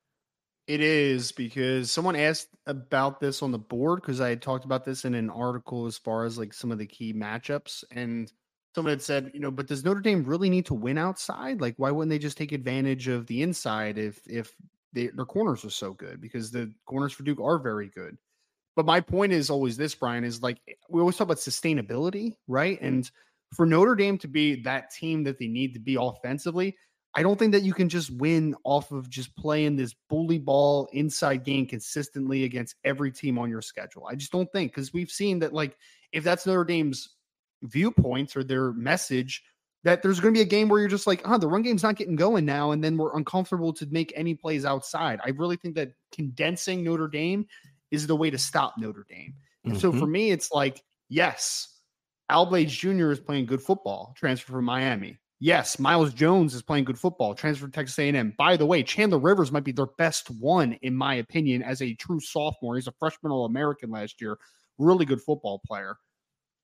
It 0.65 0.79
is 0.79 1.31
because 1.31 1.91
someone 1.91 2.15
asked 2.15 2.47
about 2.67 3.19
this 3.19 3.41
on 3.41 3.51
the 3.51 3.59
board 3.59 4.01
because 4.01 4.21
I 4.21 4.29
had 4.29 4.41
talked 4.41 4.63
about 4.63 4.85
this 4.85 5.03
in 5.03 5.13
an 5.13 5.29
article 5.29 5.87
as 5.87 5.97
far 5.97 6.23
as 6.23 6.37
like 6.37 6.53
some 6.53 6.71
of 6.71 6.77
the 6.77 6.85
key 6.85 7.13
matchups. 7.13 7.83
And 7.91 8.31
someone 8.73 8.91
had 8.91 9.01
said, 9.01 9.31
you 9.33 9.39
know, 9.39 9.51
but 9.51 9.67
does 9.67 9.83
Notre 9.83 10.01
Dame 10.01 10.23
really 10.23 10.49
need 10.49 10.65
to 10.67 10.73
win 10.73 10.97
outside? 10.97 11.61
Like, 11.61 11.75
why 11.77 11.91
wouldn't 11.91 12.09
they 12.09 12.19
just 12.19 12.37
take 12.37 12.51
advantage 12.51 13.07
of 13.07 13.27
the 13.27 13.41
inside 13.41 13.97
if 13.97 14.21
if 14.27 14.53
they, 14.93 15.07
their 15.07 15.25
corners 15.25 15.63
are 15.65 15.69
so 15.69 15.93
good? 15.93 16.21
Because 16.21 16.51
the 16.51 16.71
corners 16.85 17.13
for 17.13 17.23
Duke 17.23 17.39
are 17.39 17.59
very 17.59 17.89
good. 17.89 18.17
But 18.75 18.85
my 18.85 18.99
point 18.99 19.31
is 19.31 19.49
always 19.49 19.77
this, 19.77 19.93
Brian, 19.93 20.23
is 20.23 20.41
like 20.41 20.59
eh, 20.67 20.73
we 20.89 20.99
always 20.99 21.17
talk 21.17 21.25
about 21.25 21.37
sustainability, 21.37 22.35
right? 22.47 22.79
And 22.81 23.09
for 23.53 23.65
Notre 23.65 23.95
Dame 23.95 24.17
to 24.19 24.27
be 24.27 24.61
that 24.63 24.91
team 24.91 25.23
that 25.25 25.37
they 25.37 25.47
need 25.47 25.73
to 25.75 25.79
be 25.79 25.95
offensively, 25.99 26.75
I 27.15 27.21
don't 27.21 27.37
think 27.37 27.51
that 27.51 27.61
you 27.61 27.73
can 27.73 27.89
just 27.89 28.09
win 28.09 28.55
off 28.63 28.91
of 28.91 29.07
just 29.07 29.35
playing 29.35 29.75
this 29.75 29.93
bully 30.09 30.39
ball 30.39 30.89
inside 30.93 31.43
game 31.43 31.67
consistently 31.67 32.43
against 32.43 32.75
every 32.83 33.11
team 33.11 33.37
on 33.37 33.51
your 33.51 33.61
schedule. 33.61 34.07
I 34.09 34.15
just 34.15 34.31
don't 34.31 34.51
think 34.51 34.71
because 34.71 34.93
we've 34.93 35.11
seen 35.11 35.37
that 35.39 35.53
like 35.53 35.77
if 36.11 36.23
that's 36.23 36.47
Notre 36.47 36.63
Dame's 36.63 37.15
viewpoints 37.63 38.35
or 38.35 38.43
their 38.43 38.73
message, 38.73 39.43
that 39.83 40.01
there's 40.01 40.19
going 40.19 40.33
to 40.33 40.37
be 40.37 40.41
a 40.41 40.45
game 40.45 40.69
where 40.69 40.79
you're 40.79 40.89
just 40.89 41.07
like, 41.07 41.25
huh, 41.25 41.37
the 41.37 41.47
run 41.47 41.61
game's 41.61 41.83
not 41.83 41.95
getting 41.95 42.15
going 42.15 42.45
now, 42.45 42.71
and 42.71 42.83
then 42.83 42.97
we're 42.97 43.15
uncomfortable 43.17 43.73
to 43.73 43.85
make 43.87 44.13
any 44.15 44.33
plays 44.33 44.65
outside. 44.65 45.19
I 45.25 45.29
really 45.29 45.57
think 45.57 45.75
that 45.75 45.91
condensing 46.11 46.83
Notre 46.83 47.07
Dame 47.07 47.45
is 47.91 48.07
the 48.07 48.15
way 48.15 48.29
to 48.29 48.37
stop 48.37 48.75
Notre 48.77 49.05
Dame. 49.09 49.33
And 49.65 49.73
mm-hmm. 49.73 49.81
so 49.81 49.91
for 49.91 49.99
mm-hmm. 49.99 50.11
me, 50.11 50.31
it's 50.31 50.51
like, 50.51 50.81
yes, 51.09 51.79
Al 52.29 52.45
Blades 52.45 52.75
Jr. 52.75 53.11
is 53.11 53.19
playing 53.19 53.45
good 53.45 53.61
football, 53.61 54.13
transfer 54.17 54.53
from 54.53 54.65
Miami. 54.65 55.17
Yes, 55.39 55.77
Myles 55.77 56.13
Jones 56.13 56.55
is 56.55 56.61
playing 56.61 56.85
good 56.85 56.97
football, 56.97 57.35
transfer 57.35 57.65
to 57.65 57.71
Texas 57.71 57.99
A&M. 57.99 58.33
By 58.37 58.55
the 58.55 58.65
way, 58.65 58.81
Chandler 58.81 59.19
Rivers 59.19 59.51
might 59.51 59.65
be 59.65 59.73
their 59.73 59.87
best 59.97 60.31
one, 60.31 60.77
in 60.83 60.95
my 60.95 61.15
opinion, 61.15 61.61
as 61.61 61.81
a 61.81 61.93
true 61.95 62.21
sophomore. 62.21 62.75
He's 62.75 62.87
a 62.87 62.93
freshman 62.93 63.33
All-American 63.33 63.91
last 63.91 64.21
year. 64.21 64.37
Really 64.77 65.05
good 65.05 65.21
football 65.21 65.61
player. 65.67 65.97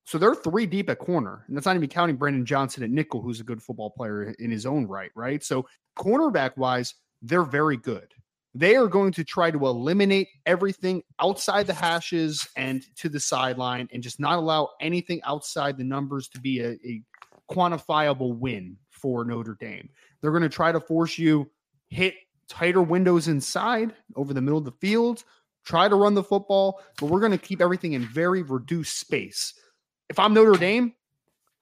So 0.04 0.18
they're 0.18 0.34
three 0.34 0.66
deep 0.66 0.90
at 0.90 0.98
corner, 0.98 1.44
and 1.46 1.56
that's 1.56 1.66
not 1.66 1.76
even 1.76 1.88
counting 1.88 2.16
Brandon 2.16 2.44
Johnson 2.44 2.82
at 2.82 2.90
nickel, 2.90 3.22
who's 3.22 3.40
a 3.40 3.44
good 3.44 3.62
football 3.62 3.90
player 3.90 4.34
in 4.38 4.50
his 4.50 4.66
own 4.66 4.86
right, 4.86 5.10
right? 5.14 5.42
So 5.44 5.66
cornerback 5.96 6.56
wise, 6.56 6.94
they're 7.22 7.44
very 7.44 7.76
good. 7.76 8.12
They 8.54 8.74
are 8.74 8.88
going 8.88 9.12
to 9.12 9.24
try 9.24 9.52
to 9.52 9.66
eliminate 9.66 10.28
everything 10.44 11.02
outside 11.20 11.68
the 11.68 11.74
hashes 11.74 12.48
and 12.56 12.82
to 12.96 13.08
the 13.08 13.20
sideline 13.20 13.88
and 13.92 14.02
just 14.02 14.18
not 14.18 14.38
allow 14.38 14.70
anything 14.80 15.20
outside 15.24 15.78
the 15.78 15.84
numbers 15.84 16.28
to 16.30 16.40
be 16.40 16.58
a, 16.60 16.70
a 16.70 17.02
quantifiable 17.48 18.36
win 18.36 18.76
for 18.88 19.24
Notre 19.24 19.56
Dame. 19.60 19.88
They're 20.20 20.32
going 20.32 20.42
to 20.42 20.48
try 20.48 20.72
to 20.72 20.80
force 20.80 21.16
you 21.18 21.48
hit 21.88 22.14
tighter 22.48 22.82
windows 22.82 23.28
inside 23.28 23.94
over 24.16 24.34
the 24.34 24.40
middle 24.40 24.58
of 24.58 24.64
the 24.64 24.72
field, 24.72 25.24
try 25.64 25.88
to 25.88 25.94
run 25.94 26.14
the 26.14 26.24
football, 26.24 26.80
but 26.98 27.06
we're 27.06 27.20
going 27.20 27.32
to 27.32 27.38
keep 27.38 27.60
everything 27.60 27.92
in 27.92 28.02
very 28.02 28.42
reduced 28.42 28.98
space. 28.98 29.54
If 30.10 30.18
I'm 30.18 30.34
Notre 30.34 30.58
Dame, 30.58 30.92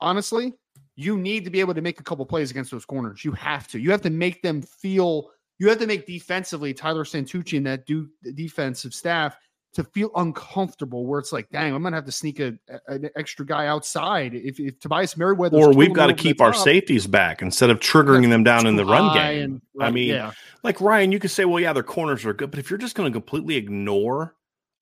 honestly, 0.01 0.55
you 0.97 1.19
need 1.19 1.45
to 1.45 1.51
be 1.51 1.61
able 1.61 1.75
to 1.75 1.83
make 1.83 2.01
a 2.01 2.03
couple 2.03 2.25
plays 2.27 2.51
against 2.51 2.71
those 2.71 2.87
corners. 2.87 3.25
You 3.25 3.33
have 3.33 3.69
to. 3.69 3.79
You 3.79 3.91
have 3.91 4.03
to 4.03 4.11
make 4.11 4.43
them 4.43 4.63
feel. 4.63 5.31
You 5.59 5.69
have 5.69 5.79
to 5.79 5.87
make 5.87 6.07
defensively 6.07 6.73
Tyler 6.73 7.05
Santucci 7.05 7.59
and 7.59 7.67
that 7.67 7.87
do 7.87 8.09
defensive 8.35 8.95
staff 8.95 9.37
to 9.75 9.85
feel 9.85 10.11
uncomfortable 10.17 11.07
where 11.07 11.21
it's 11.21 11.31
like, 11.31 11.49
dang, 11.51 11.75
I'm 11.75 11.83
gonna 11.83 11.97
have 11.97 12.07
to 12.07 12.13
sneak 12.13 12.41
a, 12.41 12.59
an 12.87 13.11
extra 13.17 13.45
guy 13.45 13.67
outside 13.67 14.35
if, 14.35 14.59
if 14.59 14.81
Tobias 14.81 15.17
Merriweather 15.17 15.59
or 15.59 15.75
we've 15.75 15.93
got 15.93 16.11
oh 16.11 16.15
to 16.15 16.21
keep 16.21 16.41
our 16.41 16.53
top, 16.53 16.65
safeties 16.65 17.07
back 17.07 17.43
instead 17.43 17.69
of 17.69 17.79
triggering 17.79 18.31
them 18.31 18.43
down 18.43 18.67
in 18.67 18.77
the 18.77 18.85
run 18.85 19.13
game. 19.15 19.43
And, 19.43 19.63
right, 19.75 19.89
I 19.89 19.91
mean, 19.91 20.09
yeah. 20.09 20.33
like 20.63 20.81
Ryan, 20.81 21.13
you 21.13 21.19
could 21.19 21.31
say, 21.31 21.45
well, 21.45 21.61
yeah, 21.61 21.75
their 21.75 21.83
corners 21.83 22.25
are 22.25 22.33
good, 22.33 22.51
but 22.51 22.59
if 22.59 22.71
you're 22.71 22.79
just 22.79 22.95
going 22.95 23.13
to 23.13 23.15
completely 23.15 23.57
ignore 23.57 24.35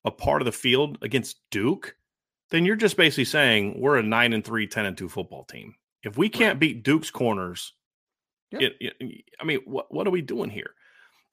a 0.05 0.11
part 0.11 0.40
of 0.40 0.46
the 0.46 0.52
field 0.52 0.98
against 1.02 1.40
Duke, 1.50 1.96
then 2.50 2.64
you're 2.64 2.76
just 2.76 2.96
basically 2.96 3.24
saying 3.24 3.80
we're 3.80 3.98
a 3.98 4.02
nine 4.02 4.32
and 4.32 4.44
three, 4.44 4.66
10 4.66 4.87
and 4.87 4.96
two 4.96 5.09
football 5.09 5.44
team. 5.44 5.74
If 6.02 6.16
we 6.16 6.28
can't 6.28 6.54
right. 6.54 6.61
beat 6.61 6.85
Duke's 6.85 7.11
corners, 7.11 7.72
it, 8.52 8.74
it, 8.80 9.24
I 9.40 9.44
mean, 9.44 9.61
what 9.64 9.92
what 9.92 10.06
are 10.06 10.12
we 10.12 10.22
doing 10.22 10.50
here? 10.50 10.70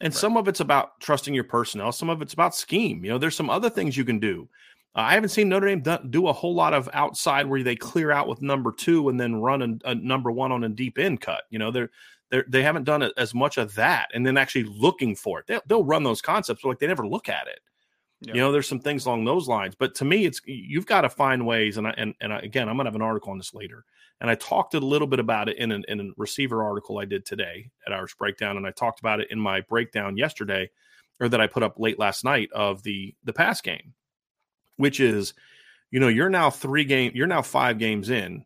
And 0.01 0.13
right. 0.13 0.19
some 0.19 0.35
of 0.35 0.47
it's 0.47 0.59
about 0.59 0.99
trusting 0.99 1.33
your 1.33 1.43
personnel. 1.43 1.91
Some 1.91 2.09
of 2.09 2.21
it's 2.21 2.33
about 2.33 2.55
scheme. 2.55 3.03
You 3.05 3.11
know, 3.11 3.17
there's 3.17 3.35
some 3.35 3.49
other 3.49 3.69
things 3.69 3.95
you 3.95 4.05
can 4.05 4.19
do. 4.19 4.49
Uh, 4.95 5.01
I 5.01 5.13
haven't 5.13 5.29
seen 5.29 5.49
Notre 5.49 5.67
Dame 5.67 5.81
do, 5.81 5.97
do, 6.09 6.27
a 6.27 6.33
whole 6.33 6.53
lot 6.53 6.73
of 6.73 6.89
outside 6.93 7.47
where 7.47 7.63
they 7.63 7.75
clear 7.75 8.11
out 8.11 8.27
with 8.27 8.41
number 8.41 8.71
two 8.71 9.09
and 9.09 9.19
then 9.19 9.35
run 9.35 9.79
a, 9.85 9.89
a 9.91 9.95
number 9.95 10.31
one 10.31 10.51
on 10.51 10.63
a 10.63 10.69
deep 10.69 10.97
end 10.97 11.21
cut. 11.21 11.43
You 11.49 11.59
know, 11.59 11.71
they're 11.71 11.89
they're 12.31 12.45
they 12.47 12.63
haven't 12.63 12.85
done 12.85 13.09
as 13.17 13.33
much 13.33 13.57
of 13.57 13.75
that 13.75 14.09
and 14.13 14.25
then 14.25 14.37
actually 14.37 14.63
looking 14.63 15.15
for 15.15 15.39
it. 15.39 15.47
They'll, 15.47 15.61
they'll 15.67 15.85
run 15.85 16.03
those 16.03 16.21
concepts, 16.21 16.61
but 16.63 16.69
like 16.69 16.79
they 16.79 16.87
never 16.87 17.07
look 17.07 17.29
at 17.29 17.47
it. 17.47 17.59
You 18.27 18.41
know, 18.41 18.51
there's 18.51 18.67
some 18.67 18.79
things 18.79 19.05
along 19.05 19.25
those 19.25 19.47
lines. 19.47 19.75
But 19.75 19.95
to 19.95 20.05
me, 20.05 20.25
it's 20.25 20.41
you've 20.45 20.85
got 20.85 21.01
to 21.01 21.09
find 21.09 21.45
ways. 21.45 21.77
And 21.77 21.87
I, 21.87 21.93
and 21.97 22.13
and 22.21 22.33
I, 22.33 22.39
again, 22.39 22.69
I'm 22.69 22.77
gonna 22.77 22.87
have 22.87 22.95
an 22.95 23.01
article 23.01 23.31
on 23.31 23.37
this 23.37 23.53
later. 23.53 23.85
And 24.21 24.29
I 24.29 24.35
talked 24.35 24.73
a 24.73 24.79
little 24.79 25.07
bit 25.07 25.19
about 25.19 25.49
it 25.49 25.57
in 25.57 25.71
an, 25.71 25.83
in 25.87 25.99
a 25.99 26.09
receiver 26.15 26.63
article 26.63 26.99
I 26.99 27.05
did 27.05 27.25
today 27.25 27.69
at 27.85 27.93
Irish 27.93 28.15
Breakdown, 28.15 28.57
and 28.57 28.65
I 28.65 28.71
talked 28.71 28.99
about 28.99 29.19
it 29.19 29.29
in 29.31 29.39
my 29.39 29.61
breakdown 29.61 30.15
yesterday, 30.15 30.69
or 31.19 31.27
that 31.27 31.41
I 31.41 31.47
put 31.47 31.63
up 31.63 31.79
late 31.79 31.99
last 31.99 32.23
night 32.23 32.49
of 32.53 32.83
the 32.83 33.13
the 33.23 33.33
pass 33.33 33.61
game, 33.61 33.93
which 34.77 34.99
is, 34.99 35.33
you 35.91 35.99
know, 35.99 36.07
you're 36.07 36.29
now 36.29 36.49
three 36.49 36.85
game, 36.85 37.11
you're 37.15 37.27
now 37.27 37.41
five 37.41 37.79
games 37.79 38.09
in, 38.09 38.45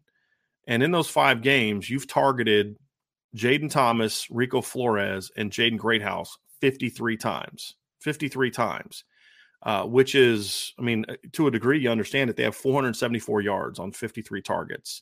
and 0.65 0.81
in 0.81 0.91
those 0.91 1.09
five 1.09 1.41
games, 1.41 1.89
you've 1.89 2.07
targeted 2.07 2.77
Jayden 3.35 3.69
Thomas, 3.69 4.27
Rico 4.31 4.61
Flores, 4.61 5.31
and 5.37 5.51
Jaden 5.51 5.77
Greathouse 5.77 6.37
53 6.61 7.17
times. 7.17 7.75
53 7.99 8.51
times 8.51 9.03
uh, 9.63 9.83
which 9.83 10.15
is, 10.15 10.73
I 10.79 10.81
mean, 10.81 11.05
uh, 11.09 11.15
to 11.33 11.47
a 11.47 11.51
degree, 11.51 11.79
you 11.79 11.89
understand 11.89 12.29
that 12.29 12.37
They 12.37 12.43
have 12.43 12.55
474 12.55 13.41
yards 13.41 13.79
on 13.79 13.91
53 13.91 14.41
targets, 14.41 15.01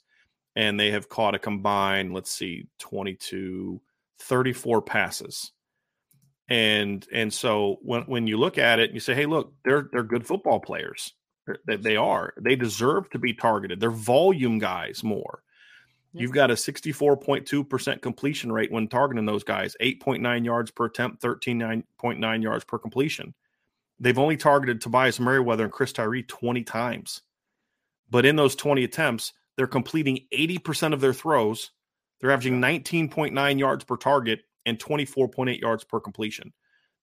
and 0.56 0.80
they 0.80 0.91
have 0.91 1.10
caught 1.10 1.36
a 1.36 1.39
combined, 1.39 2.13
let's 2.13 2.32
see, 2.32 2.68
22, 2.80 3.82
34 4.20 4.82
passes. 4.82 5.52
And 6.48 7.06
and 7.12 7.34
so 7.34 7.78
when 7.82 8.04
when 8.04 8.28
you 8.28 8.38
look 8.38 8.60
at 8.60 8.80
it, 8.80 8.91
you 8.91 9.00
say, 9.00 9.15
hey, 9.15 9.26
look, 9.26 9.54
they're 9.63 9.89
they're 9.91 10.04
good 10.04 10.28
football 10.28 10.60
players. 10.60 11.13
That 11.68 11.84
they 11.84 11.96
are. 11.96 12.34
They 12.41 12.56
deserve 12.56 13.08
to 13.12 13.20
be 13.20 13.34
targeted. 13.34 13.80
They're 13.80 13.91
volume 13.91 14.58
guys 14.58 15.04
more. 15.04 15.44
You've 16.12 16.32
got 16.32 16.50
a 16.50 16.56
64.2% 16.56 18.02
completion 18.02 18.52
rate 18.52 18.72
when 18.72 18.88
targeting 18.88 19.26
those 19.26 19.44
guys, 19.44 19.76
8.9 19.80 20.46
yards 20.46 20.72
per 20.72 20.86
attempt, 20.86 21.22
13.9 21.22 22.41
yards 22.41 22.63
per 22.63 22.80
completion. 22.80 23.36
They've 23.99 24.19
only 24.19 24.38
targeted 24.38 24.81
Tobias 24.81 25.19
Merriweather 25.19 25.63
and 25.63 25.73
Chris 25.73 25.93
Tyree 25.93 26.23
20 26.23 26.63
times. 26.63 27.21
But 28.10 28.25
in 28.25 28.36
those 28.36 28.55
20 28.55 28.84
attempts, 28.84 29.34
they're 29.55 29.67
completing 29.67 30.25
80% 30.34 30.93
of 30.93 31.01
their 31.01 31.13
throws. 31.13 31.71
They're 32.19 32.31
averaging 32.31 32.60
19.9 32.62 33.60
yards 33.60 33.84
per 33.84 33.95
target 33.95 34.41
and 34.65 34.77
24.8 34.77 35.60
yards 35.60 35.84
per 35.84 35.99
completion. 35.99 36.53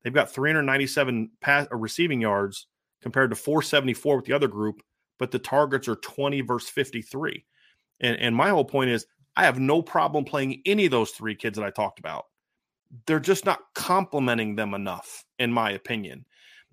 They've 0.02 0.12
got 0.12 0.30
397 0.30 1.30
pass, 1.40 1.66
uh, 1.72 1.76
receiving 1.76 2.20
yards 2.20 2.66
compared 3.00 3.30
to 3.30 3.36
474 3.36 4.16
with 4.16 4.24
the 4.26 4.32
other 4.32 4.48
group, 4.48 4.82
but 5.18 5.30
the 5.30 5.38
targets 5.38 5.88
are 5.88 5.96
20 5.96 6.40
versus 6.42 6.68
53. 6.70 7.44
And, 8.00 8.16
and 8.18 8.36
my 8.36 8.50
whole 8.50 8.64
point 8.64 8.90
is 8.90 9.06
I 9.36 9.44
have 9.44 9.58
no 9.58 9.80
problem 9.80 10.24
playing 10.24 10.60
any 10.66 10.86
of 10.86 10.90
those 10.90 11.12
three 11.12 11.34
kids 11.34 11.56
that 11.56 11.64
I 11.64 11.70
talked 11.70 11.98
about. 11.98 12.26
They're 13.06 13.20
just 13.20 13.46
not 13.46 13.60
complimenting 13.74 14.56
them 14.56 14.74
enough, 14.74 15.24
in 15.38 15.52
my 15.52 15.70
opinion 15.70 16.26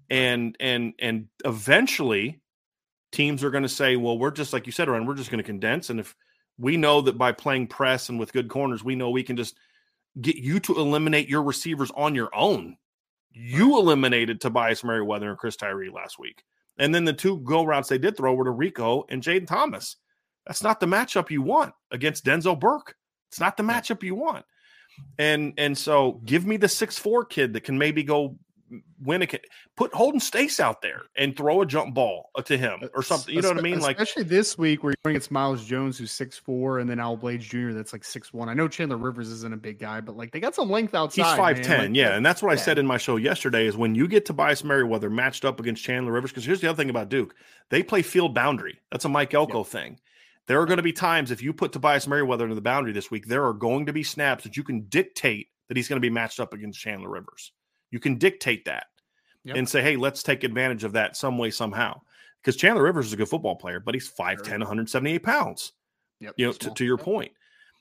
and 0.09 0.55
and 0.59 0.93
and 0.99 1.27
eventually 1.45 2.41
teams 3.11 3.43
are 3.43 3.49
going 3.49 3.63
to 3.63 3.69
say 3.69 3.95
well 3.95 4.17
we're 4.17 4.31
just 4.31 4.53
like 4.53 4.65
you 4.65 4.71
said 4.71 4.87
Ryan, 4.87 5.05
we're 5.05 5.15
just 5.15 5.31
going 5.31 5.39
to 5.39 5.43
condense 5.43 5.89
and 5.89 5.99
if 5.99 6.15
we 6.57 6.77
know 6.77 7.01
that 7.01 7.17
by 7.17 7.31
playing 7.31 7.67
press 7.67 8.09
and 8.09 8.19
with 8.19 8.33
good 8.33 8.49
corners 8.49 8.83
we 8.83 8.95
know 8.95 9.09
we 9.09 9.23
can 9.23 9.37
just 9.37 9.55
get 10.19 10.35
you 10.35 10.59
to 10.59 10.75
eliminate 10.75 11.29
your 11.29 11.43
receivers 11.43 11.91
on 11.95 12.15
your 12.15 12.29
own. 12.35 12.75
You 13.31 13.77
eliminated 13.77 14.41
Tobias 14.41 14.83
Merriweather 14.83 15.29
and 15.29 15.37
Chris 15.37 15.55
Tyree 15.55 15.91
last 15.91 16.19
week 16.19 16.43
and 16.77 16.95
then 16.95 17.05
the 17.05 17.13
two 17.13 17.39
go 17.39 17.63
routes 17.63 17.89
they 17.89 17.97
did 17.97 18.17
throw 18.17 18.33
were 18.33 18.45
to 18.45 18.51
Rico 18.51 19.05
and 19.09 19.21
Jayden 19.21 19.47
Thomas. 19.47 19.97
That's 20.47 20.63
not 20.63 20.79
the 20.79 20.85
matchup 20.87 21.29
you 21.29 21.41
want 21.41 21.73
against 21.91 22.25
Denzel 22.25 22.59
Burke. 22.59 22.95
It's 23.29 23.39
not 23.39 23.57
the 23.57 23.63
matchup 23.63 24.01
you 24.01 24.15
want. 24.15 24.45
And 25.17 25.53
and 25.57 25.77
so 25.77 26.21
give 26.25 26.45
me 26.45 26.57
the 26.57 26.67
six 26.67 26.97
four 26.97 27.23
kid 27.23 27.53
that 27.53 27.63
can 27.63 27.77
maybe 27.77 28.03
go 28.03 28.37
win 29.03 29.21
a 29.21 29.27
put 29.75 29.93
Holden 29.93 30.19
Staes 30.19 30.59
out 30.59 30.81
there 30.81 31.03
and 31.15 31.35
throw 31.35 31.61
a 31.61 31.65
jump 31.65 31.93
ball 31.93 32.29
uh, 32.35 32.41
to 32.43 32.57
him 32.57 32.79
or 32.93 33.03
something. 33.03 33.33
You 33.33 33.41
know 33.41 33.49
what 33.49 33.57
I 33.57 33.61
mean? 33.61 33.79
Like 33.79 33.99
especially 33.99 34.23
this 34.23 34.57
week 34.57 34.83
where 34.83 34.91
you're 34.91 34.97
going 35.03 35.15
against 35.15 35.31
Myles 35.31 35.65
Jones, 35.65 35.97
who's 35.97 36.11
six 36.11 36.37
four, 36.37 36.79
and 36.79 36.89
then 36.89 36.99
Al 36.99 37.17
Blades 37.17 37.45
Jr. 37.45 37.71
that's 37.71 37.93
like 37.93 38.03
six 38.03 38.33
one. 38.33 38.49
I 38.49 38.53
know 38.53 38.67
Chandler 38.67 38.97
Rivers 38.97 39.29
isn't 39.29 39.53
a 39.53 39.57
big 39.57 39.79
guy, 39.79 40.01
but 40.01 40.17
like 40.17 40.31
they 40.31 40.39
got 40.39 40.55
some 40.55 40.69
length 40.69 40.95
outside. 40.95 41.25
He's 41.25 41.35
five 41.35 41.61
ten, 41.61 41.79
like, 41.79 41.95
yeah, 41.95 42.15
and 42.15 42.25
that's 42.25 42.41
what 42.41 42.49
yeah. 42.49 42.61
I 42.61 42.63
said 42.63 42.77
in 42.77 42.85
my 42.85 42.97
show 42.97 43.15
yesterday. 43.15 43.65
Is 43.65 43.77
when 43.77 43.95
you 43.95 44.07
get 44.07 44.25
Tobias 44.25 44.63
Merriweather 44.63 45.09
matched 45.09 45.45
up 45.45 45.59
against 45.59 45.83
Chandler 45.83 46.11
Rivers, 46.11 46.31
because 46.31 46.45
here's 46.45 46.61
the 46.61 46.69
other 46.69 46.77
thing 46.77 46.89
about 46.89 47.09
Duke, 47.09 47.35
they 47.69 47.83
play 47.83 48.01
field 48.01 48.33
boundary. 48.33 48.79
That's 48.91 49.05
a 49.05 49.09
Mike 49.09 49.33
Elko 49.33 49.59
yep. 49.59 49.67
thing. 49.67 49.99
There 50.47 50.59
are 50.59 50.65
going 50.65 50.77
to 50.77 50.83
be 50.83 50.93
times 50.93 51.29
if 51.29 51.43
you 51.43 51.53
put 51.53 51.71
Tobias 51.71 52.07
Merriweather 52.07 52.43
into 52.43 52.55
the 52.55 52.61
boundary 52.61 52.91
this 52.91 53.11
week, 53.11 53.27
there 53.27 53.45
are 53.45 53.53
going 53.53 53.85
to 53.85 53.93
be 53.93 54.01
snaps 54.01 54.45
that 54.45 54.57
you 54.57 54.63
can 54.63 54.81
dictate 54.89 55.49
that 55.67 55.77
he's 55.77 55.87
going 55.87 55.97
to 55.97 56.05
be 56.05 56.09
matched 56.09 56.39
up 56.39 56.53
against 56.53 56.79
Chandler 56.79 57.09
Rivers. 57.09 57.51
You 57.91 57.99
can 57.99 58.17
dictate 58.17 58.65
that 58.65 58.87
yep. 59.43 59.57
and 59.57 59.67
say, 59.67 59.81
hey, 59.81 59.95
let's 59.95 60.23
take 60.23 60.43
advantage 60.43 60.83
of 60.83 60.93
that 60.93 61.17
some 61.17 61.37
way, 61.37 61.51
somehow. 61.51 62.01
Because 62.41 62.55
Chandler 62.55 62.83
Rivers 62.83 63.07
is 63.07 63.13
a 63.13 63.17
good 63.17 63.27
football 63.27 63.55
player, 63.55 63.79
but 63.79 63.93
he's 63.93 64.09
5'10, 64.09 64.45
sure. 64.45 64.57
178 64.59 65.19
pounds. 65.23 65.73
Yep. 66.21 66.33
You 66.37 66.47
know, 66.47 66.53
to, 66.53 66.73
to, 66.73 66.85
your 66.85 66.97
yep. 66.97 67.05
point. 67.05 67.31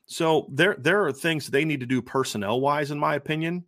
So 0.06 0.48
there 0.50 0.76
there 0.78 1.04
are 1.04 1.12
things 1.12 1.46
they 1.46 1.64
need 1.64 1.80
to 1.80 1.86
do 1.86 2.00
personnel 2.00 2.60
wise, 2.60 2.90
in 2.90 2.98
my 2.98 3.14
opinion, 3.14 3.64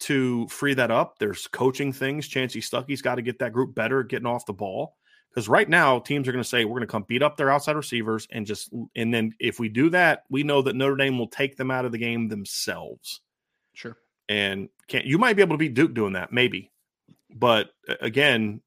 to 0.00 0.46
free 0.48 0.74
that 0.74 0.90
up. 0.90 1.18
There's 1.18 1.46
coaching 1.46 1.92
things. 1.92 2.28
Chansi 2.28 2.62
Stuckey's 2.62 3.02
got 3.02 3.14
to 3.16 3.22
get 3.22 3.38
that 3.38 3.52
group 3.52 3.74
better 3.74 4.02
getting 4.02 4.26
off 4.26 4.46
the 4.46 4.52
ball. 4.52 4.96
Because 5.30 5.48
right 5.48 5.68
now, 5.68 5.98
teams 5.98 6.28
are 6.28 6.32
going 6.32 6.42
to 6.42 6.48
say 6.48 6.66
we're 6.66 6.72
going 6.72 6.82
to 6.82 6.92
come 6.92 7.06
beat 7.08 7.22
up 7.22 7.38
their 7.38 7.50
outside 7.50 7.76
receivers 7.76 8.28
and 8.30 8.44
just 8.44 8.70
and 8.94 9.14
then 9.14 9.32
if 9.40 9.58
we 9.58 9.70
do 9.70 9.88
that, 9.90 10.24
we 10.28 10.42
know 10.42 10.60
that 10.60 10.76
Notre 10.76 10.96
Dame 10.96 11.18
will 11.18 11.28
take 11.28 11.56
them 11.56 11.70
out 11.70 11.86
of 11.86 11.92
the 11.92 11.98
game 11.98 12.28
themselves. 12.28 13.22
Sure. 13.72 13.96
And 14.28 14.68
can't 14.92 15.06
you 15.06 15.18
might 15.18 15.36
be 15.36 15.42
able 15.42 15.54
to 15.54 15.58
beat 15.58 15.74
Duke 15.74 15.94
doing 15.94 16.12
that, 16.12 16.32
maybe. 16.32 16.70
But 17.34 17.70
again, 18.00 18.60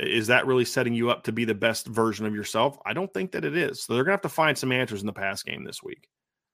is 0.00 0.28
that 0.28 0.46
really 0.46 0.64
setting 0.64 0.94
you 0.94 1.10
up 1.10 1.24
to 1.24 1.32
be 1.32 1.44
the 1.44 1.54
best 1.54 1.86
version 1.86 2.26
of 2.26 2.34
yourself? 2.34 2.78
I 2.86 2.92
don't 2.92 3.12
think 3.12 3.32
that 3.32 3.44
it 3.44 3.56
is. 3.56 3.82
So 3.82 3.94
they're 3.94 4.04
gonna 4.04 4.14
have 4.14 4.22
to 4.22 4.28
find 4.28 4.56
some 4.56 4.72
answers 4.72 5.00
in 5.00 5.06
the 5.06 5.12
pass 5.12 5.42
game 5.42 5.64
this 5.64 5.82
week. 5.82 6.08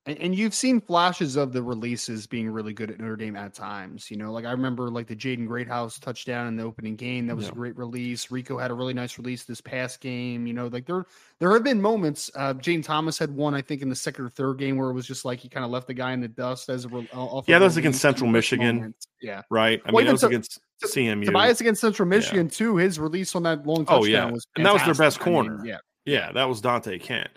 And, 0.09 0.19
and, 0.21 0.35
you've 0.35 0.55
seen 0.55 0.81
flashes 0.81 1.37
of 1.37 1.53
the 1.53 1.63
releases 1.63 2.27
being 2.27 2.49
really 2.49 2.73
good 2.73 2.91
at 2.91 2.99
Notre 2.99 3.15
Dame 3.15 3.37
at 3.37 3.53
times. 3.53 4.11
You 4.11 4.17
know, 4.17 4.33
like 4.33 4.47
I 4.47 4.53
remember 4.53 4.89
like 4.89 5.07
the 5.07 5.15
Jaden 5.15 5.47
Greathouse 5.47 5.99
touchdown 5.99 6.47
in 6.47 6.57
the 6.57 6.63
opening 6.63 6.97
game. 6.97 7.27
That 7.27 7.37
was 7.37 7.45
yeah. 7.45 7.53
a 7.53 7.55
great 7.55 7.77
release. 7.77 8.31
Rico 8.31 8.57
had 8.57 8.71
a 8.71 8.75
really 8.75 8.95
nice 8.95 9.19
release 9.19 9.45
this 9.45 9.61
past 9.61 10.01
game. 10.01 10.47
You 10.47 10.55
know, 10.55 10.69
like 10.69 10.87
there 10.87 11.05
there 11.41 11.53
have 11.53 11.63
been 11.63 11.83
moments. 11.83 12.31
Uh, 12.35 12.55
Jayden 12.55 12.83
Thomas 12.83 13.19
had 13.19 13.31
one, 13.31 13.55
I 13.55 13.61
think, 13.61 13.83
in 13.83 13.91
the 13.91 13.95
second 13.95 14.25
or 14.25 14.31
third 14.31 14.59
game 14.59 14.79
where 14.79 14.89
it 14.89 14.95
was 14.95 15.07
just 15.07 15.27
like 15.27 15.41
he 15.41 15.49
kind 15.51 15.63
of 15.63 15.71
left 15.71 15.87
the 15.87 15.95
guy 15.95 16.13
in 16.13 16.21
the 16.23 16.29
dust 16.29 16.71
as 16.71 16.87
a 16.87 16.89
uh, 16.89 17.43
yeah. 17.47 17.59
That 17.59 17.67
was 17.67 17.77
against 17.77 18.01
Central 18.01 18.31
Michigan. 18.31 18.95
Yeah, 19.21 19.43
right. 19.51 19.83
I 19.85 19.91
well, 19.91 19.99
mean, 19.99 20.07
that 20.07 20.13
was 20.13 20.23
to, 20.23 20.29
against 20.29 20.59
CMU. 20.83 21.27
Tobias 21.27 21.61
against 21.61 21.83
Central 21.83 22.09
Michigan 22.09 22.47
yeah. 22.47 22.57
too. 22.57 22.77
His 22.77 22.99
release 22.99 23.35
on 23.35 23.43
that 23.43 23.67
long 23.67 23.85
touchdown 23.85 24.01
oh, 24.01 24.05
yeah. 24.07 24.25
was 24.31 24.47
and 24.57 24.65
that 24.65 24.73
was 24.73 24.83
their 24.85 24.95
best 24.95 25.21
corner. 25.21 25.57
I 25.57 25.57
mean, 25.59 25.67
yeah, 25.67 25.79
yeah, 26.07 26.33
that 26.33 26.49
was 26.49 26.63
Dante 26.63 26.99
Kent. 26.99 27.29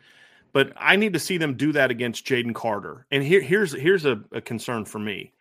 But 0.54 0.74
I 0.76 0.96
need 0.96 1.14
to 1.14 1.20
see 1.20 1.38
them 1.38 1.56
do 1.56 1.72
that 1.74 1.92
against 1.92 2.26
Jaden 2.26 2.54
Carter. 2.54 3.06
And 3.12 3.24
here, 3.24 3.42
here's 3.42 3.74
here's 3.74 4.06
a, 4.06 4.22
a 4.32 4.42
concern 4.42 4.86
for 4.86 5.00
me 5.00 5.34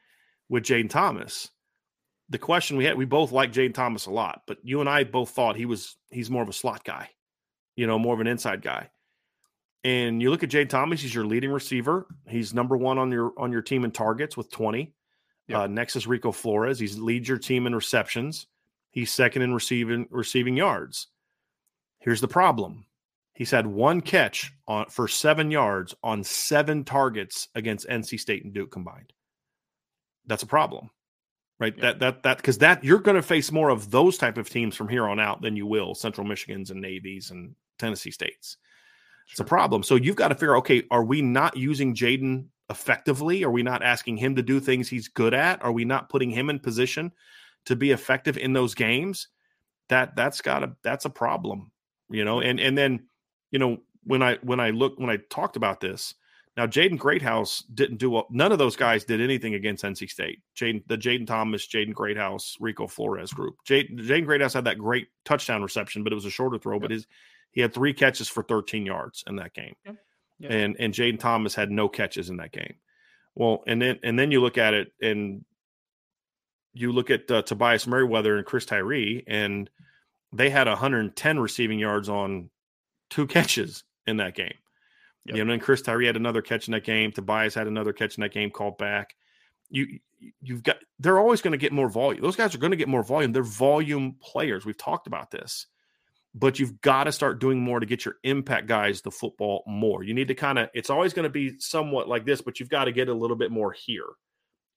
with 0.48 0.64
Jayden 0.64 0.90
Thomas. 0.90 1.50
The 2.28 2.38
question 2.38 2.76
we 2.76 2.84
had, 2.84 2.96
we 2.96 3.06
both 3.06 3.32
like 3.32 3.52
Jayden 3.52 3.74
Thomas 3.74 4.06
a 4.06 4.12
lot, 4.12 4.42
but 4.46 4.58
you 4.62 4.80
and 4.80 4.88
I 4.88 5.02
both 5.04 5.30
thought 5.30 5.56
he 5.56 5.66
was 5.66 5.96
he's 6.10 6.30
more 6.30 6.42
of 6.42 6.48
a 6.48 6.52
slot 6.52 6.84
guy, 6.84 7.10
you 7.74 7.86
know, 7.86 7.98
more 7.98 8.14
of 8.14 8.20
an 8.20 8.28
inside 8.28 8.62
guy. 8.62 8.90
And 9.82 10.20
you 10.20 10.30
look 10.30 10.44
at 10.44 10.50
Jayden 10.50 10.68
Thomas, 10.68 11.00
he's 11.00 11.14
your 11.14 11.24
leading 11.24 11.50
receiver. 11.50 12.06
He's 12.28 12.54
number 12.54 12.76
one 12.76 12.98
on 12.98 13.10
your 13.10 13.32
on 13.36 13.50
your 13.50 13.62
team 13.62 13.84
in 13.84 13.90
targets 13.90 14.36
with 14.36 14.50
20. 14.50 14.92
Yep. 15.48 15.58
Uh, 15.58 15.66
next 15.66 15.96
is 15.96 16.06
Rico 16.06 16.30
Flores. 16.30 16.78
He 16.78 16.86
leads 16.86 17.28
your 17.28 17.38
team 17.38 17.66
in 17.66 17.74
receptions. 17.74 18.46
He's 18.90 19.10
second 19.10 19.42
in 19.42 19.54
receiving 19.54 20.06
receiving 20.10 20.56
yards. 20.56 21.08
Here's 21.98 22.20
the 22.20 22.28
problem. 22.28 22.86
He's 23.40 23.50
had 23.50 23.66
one 23.66 24.02
catch 24.02 24.52
on 24.68 24.84
for 24.90 25.08
seven 25.08 25.50
yards 25.50 25.94
on 26.02 26.24
seven 26.24 26.84
targets 26.84 27.48
against 27.54 27.88
NC 27.88 28.20
State 28.20 28.44
and 28.44 28.52
Duke 28.52 28.70
combined. 28.70 29.14
That's 30.26 30.42
a 30.42 30.46
problem, 30.46 30.90
right? 31.58 31.72
Yeah. 31.74 31.82
That 31.84 32.00
that 32.00 32.22
that 32.24 32.36
because 32.36 32.58
that 32.58 32.84
you're 32.84 32.98
going 32.98 33.16
to 33.16 33.22
face 33.22 33.50
more 33.50 33.70
of 33.70 33.90
those 33.90 34.18
type 34.18 34.36
of 34.36 34.50
teams 34.50 34.76
from 34.76 34.88
here 34.90 35.08
on 35.08 35.18
out 35.18 35.40
than 35.40 35.56
you 35.56 35.66
will 35.66 35.94
Central 35.94 36.26
Michigans 36.26 36.70
and 36.70 36.82
Navies 36.82 37.30
and 37.30 37.54
Tennessee 37.78 38.10
States. 38.10 38.58
Sure. 39.24 39.32
It's 39.32 39.40
a 39.40 39.44
problem. 39.44 39.84
So 39.84 39.94
you've 39.94 40.16
got 40.16 40.28
to 40.28 40.34
figure, 40.34 40.58
okay, 40.58 40.82
are 40.90 41.02
we 41.02 41.22
not 41.22 41.56
using 41.56 41.94
Jayden 41.94 42.44
effectively? 42.68 43.42
Are 43.42 43.50
we 43.50 43.62
not 43.62 43.82
asking 43.82 44.18
him 44.18 44.36
to 44.36 44.42
do 44.42 44.60
things 44.60 44.86
he's 44.86 45.08
good 45.08 45.32
at? 45.32 45.64
Are 45.64 45.72
we 45.72 45.86
not 45.86 46.10
putting 46.10 46.28
him 46.28 46.50
in 46.50 46.58
position 46.58 47.10
to 47.64 47.74
be 47.74 47.92
effective 47.92 48.36
in 48.36 48.52
those 48.52 48.74
games? 48.74 49.28
That 49.88 50.14
that's 50.14 50.42
got 50.42 50.62
a 50.62 50.76
that's 50.82 51.06
a 51.06 51.10
problem, 51.10 51.72
you 52.10 52.26
know. 52.26 52.42
And 52.42 52.60
and 52.60 52.76
then 52.76 53.06
you 53.50 53.58
know, 53.58 53.78
when 54.04 54.22
I 54.22 54.38
when 54.42 54.60
I 54.60 54.70
look 54.70 54.98
when 54.98 55.10
I 55.10 55.18
talked 55.28 55.56
about 55.56 55.80
this, 55.80 56.14
now 56.56 56.66
Jaden 56.66 56.98
Greathouse 56.98 57.62
didn't 57.72 57.98
do 57.98 58.22
none 58.30 58.52
of 58.52 58.58
those 58.58 58.76
guys 58.76 59.04
did 59.04 59.20
anything 59.20 59.54
against 59.54 59.84
NC 59.84 60.10
State. 60.10 60.40
Jaden 60.56 60.82
the 60.86 60.96
Jayden 60.96 61.26
Thomas, 61.26 61.66
Jaden 61.66 61.94
Greathouse, 61.94 62.56
Rico 62.60 62.86
Flores 62.86 63.32
group. 63.32 63.56
Jaden, 63.68 64.00
Jaden 64.00 64.26
Greathouse 64.26 64.54
had 64.54 64.64
that 64.64 64.78
great 64.78 65.08
touchdown 65.24 65.62
reception, 65.62 66.02
but 66.02 66.12
it 66.12 66.16
was 66.16 66.24
a 66.24 66.30
shorter 66.30 66.58
throw. 66.58 66.74
Yep. 66.74 66.82
But 66.82 66.90
his 66.90 67.06
he 67.52 67.60
had 67.60 67.74
three 67.74 67.92
catches 67.92 68.28
for 68.28 68.42
13 68.42 68.86
yards 68.86 69.24
in 69.26 69.36
that 69.36 69.54
game, 69.54 69.74
yep. 69.84 69.96
Yep. 70.38 70.50
and 70.50 70.76
and 70.78 70.94
Jayden 70.94 71.18
Thomas 71.18 71.54
had 71.54 71.70
no 71.70 71.88
catches 71.88 72.30
in 72.30 72.38
that 72.38 72.52
game. 72.52 72.74
Well, 73.34 73.62
and 73.66 73.80
then 73.80 73.98
and 74.02 74.18
then 74.18 74.30
you 74.30 74.40
look 74.40 74.58
at 74.58 74.74
it 74.74 74.92
and 75.00 75.44
you 76.72 76.92
look 76.92 77.10
at 77.10 77.30
uh, 77.30 77.42
Tobias 77.42 77.86
Merriweather 77.86 78.36
and 78.36 78.46
Chris 78.46 78.64
Tyree, 78.64 79.24
and 79.26 79.68
they 80.32 80.50
had 80.50 80.68
110 80.68 81.38
receiving 81.38 81.78
yards 81.78 82.08
on 82.08 82.50
two 83.10 83.26
catches 83.26 83.84
in 84.06 84.16
that 84.18 84.34
game. 84.34 84.54
Yep. 85.26 85.36
You 85.36 85.44
know, 85.44 85.52
and 85.52 85.62
Chris 85.62 85.82
Tyree 85.82 86.06
had 86.06 86.16
another 86.16 86.42
catch 86.42 86.66
in 86.66 86.72
that 86.72 86.84
game. 86.84 87.12
Tobias 87.12 87.54
had 87.54 87.66
another 87.66 87.92
catch 87.92 88.16
in 88.16 88.22
that 88.22 88.32
game 88.32 88.50
called 88.50 88.78
back. 88.78 89.14
You 89.68 89.98
you've 90.42 90.62
got 90.62 90.78
they're 90.98 91.18
always 91.18 91.42
going 91.42 91.52
to 91.52 91.58
get 91.58 91.72
more 91.72 91.88
volume. 91.88 92.22
Those 92.22 92.36
guys 92.36 92.54
are 92.54 92.58
going 92.58 92.72
to 92.72 92.76
get 92.76 92.88
more 92.88 93.02
volume. 93.02 93.32
They're 93.32 93.42
volume 93.42 94.16
players. 94.20 94.64
We've 94.64 94.76
talked 94.76 95.06
about 95.06 95.30
this. 95.30 95.66
But 96.32 96.60
you've 96.60 96.80
got 96.80 97.04
to 97.04 97.12
start 97.12 97.40
doing 97.40 97.60
more 97.60 97.80
to 97.80 97.86
get 97.86 98.04
your 98.04 98.16
impact 98.22 98.68
guys 98.68 99.02
the 99.02 99.10
football 99.10 99.64
more. 99.66 100.04
You 100.04 100.14
need 100.14 100.28
to 100.28 100.34
kind 100.34 100.58
of 100.58 100.68
it's 100.74 100.90
always 100.90 101.12
going 101.12 101.24
to 101.24 101.30
be 101.30 101.58
somewhat 101.58 102.08
like 102.08 102.24
this, 102.24 102.40
but 102.40 102.60
you've 102.60 102.68
got 102.68 102.84
to 102.84 102.92
get 102.92 103.08
a 103.08 103.14
little 103.14 103.36
bit 103.36 103.50
more 103.50 103.72
here 103.72 104.06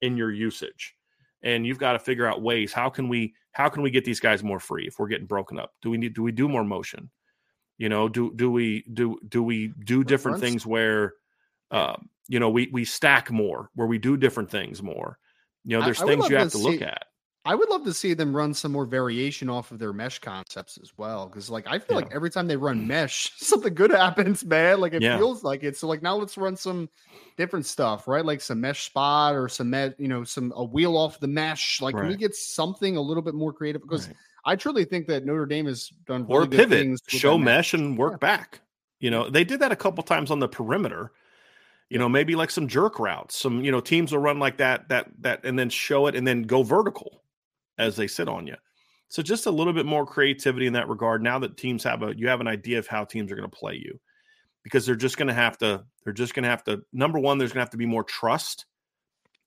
in 0.02 0.18
your 0.18 0.32
usage. 0.32 0.96
And 1.44 1.66
you've 1.66 1.78
got 1.78 1.94
to 1.94 2.00
figure 2.00 2.26
out 2.26 2.42
ways 2.42 2.74
how 2.74 2.90
can 2.90 3.08
we 3.08 3.36
how 3.52 3.70
can 3.70 3.84
we 3.84 3.92
get 3.92 4.04
these 4.04 4.20
guys 4.20 4.44
more 4.44 4.60
free 4.60 4.88
if 4.88 5.00
we're 5.00 5.08
getting 5.08 5.28
broken 5.28 5.60
up? 5.60 5.74
Do 5.82 5.90
we 5.90 5.98
need 5.98 6.16
do 6.16 6.24
we 6.24 6.32
do 6.32 6.50
more 6.50 6.64
motion? 6.64 7.10
You 7.84 7.90
know, 7.90 8.08
do 8.08 8.32
do 8.34 8.50
we 8.50 8.86
do 8.94 9.20
do 9.28 9.44
we 9.44 9.74
do 9.84 10.06
different 10.06 10.40
things 10.40 10.66
where, 10.66 11.16
uh, 11.70 11.98
you 12.30 12.40
know, 12.40 12.50
we 12.50 12.70
we 12.72 12.86
stack 12.86 13.30
more, 13.30 13.72
where 13.76 13.88
we 13.88 13.98
do 13.98 14.16
different 14.16 14.50
things 14.50 14.82
more. 14.82 15.18
You 15.66 15.78
know, 15.78 15.84
there's 15.84 16.00
I, 16.00 16.06
I 16.06 16.08
things 16.08 16.30
you 16.30 16.38
have 16.38 16.52
to, 16.52 16.58
see, 16.60 16.64
look 16.64 16.82
at. 16.82 17.08
I 17.44 17.56
would 17.56 17.68
love 17.68 17.84
to 17.84 17.94
see 17.94 18.14
them 18.14 18.34
run 18.34 18.54
some 18.54 18.72
more 18.72 18.86
variation 18.86 19.50
off 19.50 19.72
of 19.72 19.80
their 19.80 19.92
mesh 19.92 20.20
concepts 20.20 20.80
as 20.82 20.94
well. 20.96 21.28
Cause 21.28 21.50
like 21.50 21.68
I 21.68 21.78
feel 21.78 21.98
yeah. 21.98 22.06
like 22.06 22.16
every 22.16 22.30
time 22.30 22.48
they 22.48 22.56
run 22.56 22.88
mesh, 22.88 23.34
something 23.38 23.74
good 23.74 23.92
happens, 23.92 24.46
man. 24.46 24.80
Like 24.80 24.94
it 24.94 25.02
yeah. 25.02 25.18
feels 25.18 25.44
like 25.44 25.64
it. 25.64 25.76
So 25.76 25.90
like 25.90 26.02
now 26.02 26.16
let's 26.16 26.38
run 26.38 26.56
some 26.56 26.88
different 27.36 27.66
stuff, 27.66 28.08
right? 28.08 28.24
Like 28.24 28.40
some 28.40 28.62
mesh 28.62 28.86
spot 28.86 29.36
or 29.36 29.50
some 29.50 29.70
mesh, 29.70 29.92
you 29.98 30.08
know, 30.08 30.24
some 30.24 30.54
a 30.56 30.64
wheel 30.64 30.96
off 30.96 31.20
the 31.20 31.28
mesh. 31.28 31.82
Like 31.82 31.96
right. 31.96 32.04
can 32.04 32.10
we 32.12 32.16
get 32.16 32.34
something 32.34 32.96
a 32.96 33.02
little 33.02 33.24
bit 33.24 33.36
more 33.36 33.52
creative? 33.52 33.82
Because 33.82 34.08
right. 34.08 34.16
I 34.46 34.56
truly 34.56 34.86
think 34.86 35.08
that 35.08 35.26
Notre 35.26 35.46
Dame 35.46 35.68
has 35.68 35.90
done 36.06 36.28
really 36.28 36.46
or 36.46 36.50
pivot, 36.50 37.00
show 37.08 37.38
mesh, 37.38 37.74
and 37.74 37.98
work 37.98 38.14
yeah. 38.14 38.18
back. 38.18 38.62
You 39.00 39.12
know, 39.12 39.30
they 39.30 39.44
did 39.44 39.60
that 39.62 39.72
a 39.72 39.76
couple 39.76 40.04
times 40.04 40.32
on 40.32 40.40
the 40.40 40.48
perimeter. 40.48 41.12
You 41.90 42.00
know, 42.00 42.10
maybe 42.10 42.36
like 42.36 42.50
some 42.50 42.68
jerk 42.68 43.00
routes. 43.00 43.38
Some 43.38 43.64
you 43.64 43.72
know 43.72 43.82
teams 43.82 44.12
will 44.12 44.20
run 44.20 44.40
like 44.40 44.58
that, 44.58 44.90
that 44.90 45.10
that, 45.22 45.46
and 45.46 45.58
then 45.58 45.70
show 45.70 46.08
it, 46.08 46.16
and 46.16 46.26
then 46.26 46.44
go 46.44 46.64
vertical 46.64 47.24
as 47.78 47.96
they 47.96 48.08
sit 48.08 48.28
on 48.28 48.48
you. 48.48 48.56
So 49.10 49.22
just 49.22 49.46
a 49.46 49.52
little 49.52 49.74
bit 49.74 49.86
more 49.86 50.06
creativity 50.06 50.66
in 50.66 50.74
that 50.74 50.90
regard. 50.90 51.22
Now 51.22 51.38
that 51.40 51.56
teams 51.56 51.84
have 51.84 52.02
a, 52.02 52.18
you 52.18 52.28
have 52.28 52.42
an 52.42 52.48
idea 52.48 52.80
of 52.80 52.88
how 52.88 53.04
teams 53.04 53.32
are 53.32 53.36
going 53.36 53.50
to 53.50 53.56
play 53.56 53.76
you, 53.76 54.00
because 54.64 54.86
they're 54.86 54.96
just 54.96 55.18
going 55.18 55.28
to 55.28 55.34
have 55.34 55.58
to, 55.60 55.86
they're 56.04 56.14
just 56.14 56.34
going 56.34 56.44
to 56.44 56.50
have 56.50 56.64
to. 56.64 56.82
Number 56.94 57.20
one, 57.20 57.38
there's 57.38 57.52
going 57.52 57.60
to 57.60 57.66
have 57.66 57.70
to 57.72 57.78
be 57.78 57.86
more 57.86 58.04
trust 58.04 58.66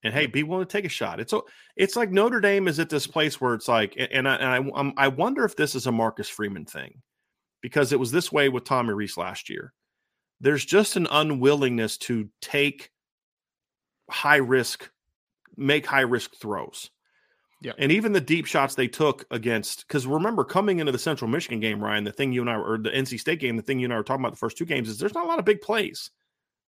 and 0.07 0.15
hey, 0.15 0.27
be 0.27 0.45
willing 0.45 0.65
to 0.65 0.73
take 0.73 0.85
a 0.85 0.89
shot. 0.89 1.19
It's 1.19 1.35
it's 1.77 1.97
like 1.97 2.13
Notre 2.13 2.41
Dame 2.41 2.69
is 2.69 2.79
at 2.79 2.89
this 2.89 3.07
place 3.07 3.41
where 3.41 3.55
it's 3.55 3.67
like, 3.67 3.97
and 3.99 4.29
I, 4.29 4.37
and 4.37 4.47
I, 4.47 4.79
um, 4.79 4.95
I 4.97 5.09
wonder 5.09 5.45
if 5.45 5.57
this 5.57 5.75
is 5.75 5.87
a 5.87 5.93
Marcus 5.93 6.29
Freeman 6.29 6.65
thing, 6.65 7.03
because 7.61 7.93
it 7.93 7.99
was 7.99 8.13
this 8.13 8.31
way 8.31 8.49
with 8.49 8.65
Tommy 8.65 8.95
Rees 8.95 9.17
last 9.17 9.51
year. 9.51 9.73
There's 10.41 10.65
just 10.65 10.97
an 10.97 11.09
unwillingness 11.11 11.99
to 11.99 12.29
take 12.41 12.91
high 14.09 14.37
risk, 14.37 14.89
make 15.57 15.87
high 15.87 16.03
risk 16.03 16.37
throws. 16.37 16.91
Yeah. 17.63 17.73
And 17.79 17.91
even 17.91 18.13
the 18.13 18.21
deep 18.21 18.47
shots 18.47 18.75
they 18.75 18.87
took 18.87 19.25
against, 19.33 19.89
because 19.89 20.07
remember, 20.07 20.45
coming 20.45 20.79
into 20.79 20.93
the 20.93 20.99
Central 20.99 21.29
Michigan 21.29 21.59
game, 21.59 21.83
Ryan, 21.83 22.05
the 22.05 22.13
thing 22.13 22.33
you 22.33 22.43
and 22.43 22.51
I, 22.51 22.57
or 22.57 22.79
the 22.79 22.91
NC 22.91 23.19
State 23.19 23.41
game, 23.41 23.57
the 23.57 23.63
thing 23.63 23.81
you 23.81 23.87
and 23.87 23.93
I 23.93 23.97
were 23.97 24.05
talking 24.05 24.23
about 24.23 24.35
the 24.35 24.39
first 24.39 24.57
two 24.57 24.67
games 24.67 24.89
is 24.89 24.99
there's 24.99 25.15
not 25.15 25.25
a 25.25 25.29
lot 25.29 25.41
of 25.41 25.45
big 25.45 25.63
plays 25.63 26.11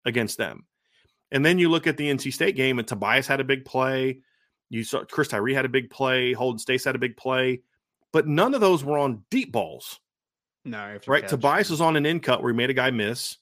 against 0.05 0.39
them. 0.39 0.67
And 1.31 1.45
then 1.45 1.59
you 1.59 1.69
look 1.69 1.87
at 1.87 1.97
the 1.97 2.11
NC 2.11 2.33
State 2.33 2.57
game, 2.57 2.79
and 2.79 2.89
Tobias 2.89 3.27
had 3.27 3.41
a 3.41 3.45
big 3.45 3.65
play. 3.65 4.21
You 4.71 4.85
saw 4.85 5.05
Chris 5.05 5.29
Tyree 5.29 5.55
had 5.55 5.65
a 5.65 5.71
big 5.71 5.91
play, 5.91 6.33
Holden 6.33 6.59
Staes 6.59 6.85
had 6.85 6.95
a 6.95 6.99
big 6.99 7.17
play, 7.17 7.63
but 8.13 8.27
none 8.27 8.55
of 8.55 8.61
those 8.61 8.85
were 8.85 8.99
on 8.99 9.25
deep 9.31 9.53
balls. 9.53 10.01
No, 10.65 10.99
right. 11.07 11.23
Catch. 11.23 11.31
Tobias 11.31 11.71
was 11.71 11.81
on 11.81 11.97
an 11.97 12.05
in 12.05 12.21
cut 12.21 12.43
where 12.43 12.53
he 12.53 12.57
made 12.57 12.71
a 12.71 12.75
guy 12.75 12.91
miss. 12.91 13.39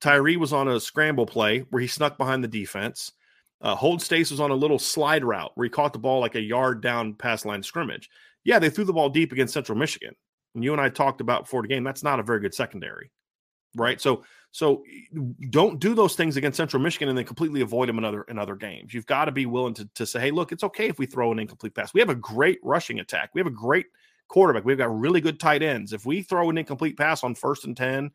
Tyree 0.00 0.36
was 0.36 0.52
on 0.52 0.68
a 0.68 0.80
scramble 0.80 1.26
play 1.26 1.60
where 1.70 1.82
he 1.82 1.88
snuck 1.88 2.16
behind 2.16 2.44
the 2.44 2.48
defense. 2.48 3.12
Uh, 3.60 3.74
Holden 3.74 4.00
Staes 4.00 4.30
was 4.30 4.40
on 4.40 4.50
a 4.50 4.54
little 4.54 4.78
slide 4.78 5.24
route 5.24 5.52
where 5.54 5.64
he 5.64 5.70
caught 5.70 5.92
the 5.92 5.98
ball 5.98 6.20
like 6.20 6.34
a 6.34 6.40
yard 6.40 6.80
down 6.80 7.14
past 7.14 7.44
line 7.44 7.62
scrimmage. 7.62 8.08
Yeah, 8.44 8.58
they 8.58 8.70
threw 8.70 8.84
the 8.84 8.92
ball 8.92 9.10
deep 9.10 9.32
against 9.32 9.52
Central 9.52 9.76
Michigan. 9.76 10.14
And 10.54 10.64
you 10.64 10.72
and 10.72 10.80
I 10.80 10.88
talked 10.88 11.20
about 11.20 11.44
before 11.44 11.62
the 11.62 11.68
game, 11.68 11.84
that's 11.84 12.02
not 12.02 12.20
a 12.20 12.24
very 12.24 12.40
good 12.40 12.54
secondary. 12.54 13.10
Right. 13.74 14.00
So 14.00 14.24
so 14.52 14.82
don't 15.50 15.78
do 15.78 15.94
those 15.94 16.16
things 16.16 16.36
against 16.36 16.56
Central 16.56 16.82
Michigan 16.82 17.08
and 17.08 17.16
then 17.16 17.24
completely 17.24 17.60
avoid 17.60 17.88
them 17.88 17.98
in 17.98 18.04
other 18.04 18.22
in 18.22 18.38
other 18.38 18.56
games. 18.56 18.92
You've 18.92 19.06
got 19.06 19.26
to 19.26 19.32
be 19.32 19.46
willing 19.46 19.74
to, 19.74 19.88
to 19.94 20.06
say, 20.06 20.20
hey, 20.20 20.30
look, 20.32 20.50
it's 20.50 20.64
okay 20.64 20.88
if 20.88 20.98
we 20.98 21.06
throw 21.06 21.30
an 21.30 21.38
incomplete 21.38 21.74
pass. 21.74 21.94
We 21.94 22.00
have 22.00 22.08
a 22.08 22.16
great 22.16 22.58
rushing 22.62 22.98
attack. 22.98 23.30
We 23.32 23.40
have 23.40 23.46
a 23.46 23.50
great 23.50 23.86
quarterback. 24.28 24.64
We've 24.64 24.78
got 24.78 24.98
really 24.98 25.20
good 25.20 25.38
tight 25.38 25.62
ends. 25.62 25.92
If 25.92 26.04
we 26.04 26.22
throw 26.22 26.50
an 26.50 26.58
incomplete 26.58 26.96
pass 26.96 27.22
on 27.22 27.34
first 27.34 27.64
and 27.64 27.76
10, 27.76 28.10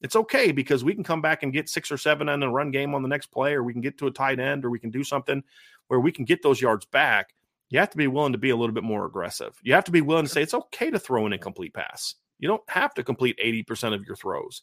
it's 0.00 0.16
okay 0.16 0.52
because 0.52 0.84
we 0.84 0.94
can 0.94 1.04
come 1.04 1.20
back 1.20 1.42
and 1.42 1.52
get 1.52 1.68
six 1.68 1.90
or 1.90 1.96
seven 1.96 2.28
in 2.28 2.42
a 2.42 2.50
run 2.50 2.70
game 2.70 2.94
on 2.94 3.02
the 3.02 3.08
next 3.08 3.26
play, 3.26 3.52
or 3.52 3.64
we 3.64 3.72
can 3.72 3.82
get 3.82 3.98
to 3.98 4.06
a 4.06 4.12
tight 4.12 4.38
end, 4.38 4.64
or 4.64 4.70
we 4.70 4.78
can 4.78 4.90
do 4.90 5.04
something 5.04 5.42
where 5.88 6.00
we 6.00 6.12
can 6.12 6.24
get 6.24 6.42
those 6.42 6.60
yards 6.60 6.86
back. 6.86 7.34
You 7.68 7.80
have 7.80 7.90
to 7.90 7.96
be 7.96 8.06
willing 8.06 8.32
to 8.32 8.38
be 8.38 8.50
a 8.50 8.56
little 8.56 8.74
bit 8.74 8.84
more 8.84 9.06
aggressive. 9.06 9.58
You 9.62 9.74
have 9.74 9.84
to 9.84 9.92
be 9.92 10.00
willing 10.00 10.24
to 10.24 10.30
say 10.30 10.42
it's 10.42 10.54
okay 10.54 10.90
to 10.90 10.98
throw 10.98 11.26
an 11.26 11.32
incomplete 11.32 11.74
pass. 11.74 12.14
You 12.38 12.48
don't 12.48 12.68
have 12.68 12.94
to 12.94 13.04
complete 13.04 13.38
80% 13.38 13.94
of 13.94 14.04
your 14.06 14.16
throws 14.16 14.62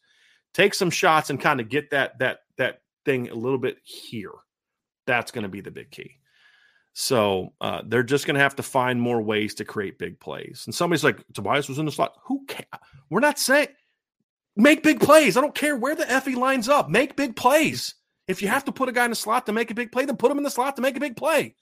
take 0.57 0.73
some 0.73 0.89
shots 0.89 1.29
and 1.29 1.39
kind 1.39 1.61
of 1.61 1.69
get 1.69 1.91
that 1.91 2.17
that 2.19 2.39
that 2.57 2.81
thing 3.05 3.29
a 3.29 3.35
little 3.35 3.59
bit 3.59 3.77
here. 3.83 4.31
That's 5.05 5.31
going 5.31 5.43
to 5.43 5.49
be 5.49 5.61
the 5.61 5.71
big 5.71 5.91
key. 5.91 6.15
So 6.93 7.53
uh, 7.61 7.83
they're 7.85 8.03
just 8.03 8.25
going 8.25 8.35
to 8.35 8.41
have 8.41 8.55
to 8.55 8.63
find 8.63 8.99
more 8.99 9.21
ways 9.21 9.53
to 9.55 9.65
create 9.65 9.99
big 9.99 10.19
plays. 10.19 10.63
And 10.65 10.73
somebody's 10.73 11.03
like, 11.03 11.23
Tobias 11.33 11.69
was 11.69 11.77
in 11.77 11.85
the 11.85 11.91
slot. 11.91 12.15
Who 12.25 12.43
cares? 12.47 12.65
We're 13.11 13.19
not 13.19 13.37
saying 13.37 13.67
make 14.55 14.81
big 14.81 14.99
plays. 14.99 15.37
I 15.37 15.41
don't 15.41 15.53
care 15.53 15.75
where 15.75 15.95
the 15.95 16.05
FE 16.05 16.33
lines 16.35 16.67
up. 16.67 16.89
Make 16.89 17.15
big 17.15 17.35
plays. 17.35 17.93
If 18.27 18.41
you 18.41 18.47
have 18.47 18.65
to 18.65 18.71
put 18.71 18.89
a 18.89 18.91
guy 18.91 19.05
in 19.05 19.11
the 19.11 19.15
slot 19.15 19.45
to 19.45 19.53
make 19.53 19.69
a 19.69 19.75
big 19.75 19.91
play, 19.91 20.05
then 20.05 20.17
put 20.17 20.31
him 20.31 20.39
in 20.39 20.43
the 20.43 20.49
slot 20.49 20.75
to 20.77 20.81
make 20.81 20.97
a 20.97 20.99
big 20.99 21.15
play. 21.15 21.55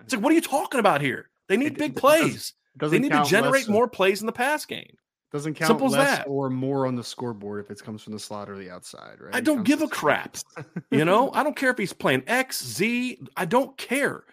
It's 0.00 0.12
like, 0.12 0.22
what 0.22 0.32
are 0.32 0.34
you 0.34 0.40
talking 0.42 0.80
about 0.80 1.00
here? 1.00 1.30
They 1.48 1.56
need 1.56 1.78
big 1.78 1.96
plays. 1.96 2.52
They 2.78 2.98
need 2.98 3.12
to 3.12 3.24
generate 3.24 3.68
more 3.68 3.88
plays 3.88 4.20
in 4.20 4.26
the 4.26 4.32
pass 4.32 4.66
game. 4.66 4.96
Doesn't 5.32 5.54
count 5.54 5.68
Simple 5.68 5.88
less 5.88 6.18
that. 6.18 6.28
or 6.28 6.50
more 6.50 6.86
on 6.86 6.94
the 6.94 7.02
scoreboard 7.02 7.64
if 7.64 7.70
it 7.70 7.82
comes 7.82 8.02
from 8.02 8.12
the 8.12 8.18
slot 8.18 8.50
or 8.50 8.58
the 8.58 8.70
outside, 8.70 9.16
right? 9.18 9.34
I 9.34 9.40
don't 9.40 9.62
give 9.62 9.80
a 9.80 9.88
crap. 9.88 10.36
you 10.90 11.06
know, 11.06 11.30
I 11.32 11.42
don't 11.42 11.56
care 11.56 11.70
if 11.70 11.78
he's 11.78 11.94
playing 11.94 12.24
X, 12.26 12.62
Z. 12.62 13.18
I 13.34 13.46
don't 13.46 13.76
care. 13.78 14.24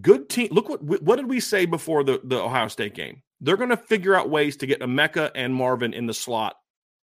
Good 0.00 0.28
team. 0.28 0.48
Look 0.52 0.68
what 0.68 1.02
what 1.02 1.16
did 1.16 1.28
we 1.28 1.40
say 1.40 1.66
before 1.66 2.04
the, 2.04 2.20
the 2.22 2.40
Ohio 2.40 2.68
State 2.68 2.94
game? 2.94 3.22
They're 3.40 3.56
going 3.56 3.70
to 3.70 3.76
figure 3.76 4.14
out 4.14 4.30
ways 4.30 4.56
to 4.58 4.66
get 4.66 4.80
Emeka 4.80 5.30
and 5.34 5.54
Marvin 5.54 5.92
in 5.92 6.06
the 6.06 6.14
slot 6.14 6.54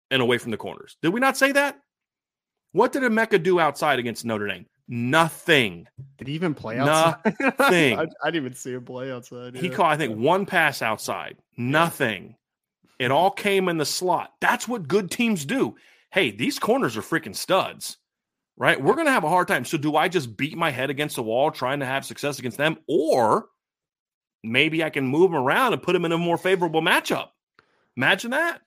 and 0.09 0.21
away 0.21 0.37
from 0.37 0.51
the 0.51 0.57
corners. 0.57 0.97
Did 1.01 1.09
we 1.09 1.19
not 1.19 1.37
say 1.37 1.51
that? 1.51 1.79
What 2.71 2.91
did 2.91 3.03
Emeka 3.03 3.41
do 3.41 3.59
outside 3.59 3.99
against 3.99 4.25
Notre 4.25 4.47
Dame? 4.47 4.65
Nothing. 4.87 5.87
Did 6.17 6.27
he 6.27 6.33
even 6.35 6.53
play 6.53 6.77
outside? 6.79 7.35
Nothing. 7.39 7.99
I, 7.99 8.03
I, 8.03 8.31
didn't 8.31 8.35
even 8.35 8.53
see 8.53 8.73
him 8.73 8.85
play 8.85 9.11
outside. 9.11 9.55
Yeah. 9.55 9.61
He 9.61 9.69
caught, 9.69 9.91
I 9.91 9.97
think, 9.97 10.17
one 10.17 10.45
pass 10.45 10.81
outside. 10.81 11.37
Nothing. 11.57 12.35
It 12.99 13.11
all 13.11 13.31
came 13.31 13.69
in 13.69 13.77
the 13.77 13.85
slot. 13.85 14.33
That's 14.41 14.67
what 14.67 14.87
good 14.87 15.11
teams 15.11 15.45
do. 15.45 15.75
Hey, 16.11 16.31
these 16.31 16.57
corners 16.57 16.97
are 16.97 17.01
freaking 17.01 17.35
studs, 17.35 17.97
right? 18.55 18.81
We're 18.81 18.95
going 18.95 19.05
to 19.05 19.11
have 19.11 19.23
a 19.23 19.29
hard 19.29 19.47
time. 19.47 19.65
So, 19.65 19.77
do 19.77 19.95
I 19.95 20.07
just 20.07 20.35
beat 20.35 20.57
my 20.57 20.71
head 20.71 20.89
against 20.89 21.15
the 21.15 21.23
wall 21.23 21.51
trying 21.51 21.79
to 21.81 21.85
have 21.85 22.05
success 22.05 22.39
against 22.39 22.57
them? 22.57 22.77
Or 22.87 23.47
maybe 24.43 24.83
I 24.83 24.89
can 24.89 25.05
move 25.05 25.31
them 25.31 25.41
around 25.41 25.73
and 25.73 25.83
put 25.83 25.93
them 25.93 26.05
in 26.05 26.11
a 26.11 26.17
more 26.17 26.37
favorable 26.37 26.81
matchup? 26.81 27.29
Imagine 27.95 28.31
that, 28.31 28.61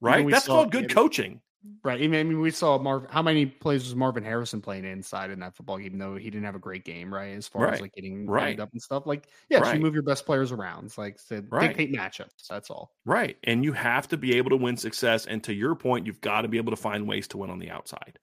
right? 0.00 0.28
That's 0.28 0.44
saw, 0.44 0.56
called 0.56 0.72
good 0.72 0.90
coaching. 0.90 1.40
Right. 1.82 2.00
I 2.02 2.06
mean, 2.06 2.40
we 2.40 2.50
saw 2.50 2.78
Marvin. 2.78 3.08
How 3.10 3.20
many 3.20 3.44
plays 3.44 3.82
was 3.82 3.94
Marvin 3.94 4.22
Harrison 4.22 4.60
playing 4.60 4.84
inside 4.84 5.30
in 5.30 5.40
that 5.40 5.56
football 5.56 5.76
game? 5.76 5.86
Even 5.86 5.98
though 5.98 6.16
he 6.16 6.30
didn't 6.30 6.44
have 6.44 6.54
a 6.54 6.60
great 6.60 6.84
game, 6.84 7.12
right? 7.12 7.36
As 7.36 7.48
far 7.48 7.64
right. 7.64 7.74
as 7.74 7.80
like 7.80 7.92
getting 7.94 8.26
right 8.26 8.58
up 8.60 8.70
and 8.72 8.80
stuff. 8.80 9.06
Like, 9.06 9.28
yes, 9.48 9.62
right. 9.62 9.74
you 9.74 9.80
move 9.80 9.92
your 9.92 10.04
best 10.04 10.24
players 10.24 10.52
around. 10.52 10.86
It's 10.86 10.96
like 10.96 11.18
said, 11.18 11.48
right. 11.50 11.68
dictate 11.68 11.92
matchups. 11.92 12.46
That's 12.48 12.70
all. 12.70 12.92
Right. 13.04 13.36
And 13.44 13.64
you 13.64 13.72
have 13.72 14.06
to 14.08 14.16
be 14.16 14.36
able 14.36 14.50
to 14.50 14.56
win 14.56 14.76
success. 14.76 15.26
And 15.26 15.42
to 15.44 15.52
your 15.52 15.74
point, 15.74 16.06
you've 16.06 16.20
got 16.20 16.42
to 16.42 16.48
be 16.48 16.58
able 16.58 16.70
to 16.70 16.76
find 16.76 17.08
ways 17.08 17.26
to 17.28 17.38
win 17.38 17.50
on 17.50 17.58
the 17.58 17.70
outside. 17.70 18.18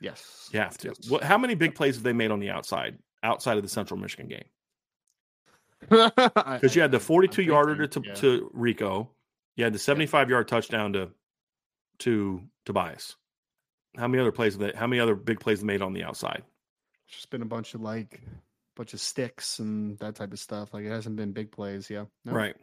Yes. 0.00 0.48
You 0.52 0.60
have 0.60 0.78
to. 0.78 0.88
Yes. 0.88 1.10
What, 1.10 1.22
how 1.22 1.36
many 1.36 1.54
big 1.54 1.74
plays 1.74 1.96
have 1.96 2.04
they 2.04 2.12
made 2.14 2.30
on 2.30 2.40
the 2.40 2.50
outside 2.50 2.98
outside 3.22 3.58
of 3.58 3.62
the 3.62 3.68
Central 3.68 4.00
Michigan 4.00 4.28
game? 4.28 4.44
Because 6.16 6.74
you 6.74 6.82
had 6.82 6.90
the 6.90 6.98
42 6.98 7.42
yarder 7.42 7.86
to, 7.86 8.02
yeah. 8.04 8.14
to 8.14 8.50
Rico, 8.52 9.10
you 9.56 9.64
had 9.64 9.72
the 9.72 9.78
75 9.78 10.30
yard 10.30 10.48
touchdown 10.48 10.92
to 10.94 11.10
to 11.98 12.42
Tobias. 12.68 13.16
How 13.96 14.06
many 14.08 14.20
other 14.20 14.30
plays? 14.30 14.58
That 14.58 14.76
how 14.76 14.86
many 14.86 15.00
other 15.00 15.14
big 15.14 15.40
plays 15.40 15.64
made 15.64 15.80
on 15.80 15.94
the 15.94 16.04
outside? 16.04 16.42
It's 17.06 17.16
just 17.16 17.30
been 17.30 17.40
a 17.40 17.46
bunch 17.46 17.72
of 17.72 17.80
like, 17.80 18.20
bunch 18.76 18.92
of 18.92 19.00
sticks 19.00 19.58
and 19.58 19.98
that 20.00 20.16
type 20.16 20.34
of 20.34 20.38
stuff. 20.38 20.74
Like 20.74 20.84
it 20.84 20.90
hasn't 20.90 21.16
been 21.16 21.32
big 21.32 21.50
plays. 21.50 21.88
Yeah, 21.88 22.04
no. 22.26 22.32
right. 22.32 22.54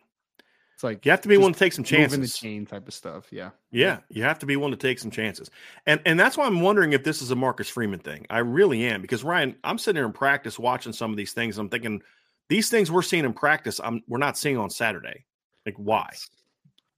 It's 0.75 0.83
like 0.83 1.05
you 1.05 1.11
have 1.11 1.21
to 1.21 1.27
be 1.27 1.37
willing 1.37 1.53
to 1.53 1.59
take 1.59 1.73
some 1.73 1.83
chances. 1.83 2.15
In 2.15 2.21
the 2.21 2.27
chain 2.27 2.67
type 2.67 2.87
of 2.87 2.93
stuff. 2.93 3.27
Yeah. 3.31 3.49
yeah, 3.71 3.99
you 4.09 4.21
have 4.23 4.39
to 4.39 4.45
be 4.45 4.57
willing 4.57 4.73
to 4.73 4.77
take 4.77 4.99
some 4.99 5.09
chances, 5.09 5.49
and 5.87 5.99
and 6.05 6.19
that's 6.19 6.37
why 6.37 6.45
I'm 6.45 6.61
wondering 6.61 6.93
if 6.93 7.03
this 7.03 7.23
is 7.23 7.31
a 7.31 7.35
Marcus 7.35 7.67
Freeman 7.67 7.99
thing. 7.99 8.27
I 8.29 8.39
really 8.39 8.85
am 8.85 9.01
because 9.01 9.23
Ryan, 9.23 9.55
I'm 9.63 9.79
sitting 9.79 9.97
here 9.97 10.05
in 10.05 10.13
practice 10.13 10.59
watching 10.59 10.93
some 10.93 11.09
of 11.09 11.17
these 11.17 11.33
things. 11.33 11.57
I'm 11.57 11.69
thinking 11.69 12.03
these 12.49 12.69
things 12.69 12.91
we're 12.91 13.01
seeing 13.01 13.25
in 13.25 13.33
practice, 13.33 13.79
I'm 13.83 14.03
we're 14.07 14.19
not 14.19 14.37
seeing 14.37 14.57
on 14.57 14.69
Saturday. 14.69 15.25
Like 15.65 15.75
why? 15.77 16.11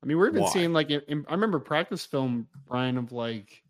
I 0.04 0.06
mean, 0.06 0.18
we're 0.18 0.30
even 0.30 0.44
Why? 0.44 0.50
seeing 0.50 0.74
like 0.74 0.90
in, 0.90 1.26
I 1.28 1.32
remember 1.32 1.60
practice 1.60 2.06
film, 2.06 2.48
Brian, 2.68 2.98
of 2.98 3.12
like, 3.12 3.64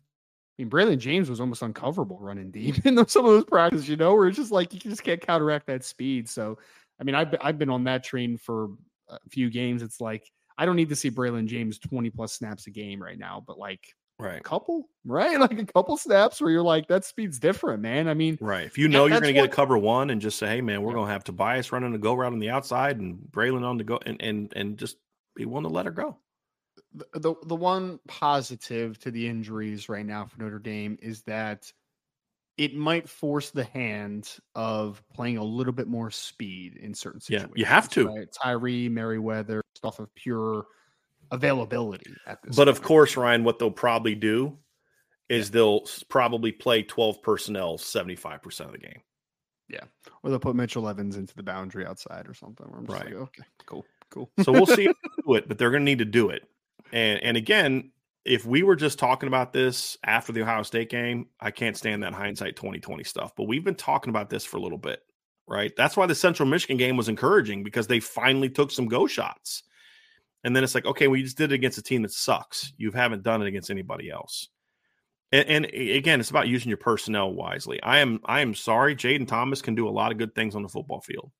I 0.58 0.62
mean, 0.62 0.70
Braylon 0.70 0.98
James 0.98 1.30
was 1.30 1.40
almost 1.40 1.62
uncoverable 1.62 2.18
running 2.20 2.50
deep 2.50 2.78
in 2.86 2.94
some 3.06 3.24
of 3.24 3.32
those 3.32 3.44
practices, 3.44 3.88
you 3.88 3.96
know, 3.96 4.14
where 4.14 4.28
it's 4.28 4.36
just 4.36 4.52
like 4.52 4.72
you 4.72 4.80
just 4.80 5.04
can't 5.04 5.20
counteract 5.20 5.66
that 5.66 5.84
speed. 5.84 6.28
So, 6.28 6.58
I 7.00 7.04
mean, 7.04 7.14
I've 7.14 7.34
I've 7.40 7.58
been 7.58 7.70
on 7.70 7.84
that 7.84 8.04
train 8.04 8.36
for 8.36 8.70
a 9.08 9.18
few 9.30 9.50
games. 9.50 9.82
It's 9.82 10.00
like 10.00 10.30
I 10.58 10.66
don't 10.66 10.76
need 10.76 10.90
to 10.90 10.96
see 10.96 11.10
Braylon 11.10 11.46
James 11.46 11.78
twenty 11.78 12.10
plus 12.10 12.32
snaps 12.32 12.66
a 12.66 12.70
game 12.70 13.02
right 13.02 13.18
now, 13.18 13.42
but 13.46 13.58
like 13.58 13.94
right 14.18 14.38
a 14.38 14.42
couple 14.42 14.88
right 15.04 15.38
like 15.40 15.58
a 15.58 15.64
couple 15.64 15.96
snaps 15.96 16.40
where 16.40 16.50
you're 16.50 16.62
like 16.62 16.88
that 16.88 17.04
speed's 17.04 17.38
different 17.38 17.80
man 17.80 18.08
i 18.08 18.14
mean 18.14 18.36
right 18.40 18.66
if 18.66 18.76
you 18.76 18.88
know 18.88 19.06
you're 19.06 19.20
going 19.20 19.32
to 19.32 19.40
get 19.40 19.44
a 19.44 19.48
cover 19.48 19.78
one 19.78 20.10
and 20.10 20.20
just 20.20 20.38
say 20.38 20.48
hey 20.48 20.60
man 20.60 20.82
we're 20.82 20.90
yeah. 20.90 20.94
going 20.94 21.06
to 21.06 21.12
have 21.12 21.24
tobias 21.24 21.70
running 21.70 21.94
a 21.94 21.98
go 21.98 22.14
route 22.14 22.32
on 22.32 22.38
the 22.38 22.50
outside 22.50 22.98
and 22.98 23.18
braylon 23.30 23.64
on 23.64 23.78
the 23.78 23.84
go 23.84 23.98
and 24.04 24.20
and 24.20 24.52
and 24.56 24.76
just 24.76 24.96
be 25.38 25.46
willing 25.46 25.64
to 25.64 25.70
let 25.70 25.86
her 25.86 25.92
go. 25.92 26.18
The, 26.94 27.06
the 27.14 27.34
the 27.46 27.56
one 27.56 27.98
positive 28.06 28.98
to 29.00 29.10
the 29.10 29.26
injuries 29.26 29.88
right 29.88 30.04
now 30.04 30.26
for 30.26 30.42
Notre 30.42 30.58
Dame 30.58 30.98
is 31.00 31.22
that 31.22 31.72
it 32.56 32.74
might 32.74 33.08
force 33.08 33.50
the 33.50 33.64
hand 33.64 34.36
of 34.54 35.02
playing 35.14 35.38
a 35.38 35.44
little 35.44 35.72
bit 35.72 35.86
more 35.86 36.10
speed 36.10 36.76
in 36.76 36.92
certain 36.92 37.20
situations. 37.20 37.52
Yeah, 37.54 37.60
you 37.60 37.64
have 37.64 37.88
to. 37.90 38.08
Right? 38.08 38.28
Tyree, 38.32 38.88
Merriweather, 38.88 39.62
stuff 39.76 40.00
of 40.00 40.12
pure 40.14 40.66
availability 41.30 42.12
at 42.26 42.42
this. 42.42 42.56
But 42.56 42.66
point. 42.66 42.76
of 42.76 42.82
course, 42.82 43.16
Ryan, 43.16 43.44
what 43.44 43.58
they'll 43.58 43.70
probably 43.70 44.16
do 44.16 44.58
is 45.28 45.48
yeah. 45.48 45.54
they'll 45.54 45.84
probably 46.08 46.50
play 46.50 46.82
12 46.82 47.22
personnel 47.22 47.78
75% 47.78 48.60
of 48.60 48.72
the 48.72 48.78
game. 48.78 49.02
Yeah. 49.68 49.84
Or 50.22 50.30
they'll 50.30 50.38
put 50.38 50.56
Mitchell 50.56 50.88
Evans 50.88 51.16
into 51.16 51.36
the 51.36 51.42
boundary 51.42 51.86
outside 51.86 52.26
or 52.28 52.34
something. 52.34 52.66
right. 52.70 53.04
Like, 53.04 53.14
okay, 53.14 53.42
cool. 53.66 53.84
Cool. 54.10 54.30
so 54.42 54.52
we'll 54.52 54.66
see 54.66 54.84
do 55.26 55.34
it, 55.34 55.48
but 55.48 55.58
they're 55.58 55.70
going 55.70 55.82
to 55.82 55.84
need 55.84 55.98
to 55.98 56.04
do 56.04 56.30
it. 56.30 56.48
And 56.92 57.22
and 57.22 57.36
again, 57.36 57.90
if 58.24 58.44
we 58.44 58.62
were 58.62 58.76
just 58.76 58.98
talking 58.98 59.26
about 59.26 59.52
this 59.52 59.96
after 60.04 60.32
the 60.32 60.42
Ohio 60.42 60.62
State 60.62 60.90
game, 60.90 61.26
I 61.40 61.50
can't 61.50 61.76
stand 61.76 62.02
that 62.02 62.12
hindsight 62.12 62.56
2020 62.56 63.04
stuff. 63.04 63.32
But 63.36 63.44
we've 63.44 63.64
been 63.64 63.74
talking 63.74 64.10
about 64.10 64.30
this 64.30 64.44
for 64.44 64.58
a 64.58 64.60
little 64.60 64.78
bit, 64.78 65.00
right? 65.46 65.72
That's 65.76 65.96
why 65.96 66.06
the 66.06 66.14
Central 66.14 66.48
Michigan 66.48 66.76
game 66.76 66.96
was 66.96 67.08
encouraging 67.08 67.62
because 67.62 67.86
they 67.86 68.00
finally 68.00 68.50
took 68.50 68.70
some 68.70 68.86
go 68.86 69.06
shots. 69.06 69.62
And 70.44 70.54
then 70.54 70.62
it's 70.62 70.74
like, 70.74 70.86
okay, 70.86 71.08
we 71.08 71.22
just 71.22 71.36
did 71.36 71.52
it 71.52 71.56
against 71.56 71.78
a 71.78 71.82
team 71.82 72.02
that 72.02 72.12
sucks. 72.12 72.72
You 72.76 72.92
haven't 72.92 73.22
done 73.22 73.42
it 73.42 73.48
against 73.48 73.70
anybody 73.70 74.10
else. 74.10 74.48
And, 75.32 75.48
and 75.48 75.64
again, 75.66 76.20
it's 76.20 76.30
about 76.30 76.48
using 76.48 76.68
your 76.68 76.78
personnel 76.78 77.32
wisely. 77.32 77.82
I 77.82 77.98
am 77.98 78.20
I 78.24 78.40
am 78.40 78.54
sorry, 78.54 78.94
Jayden 78.94 79.26
Thomas 79.26 79.62
can 79.62 79.74
do 79.74 79.88
a 79.88 79.90
lot 79.90 80.12
of 80.12 80.18
good 80.18 80.34
things 80.34 80.54
on 80.54 80.62
the 80.62 80.68
football 80.68 81.00
field. 81.00 81.30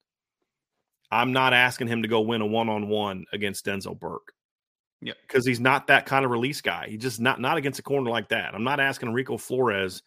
I'm 1.11 1.33
not 1.33 1.53
asking 1.53 1.87
him 1.87 2.03
to 2.03 2.07
go 2.07 2.21
win 2.21 2.41
a 2.41 2.45
one 2.45 2.69
on 2.69 2.87
one 2.87 3.25
against 3.33 3.65
Denzel 3.65 3.99
Burke. 3.99 4.33
Yeah. 5.01 5.13
Because 5.21 5.45
he's 5.45 5.59
not 5.59 5.87
that 5.87 6.05
kind 6.05 6.25
of 6.25 6.31
release 6.31 6.61
guy. 6.61 6.87
He's 6.89 7.01
just 7.01 7.19
not 7.19 7.39
not 7.39 7.57
against 7.57 7.79
a 7.79 7.83
corner 7.83 8.09
like 8.09 8.29
that. 8.29 8.53
I'm 8.53 8.63
not 8.63 8.79
asking 8.79 9.13
Rico 9.13 9.37
Flores 9.37 10.03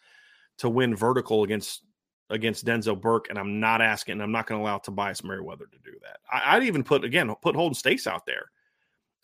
to 0.59 0.69
win 0.69 0.95
vertical 0.95 1.43
against 1.43 1.81
against 2.29 2.65
Denzel 2.65 2.99
Burke, 2.99 3.27
and 3.29 3.37
I'm 3.37 3.59
not 3.59 3.81
asking, 3.81 4.21
I'm 4.21 4.31
not 4.31 4.47
going 4.47 4.59
to 4.59 4.63
allow 4.63 4.77
Tobias 4.77 5.23
Merriweather 5.23 5.65
to 5.65 5.77
do 5.83 5.97
that. 6.01 6.17
I, 6.31 6.57
would 6.57 6.67
even 6.67 6.83
put 6.83 7.03
again 7.03 7.33
put 7.41 7.55
Holden 7.55 7.75
Staes 7.75 8.07
out 8.07 8.25
there 8.25 8.51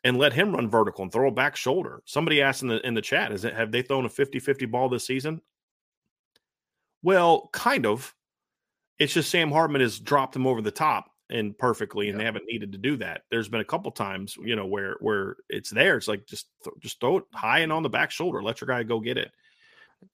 and 0.03 0.17
let 0.17 0.33
him 0.33 0.53
run 0.53 0.69
vertical 0.69 1.03
and 1.03 1.11
throw 1.11 1.27
a 1.27 1.31
back 1.31 1.55
shoulder. 1.55 2.01
Somebody 2.05 2.41
asked 2.41 2.63
in 2.63 2.69
the 2.69 2.85
in 2.85 2.93
the 2.93 3.01
chat, 3.01 3.31
is 3.31 3.45
it 3.45 3.53
have 3.53 3.71
they 3.71 3.81
thrown 3.81 4.05
a 4.05 4.09
50-50 4.09 4.69
ball 4.69 4.89
this 4.89 5.05
season? 5.05 5.41
Well, 7.03 7.49
kind 7.53 7.85
of 7.85 8.15
It's 8.97 9.13
just 9.13 9.29
Sam 9.29 9.51
Hartman 9.51 9.81
has 9.81 9.99
dropped 9.99 10.35
him 10.35 10.47
over 10.47 10.61
the 10.61 10.71
top 10.71 11.11
and 11.29 11.57
perfectly, 11.57 12.09
and 12.09 12.15
yeah. 12.15 12.19
they 12.19 12.25
haven't 12.25 12.45
needed 12.47 12.71
to 12.71 12.77
do 12.77 12.97
that. 12.97 13.21
There's 13.29 13.49
been 13.49 13.61
a 13.61 13.65
couple 13.65 13.91
times, 13.91 14.37
you 14.43 14.55
know, 14.55 14.65
where 14.65 14.97
where 14.99 15.37
it's 15.49 15.69
there. 15.69 15.97
It's 15.97 16.07
like 16.07 16.25
just 16.25 16.47
th- 16.63 16.75
just 16.79 16.99
throw 16.99 17.17
it 17.17 17.23
high 17.33 17.59
and 17.59 17.71
on 17.71 17.83
the 17.83 17.89
back 17.89 18.11
shoulder. 18.11 18.41
Let 18.41 18.61
your 18.61 18.67
guy 18.67 18.83
go 18.83 18.99
get 18.99 19.17
it. 19.17 19.31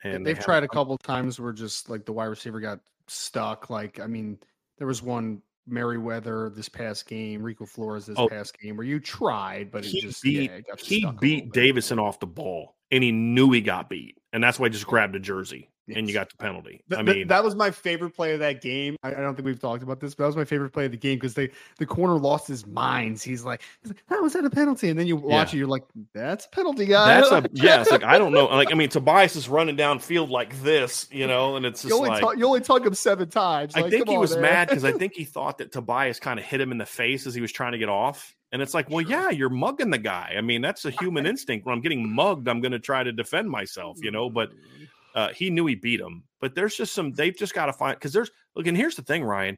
And 0.04 0.26
they've 0.26 0.36
they 0.36 0.42
tried 0.42 0.64
a 0.64 0.68
couple 0.68 0.98
times 0.98 1.40
where 1.40 1.54
just 1.54 1.90
like 1.90 2.06
the 2.06 2.14
wide 2.14 2.26
receiver 2.26 2.60
got 2.60 2.80
stuck. 3.08 3.70
Like 3.70 4.00
I 4.00 4.08
mean, 4.08 4.38
there 4.78 4.88
was 4.88 5.02
one 5.02 5.42
Merriweather 5.68 6.50
this 6.50 6.70
past 6.70 7.08
game, 7.08 7.42
Rico 7.42 7.66
Flores 7.66 8.06
this 8.06 8.18
oh, 8.18 8.28
past 8.28 8.58
game, 8.60 8.78
where 8.78 8.86
you 8.86 9.00
tried, 9.00 9.72
but 9.72 9.84
he 9.84 10.02
just 10.02 10.22
beat, 10.22 10.52
yeah, 10.52 10.76
he 10.78 11.06
beat 11.20 11.52
Davison 11.54 12.00
off 12.00 12.20
the 12.20 12.28
ball, 12.28 12.76
and 12.92 13.04
he 13.04 13.12
knew 13.12 13.52
he 13.52 13.62
got 13.62 13.90
beat, 13.90 14.18
and 14.34 14.44
that's 14.44 14.60
why 14.60 14.68
he 14.68 14.72
just 14.72 14.88
grabbed 14.88 15.16
a 15.16 15.20
jersey. 15.20 15.70
Yes. 15.88 15.98
and 15.98 16.08
you 16.08 16.16
got 16.16 16.32
the 16.32 16.38
penalty. 16.38 16.82
I 16.98 17.04
mean, 17.04 17.28
that 17.28 17.44
was 17.44 17.54
my 17.54 17.70
favorite 17.70 18.16
play 18.16 18.34
of 18.34 18.40
that 18.40 18.60
game. 18.60 18.98
I, 19.04 19.10
I, 19.10 19.12
don't 19.12 19.36
think 19.36 19.46
we've 19.46 19.60
talked 19.60 19.84
about 19.84 20.00
this, 20.00 20.16
but 20.16 20.24
that 20.24 20.28
was 20.28 20.36
my 20.36 20.44
favorite 20.44 20.72
play 20.72 20.86
of 20.86 20.92
the 20.92 20.98
game 20.98 21.18
because 21.18 21.36
they 21.36 21.52
the 21.78 21.86
corner 21.86 22.18
lost 22.18 22.48
his 22.48 22.66
minds. 22.66 23.22
He's 23.22 23.44
like, 23.44 23.62
he's 23.84 23.92
like, 23.92 24.04
how 24.10 24.24
was 24.24 24.34
that 24.34 24.46
a 24.46 24.50
penalty? 24.50 24.90
And 24.90 24.98
then 24.98 25.06
you 25.06 25.16
watch 25.16 25.54
yeah. 25.54 25.58
it, 25.58 25.60
you're 25.60 25.68
like, 25.68 25.84
that's 26.12 26.48
a 26.48 26.50
penalty, 26.50 26.88
guy. 26.88 27.22
That's 27.22 27.32
a 27.32 27.48
yeah. 27.54 27.82
It's 27.82 27.92
like 27.92 28.04
I 28.04 28.18
don't 28.18 28.34
know. 28.34 28.46
Like 28.46 28.72
I 28.72 28.76
mean, 28.76 28.90
Tobias 28.90 29.36
is 29.36 29.48
running 29.48 29.76
down 29.76 30.00
field 30.00 30.32
like 30.32 30.60
this, 30.64 31.08
you 31.12 31.28
know, 31.28 31.56
and 31.56 31.68
it's 31.68 31.84
just 31.84 31.92
you 31.92 31.98
only 31.98 32.10
like 32.10 32.38
you 32.38 32.48
only 32.48 32.62
tug 32.62 32.86
him 32.86 32.96
seven 32.96 33.30
times. 33.30 33.76
Like, 33.76 33.86
I 33.86 33.90
think 33.92 34.10
he 34.10 34.18
was 34.18 34.36
mad 34.36 34.70
because 34.70 34.86
I 34.86 34.92
think 34.92 35.14
he 35.14 35.24
thought 35.24 35.60
that 35.60 35.72
Tobias 35.72 36.20
kind 36.20 36.40
of 36.40 36.46
hit 36.46 36.60
him 36.60 36.72
in 36.72 36.80
the 36.80 36.86
face 36.86 37.28
as 37.28 37.36
he 37.36 37.42
was 37.42 37.52
trying 37.52 37.74
to 37.74 37.78
get 37.78 37.90
off. 37.90 38.36
And 38.52 38.62
it's 38.62 38.74
like, 38.74 38.90
well, 38.90 39.04
sure. 39.04 39.12
yeah, 39.12 39.30
you're 39.32 39.50
mugging 39.50 39.90
the 39.90 39.98
guy. 39.98 40.34
I 40.38 40.42
mean, 40.42 40.62
that's 40.62 40.86
a 40.86 40.90
human 40.92 41.26
instinct. 41.28 41.66
When 41.66 41.76
I'm 41.76 41.82
getting 41.82 42.10
mugged, 42.10 42.48
I'm 42.48 42.62
going 42.62 42.72
to 42.72 42.80
try 42.80 43.04
to 43.04 43.12
defend 43.12 43.50
myself, 43.50 43.98
you 44.02 44.12
know. 44.12 44.30
But 44.30 44.52
mm. 44.52 44.88
Uh, 45.16 45.30
he 45.30 45.50
knew 45.50 45.66
he 45.66 45.76
beat 45.76 46.00
him, 46.00 46.24
but 46.42 46.54
there's 46.54 46.76
just 46.76 46.94
some 46.94 47.12
they've 47.12 47.38
just 47.38 47.54
got 47.54 47.66
to 47.66 47.74
find 47.74 47.96
because 47.96 48.14
there's 48.14 48.30
look 48.56 48.68
and 48.68 48.78
here's 48.78 48.96
the 48.96 49.02
thing, 49.02 49.24
Ryan. 49.24 49.58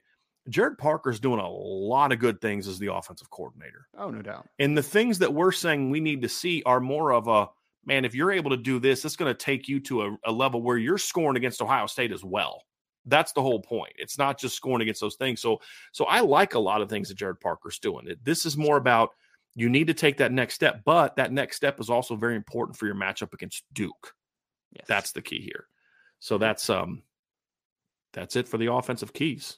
Gerad 0.50 0.78
Parker's 0.78 1.20
doing 1.20 1.42
a 1.42 1.50
lot 1.50 2.14
of 2.14 2.20
good 2.20 2.40
things 2.40 2.70
as 2.70 2.80
the 2.80 2.94
offensive 2.94 3.30
coordinator. 3.30 3.88
Oh, 3.98 4.10
no 4.10 4.22
doubt. 4.22 4.48
And 4.60 4.78
the 4.78 4.84
things 4.84 5.20
that 5.20 5.34
we're 5.34 5.52
saying 5.52 5.90
we 5.90 6.00
need 6.00 6.22
to 6.22 6.30
see 6.30 6.64
are 6.66 6.80
more 6.80 7.12
of 7.12 7.28
a 7.28 7.50
man, 7.86 8.06
if 8.06 8.14
you're 8.14 8.32
able 8.32 8.52
to 8.52 8.58
do 8.58 8.80
this, 8.80 9.04
it's 9.06 9.16
going 9.16 9.34
to 9.34 9.38
take 9.38 9.68
you 9.68 9.80
to 9.80 10.04
a, 10.04 10.18
a 10.26 10.32
level 10.32 10.62
where 10.62 10.78
you're 10.78 10.98
scoring 10.98 11.38
against 11.38 11.62
Ohio 11.62 11.88
State 11.88 12.12
as 12.12 12.24
well. 12.24 12.64
That's 13.06 13.32
the 13.32 13.42
whole 13.42 13.62
point. 13.62 13.94
It's 13.98 14.18
not 14.18 14.38
just 14.38 14.56
scoring 14.56 14.82
against 14.82 15.00
those 15.00 15.16
things. 15.16 15.42
So, 15.42 15.62
so 15.94 16.06
I 16.06 16.20
like 16.20 16.56
a 16.56 16.60
lot 16.60 16.82
of 16.82 16.90
things 16.90 17.08
that 17.08 17.18
Gerad 17.18 17.40
Parker's 17.40 17.80
doing. 17.80 18.08
This 18.24 18.46
is 18.46 18.58
more 18.58 18.78
about 18.78 19.12
you 19.56 19.70
need 19.70 19.88
to 19.88 19.94
take 19.94 20.18
that 20.18 20.34
next 20.34 20.56
step, 20.56 20.82
but 20.86 21.16
that 21.16 21.32
next 21.32 21.56
step 21.56 21.80
is 21.80 21.90
also 21.90 22.16
very 22.16 22.36
important 22.36 22.78
for 22.78 22.86
your 22.86 22.96
matchup 22.96 23.34
against 23.34 23.64
Duke. 23.74 24.14
Yes. 24.78 24.86
That's 24.88 25.12
the 25.12 25.22
key 25.22 25.42
here. 25.42 25.68
So 26.20 26.38
that's 26.38 26.70
um 26.70 27.04
that's 28.14 28.36
it 28.36 28.48
for 28.48 28.58
the 28.58 28.72
offensive 28.72 29.14
keys. 29.14 29.58